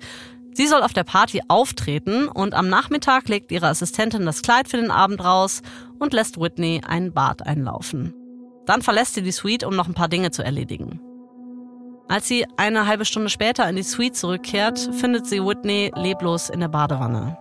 Sie 0.53 0.67
soll 0.67 0.83
auf 0.83 0.93
der 0.93 1.05
Party 1.05 1.41
auftreten 1.49 2.29
und 2.29 2.53
am 2.55 2.69
Nachmittag 2.69 3.29
legt 3.29 3.53
ihre 3.53 3.69
Assistentin 3.69 4.27
das 4.27 4.43
Kleid 4.43 4.69
für 4.69 4.77
den 4.77 4.91
Abend 4.91 5.25
raus 5.25 5.63
und 5.99 6.13
lässt 6.13 6.39
Whitney 6.39 6.83
einen 6.87 7.13
Bad 7.13 7.47
einlaufen. 7.47 8.13
Dann 8.67 8.83
verlässt 8.83 9.15
sie 9.15 9.23
die 9.23 9.33
Suite, 9.33 9.65
um 9.65 9.75
noch 9.75 9.89
ein 9.89 9.95
paar 9.95 10.09
Dinge 10.09 10.31
zu 10.31 10.43
erledigen. 10.43 11.01
Als 12.09 12.29
sie 12.29 12.45
eine 12.57 12.87
halbe 12.87 13.05
Stunde 13.05 13.31
später 13.31 13.69
in 13.69 13.77
die 13.77 13.83
Suite 13.83 14.17
zurückkehrt, 14.17 14.91
findet 14.93 15.27
sie 15.27 15.43
Whitney 15.43 15.93
leblos 15.95 16.51
in 16.51 16.61
der 16.61 16.69
Badewanne. 16.69 17.39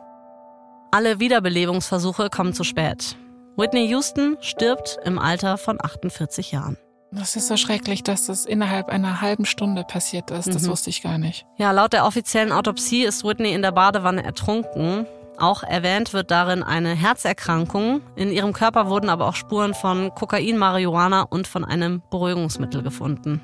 Alle 0.91 1.19
Wiederbelebungsversuche 1.19 2.30
kommen 2.30 2.54
zu 2.54 2.63
spät. 2.63 3.17
Whitney 3.58 3.88
Houston 3.88 4.38
stirbt 4.42 4.98
im 5.04 5.20
Alter 5.20 5.58
von 5.58 5.78
48 5.82 6.52
Jahren. 6.52 6.78
Das 7.12 7.36
ist 7.36 7.50
so 7.50 7.58
schrecklich, 7.58 8.04
dass 8.04 8.28
das 8.28 8.46
innerhalb 8.46 8.88
einer 8.88 9.20
halben 9.20 9.46
Stunde 9.46 9.84
passiert 9.84 10.32
ist. 10.32 10.48
Das 10.48 10.64
mhm. 10.64 10.70
wusste 10.70 10.90
ich 10.90 11.04
gar 11.04 11.18
nicht. 11.18 11.46
Ja, 11.58 11.72
laut 11.72 11.92
der 11.92 12.06
offiziellen 12.06 12.54
Autopsie 12.54 13.04
ist 13.04 13.26
Whitney 13.26 13.54
in 13.54 13.62
der 13.62 13.74
Badewanne 13.74 14.24
ertrunken. 14.24 15.06
Auch 15.38 15.64
erwähnt 15.64 16.14
wird 16.14 16.32
darin 16.32 16.64
eine 16.64 16.94
Herzerkrankung. 16.94 18.02
In 18.16 18.32
ihrem 18.32 18.54
Körper 18.54 18.88
wurden 18.88 19.10
aber 19.10 19.28
auch 19.28 19.36
Spuren 19.36 19.74
von 19.74 20.16
Kokain, 20.16 20.58
Marihuana 20.58 21.24
und 21.24 21.48
von 21.48 21.66
einem 21.66 22.02
Beruhigungsmittel 22.10 22.82
gefunden. 22.82 23.42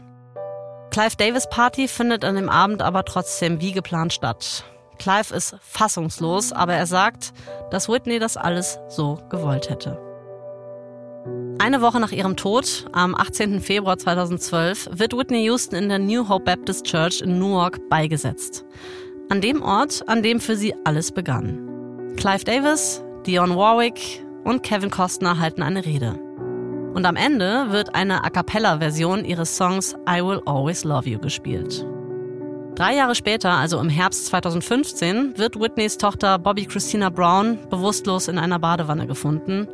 Clive 0.92 1.18
Davis 1.18 1.50
Party 1.50 1.90
findet 1.90 2.24
an 2.24 2.36
dem 2.36 2.50
Abend 2.50 2.82
aber 2.82 3.04
trotzdem 3.04 3.60
wie 3.60 3.74
geplant 3.74 4.14
statt. 4.14 4.64
Clive 4.98 5.34
ist 5.34 5.56
fassungslos, 5.62 6.52
aber 6.52 6.74
er 6.74 6.86
sagt, 6.86 7.34
dass 7.72 7.90
Whitney 7.90 8.20
das 8.20 8.38
alles 8.38 8.80
so 8.90 9.20
gewollt 9.30 9.70
hätte. 9.70 10.00
Eine 11.60 11.82
Woche 11.82 12.00
nach 12.00 12.12
ihrem 12.12 12.38
Tod, 12.38 12.86
am 12.94 13.16
18. 13.16 13.62
Februar 13.62 13.98
2012, 13.98 14.90
wird 14.92 15.18
Whitney 15.18 15.44
Houston 15.46 15.76
in 15.76 15.90
der 15.90 16.00
New 16.00 16.30
Hope 16.30 16.46
Baptist 16.46 16.86
Church 16.86 17.22
in 17.22 17.40
Newark 17.40 17.90
beigesetzt. 17.90 18.64
An 19.30 19.42
dem 19.42 19.62
Ort, 19.62 20.08
an 20.08 20.24
dem 20.24 20.40
für 20.40 20.56
sie 20.56 20.74
alles 20.86 21.12
begann. 21.12 22.16
Clive 22.16 22.46
Davis, 22.46 23.04
Dionne 23.26 23.56
Warwick 23.58 24.24
und 24.44 24.64
Kevin 24.64 24.92
Costner 24.92 25.40
halten 25.40 25.64
eine 25.64 25.84
Rede. 25.84 26.14
Und 26.94 27.06
am 27.06 27.16
Ende 27.16 27.72
wird 27.72 27.94
eine 27.96 28.24
A 28.24 28.30
cappella-Version 28.30 29.26
ihres 29.26 29.58
Songs 29.58 29.96
I 30.10 30.24
Will 30.24 30.42
Always 30.46 30.84
Love 30.84 31.10
You 31.10 31.20
gespielt. 31.20 31.86
Drei 32.78 32.94
Jahre 32.94 33.16
später, 33.16 33.54
also 33.54 33.80
im 33.80 33.90
Herbst 33.90 34.28
2015, 34.28 35.40
wird 35.40 35.60
Whitneys 35.60 35.98
Tochter 35.98 36.38
Bobby 36.38 36.68
Christina 36.68 37.10
Brown 37.10 37.58
bewusstlos 37.72 38.28
in 38.28 38.38
einer 38.38 38.60
Badewanne 38.60 39.08
gefunden 39.08 39.68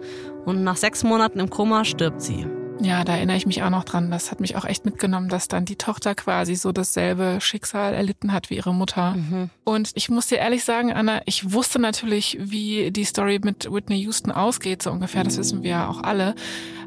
und 0.45 0.63
nach 0.63 0.77
sechs 0.77 1.03
Monaten 1.03 1.41
im 1.41 1.49
Koma 1.49 1.83
stirbt 1.83 2.21
sie. 2.21 2.47
Ja, 2.83 3.03
da 3.03 3.15
erinnere 3.15 3.37
ich 3.37 3.45
mich 3.45 3.63
auch 3.63 3.69
noch 3.69 3.85
dran. 3.85 4.11
Das 4.11 4.29
hat 4.29 4.39
mich 4.39 4.55
auch 4.55 4.65
echt 4.65 4.85
mitgenommen, 4.85 5.29
dass 5.29 5.47
dann 5.47 5.65
die 5.65 5.77
Tochter 5.77 6.15
quasi 6.15 6.55
so 6.55 6.71
dasselbe 6.71 7.37
Schicksal 7.39 7.93
erlitten 7.93 8.33
hat 8.33 8.49
wie 8.49 8.55
ihre 8.55 8.73
Mutter. 8.73 9.11
Mhm. 9.11 9.49
Und 9.63 9.91
ich 9.95 10.09
muss 10.09 10.27
dir 10.27 10.39
ehrlich 10.39 10.63
sagen, 10.65 10.91
Anna, 10.91 11.21
ich 11.25 11.53
wusste 11.53 11.79
natürlich, 11.79 12.37
wie 12.39 12.91
die 12.91 13.05
Story 13.05 13.39
mit 13.41 13.71
Whitney 13.71 14.01
Houston 14.01 14.31
ausgeht, 14.31 14.83
so 14.83 14.91
ungefähr. 14.91 15.23
Das 15.23 15.37
wissen 15.37 15.63
wir 15.63 15.71
ja 15.71 15.87
auch 15.87 16.03
alle. 16.03 16.35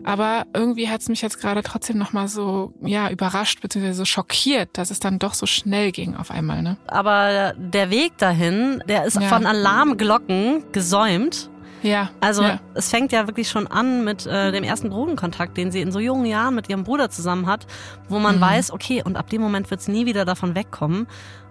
Aber 0.05 0.47
irgendwie 0.55 0.89
hat 0.89 1.01
es 1.01 1.09
mich 1.09 1.21
jetzt 1.21 1.41
gerade 1.41 1.63
trotzdem 1.63 1.99
nochmal 1.99 2.29
so, 2.29 2.73
ja, 2.81 3.11
überrascht, 3.11 3.61
beziehungsweise 3.61 3.99
so 3.99 4.05
schockiert, 4.05 4.69
dass 4.75 4.93
es 4.93 5.01
dann 5.01 5.19
doch 5.19 5.35
so 5.35 5.47
schnell 5.47 5.91
ging 5.91 6.15
auf 6.15 6.31
einmal, 6.31 6.63
ne? 6.63 6.77
Aber 6.87 7.55
der 7.59 7.91
Weg 7.91 8.17
dahin, 8.19 8.85
der 8.89 9.05
ist 9.05 9.17
ja. 9.17 9.23
von 9.23 9.47
Alarmglocken 9.47 10.65
gesäumt. 10.71 11.51
Ja. 11.87 12.11
Also 12.21 12.43
ja. 12.43 12.61
es 12.75 12.91
fängt 12.91 13.13
ja 13.13 13.27
wirklich 13.27 13.49
schon 13.49 13.67
an 13.67 14.05
mit 14.05 14.27
äh, 14.27 14.53
dem 14.53 14.65
ersten 14.65 14.91
Drogenkontakt, 14.91 15.57
den 15.57 15.71
sie 15.71 15.81
in 15.81 15.93
so 15.93 16.01
jungen 16.01 16.27
Jahren 16.27 16.55
mit 16.55 16.69
ihrem 16.69 16.85
Bruder 16.85 17.11
zusammen 17.11 17.47
hat, 17.47 17.67
wo 18.09 18.19
man 18.19 18.37
mhm. 18.37 18.41
weiß, 18.41 18.73
okay, 18.73 19.03
und 19.05 19.17
ab 19.17 19.31
dem 19.31 19.41
Moment 19.41 19.71
wird 19.71 19.81
sie 19.81 19.93
nie 19.93 20.07
wieder 20.07 20.25
davon 20.25 20.55
wegkommen. 20.55 21.07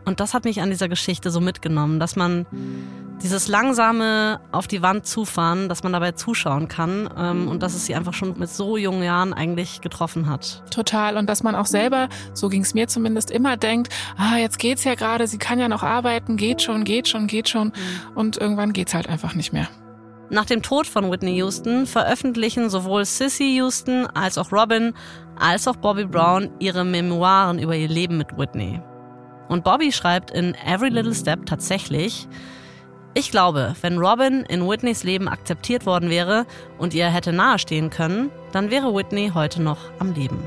Und 0.05 0.19
das 0.19 0.33
hat 0.33 0.45
mich 0.45 0.61
an 0.61 0.69
dieser 0.69 0.87
Geschichte 0.87 1.31
so 1.31 1.41
mitgenommen, 1.41 1.99
dass 1.99 2.15
man 2.15 2.45
dieses 3.23 3.47
langsame 3.47 4.39
auf 4.51 4.67
die 4.67 4.81
Wand 4.81 5.07
zufahren, 5.07 5.67
dass 5.67 5.83
man 5.83 5.93
dabei 5.93 6.11
zuschauen 6.11 6.67
kann 6.67 7.09
ähm, 7.17 7.47
und 7.47 7.63
dass 7.63 7.73
es 7.73 7.85
sie 7.85 7.95
einfach 7.95 8.13
schon 8.13 8.37
mit 8.37 8.49
so 8.49 8.77
jungen 8.77 9.03
Jahren 9.03 9.33
eigentlich 9.33 9.81
getroffen 9.81 10.29
hat. 10.29 10.63
Total. 10.69 11.17
Und 11.17 11.27
dass 11.27 11.41
man 11.41 11.55
auch 11.55 11.65
selber, 11.65 12.09
so 12.33 12.49
ging 12.49 12.61
es 12.61 12.73
mir 12.73 12.87
zumindest, 12.87 13.31
immer 13.31 13.57
denkt, 13.57 13.91
ah, 14.17 14.37
jetzt 14.37 14.59
geht's 14.59 14.83
ja 14.83 14.93
gerade, 14.95 15.27
sie 15.27 15.39
kann 15.39 15.59
ja 15.59 15.67
noch 15.67 15.81
arbeiten, 15.81 16.37
geht 16.37 16.61
schon, 16.61 16.83
geht 16.83 17.07
schon, 17.07 17.25
geht 17.27 17.49
schon. 17.49 17.67
Mhm. 17.67 17.71
Und 18.15 18.37
irgendwann 18.37 18.73
geht's 18.73 18.93
halt 18.93 19.09
einfach 19.09 19.33
nicht 19.33 19.53
mehr. 19.53 19.67
Nach 20.29 20.45
dem 20.45 20.61
Tod 20.63 20.87
von 20.87 21.11
Whitney 21.11 21.35
Houston 21.35 21.85
veröffentlichen 21.85 22.69
sowohl 22.69 23.05
Sissy 23.05 23.55
Houston 23.57 24.07
als 24.07 24.37
auch 24.37 24.51
Robin 24.51 24.93
als 25.37 25.67
auch 25.67 25.75
Bobby 25.75 26.05
Brown 26.05 26.49
ihre 26.59 26.83
Memoiren 26.83 27.59
über 27.59 27.75
ihr 27.75 27.87
Leben 27.89 28.17
mit 28.17 28.37
Whitney. 28.37 28.81
Und 29.49 29.63
Bobby 29.63 29.91
schreibt 29.91 30.31
in 30.31 30.55
Every 30.65 30.89
Little 30.89 31.13
Step 31.13 31.45
tatsächlich, 31.45 32.27
ich 33.13 33.31
glaube, 33.31 33.75
wenn 33.81 33.97
Robin 33.97 34.41
in 34.49 34.67
Whitneys 34.67 35.03
Leben 35.03 35.29
akzeptiert 35.29 35.85
worden 35.85 36.09
wäre 36.09 36.45
und 36.77 36.93
ihr 36.93 37.07
hätte 37.07 37.31
nahestehen 37.31 37.89
können, 37.89 38.31
dann 38.51 38.71
wäre 38.71 38.93
Whitney 38.93 39.31
heute 39.33 39.61
noch 39.61 39.79
am 39.99 40.13
Leben. 40.13 40.39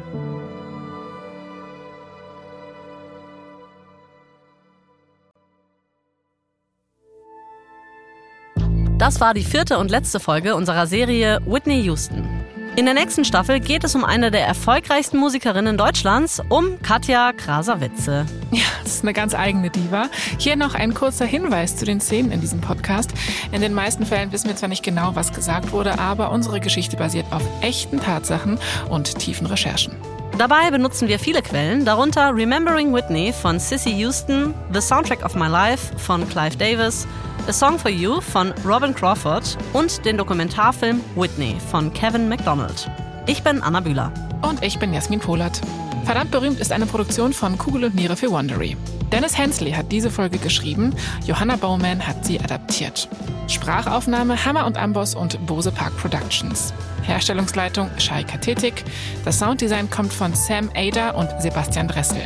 Das 8.98 9.20
war 9.20 9.32
die 9.32 9.44
vierte 9.44 9.78
und 9.78 9.92
letzte 9.92 10.18
Folge 10.18 10.56
unserer 10.56 10.88
Serie 10.88 11.38
Whitney 11.46 11.82
Houston. 11.82 12.28
In 12.74 12.84
der 12.84 12.94
nächsten 12.94 13.24
Staffel 13.24 13.60
geht 13.60 13.84
es 13.84 13.94
um 13.94 14.04
eine 14.04 14.32
der 14.32 14.44
erfolgreichsten 14.44 15.18
Musikerinnen 15.18 15.78
Deutschlands, 15.78 16.42
um 16.48 16.82
Katja 16.82 17.32
Krasavice. 17.32 18.26
Ja, 18.50 18.64
das 18.82 18.94
ist 18.94 19.02
eine 19.04 19.12
ganz 19.12 19.36
eigene 19.36 19.70
Diva. 19.70 20.08
Hier 20.38 20.56
noch 20.56 20.74
ein 20.74 20.94
kurzer 20.94 21.26
Hinweis 21.26 21.76
zu 21.76 21.84
den 21.84 22.00
Szenen 22.00 22.32
in 22.32 22.40
diesem 22.40 22.60
Podcast. 22.60 23.12
In 23.52 23.60
den 23.60 23.72
meisten 23.72 24.04
Fällen 24.04 24.32
wissen 24.32 24.48
wir 24.48 24.56
zwar 24.56 24.68
nicht 24.68 24.82
genau, 24.82 25.12
was 25.14 25.32
gesagt 25.32 25.70
wurde, 25.70 26.00
aber 26.00 26.32
unsere 26.32 26.58
Geschichte 26.58 26.96
basiert 26.96 27.26
auf 27.30 27.42
echten 27.60 28.00
Tatsachen 28.00 28.58
und 28.90 29.16
tiefen 29.20 29.46
Recherchen. 29.46 29.94
Dabei 30.38 30.72
benutzen 30.72 31.06
wir 31.06 31.20
viele 31.20 31.42
Quellen, 31.42 31.84
darunter 31.84 32.34
Remembering 32.34 32.92
Whitney 32.92 33.32
von 33.32 33.60
Cissy 33.60 33.90
Houston, 33.90 34.54
The 34.72 34.80
Soundtrack 34.80 35.24
of 35.24 35.36
My 35.36 35.46
Life 35.46 35.96
von 35.98 36.28
Clive 36.28 36.56
Davis, 36.56 37.06
A 37.48 37.52
Song 37.52 37.78
for 37.78 37.90
You 37.90 38.20
von 38.20 38.52
Robin 38.62 38.94
Crawford 38.94 39.56
und 39.72 40.04
den 40.04 40.18
Dokumentarfilm 40.18 41.00
Whitney 41.16 41.56
von 41.70 41.90
Kevin 41.94 42.28
MacDonald. 42.28 42.90
Ich 43.26 43.42
bin 43.42 43.62
Anna 43.62 43.80
Bühler. 43.80 44.12
Und 44.42 44.62
ich 44.62 44.78
bin 44.78 44.92
Jasmin 44.92 45.18
Polat. 45.18 45.58
Verdammt 46.04 46.30
berühmt 46.30 46.60
ist 46.60 46.72
eine 46.72 46.84
Produktion 46.84 47.32
von 47.32 47.56
Kugel 47.56 47.84
und 47.84 47.94
Niere 47.94 48.16
für 48.16 48.30
Wondery. 48.30 48.76
Dennis 49.10 49.38
Hensley 49.38 49.72
hat 49.72 49.90
diese 49.90 50.10
Folge 50.10 50.36
geschrieben, 50.36 50.94
Johanna 51.24 51.56
Bowman 51.56 52.06
hat 52.06 52.22
sie 52.22 52.38
adaptiert. 52.38 53.08
Sprachaufnahme 53.46 54.44
Hammer 54.44 54.66
und 54.66 54.76
Amboss 54.76 55.14
und 55.14 55.46
Bose 55.46 55.72
Park 55.72 55.96
Productions. 55.96 56.74
Herstellungsleitung 57.00 57.88
Shai 57.96 58.24
Kathetik. 58.24 58.84
Das 59.24 59.38
Sounddesign 59.38 59.88
kommt 59.88 60.12
von 60.12 60.34
Sam 60.34 60.68
Ada 60.74 61.12
und 61.12 61.30
Sebastian 61.40 61.88
Dressel. 61.88 62.20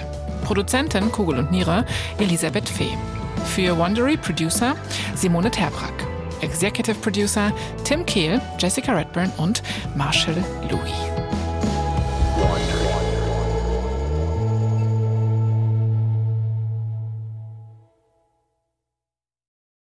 Produzentin 0.45 1.12
Kugel 1.12 1.39
und 1.39 1.53
Niere 1.53 1.87
Elisabeth 2.18 2.68
Fee. 2.68 2.99
Für 3.45 3.76
Wondery 3.76 4.16
Producer 4.16 4.74
Simone 5.14 5.51
Terbrack. 5.51 5.93
Executive 6.40 6.97
Producer 6.97 7.53
Tim 7.84 8.05
Kehl, 8.05 8.40
Jessica 8.59 8.93
Redburn 8.93 9.30
und 9.36 9.62
Marshall 9.95 10.43
Louis. 10.70 11.32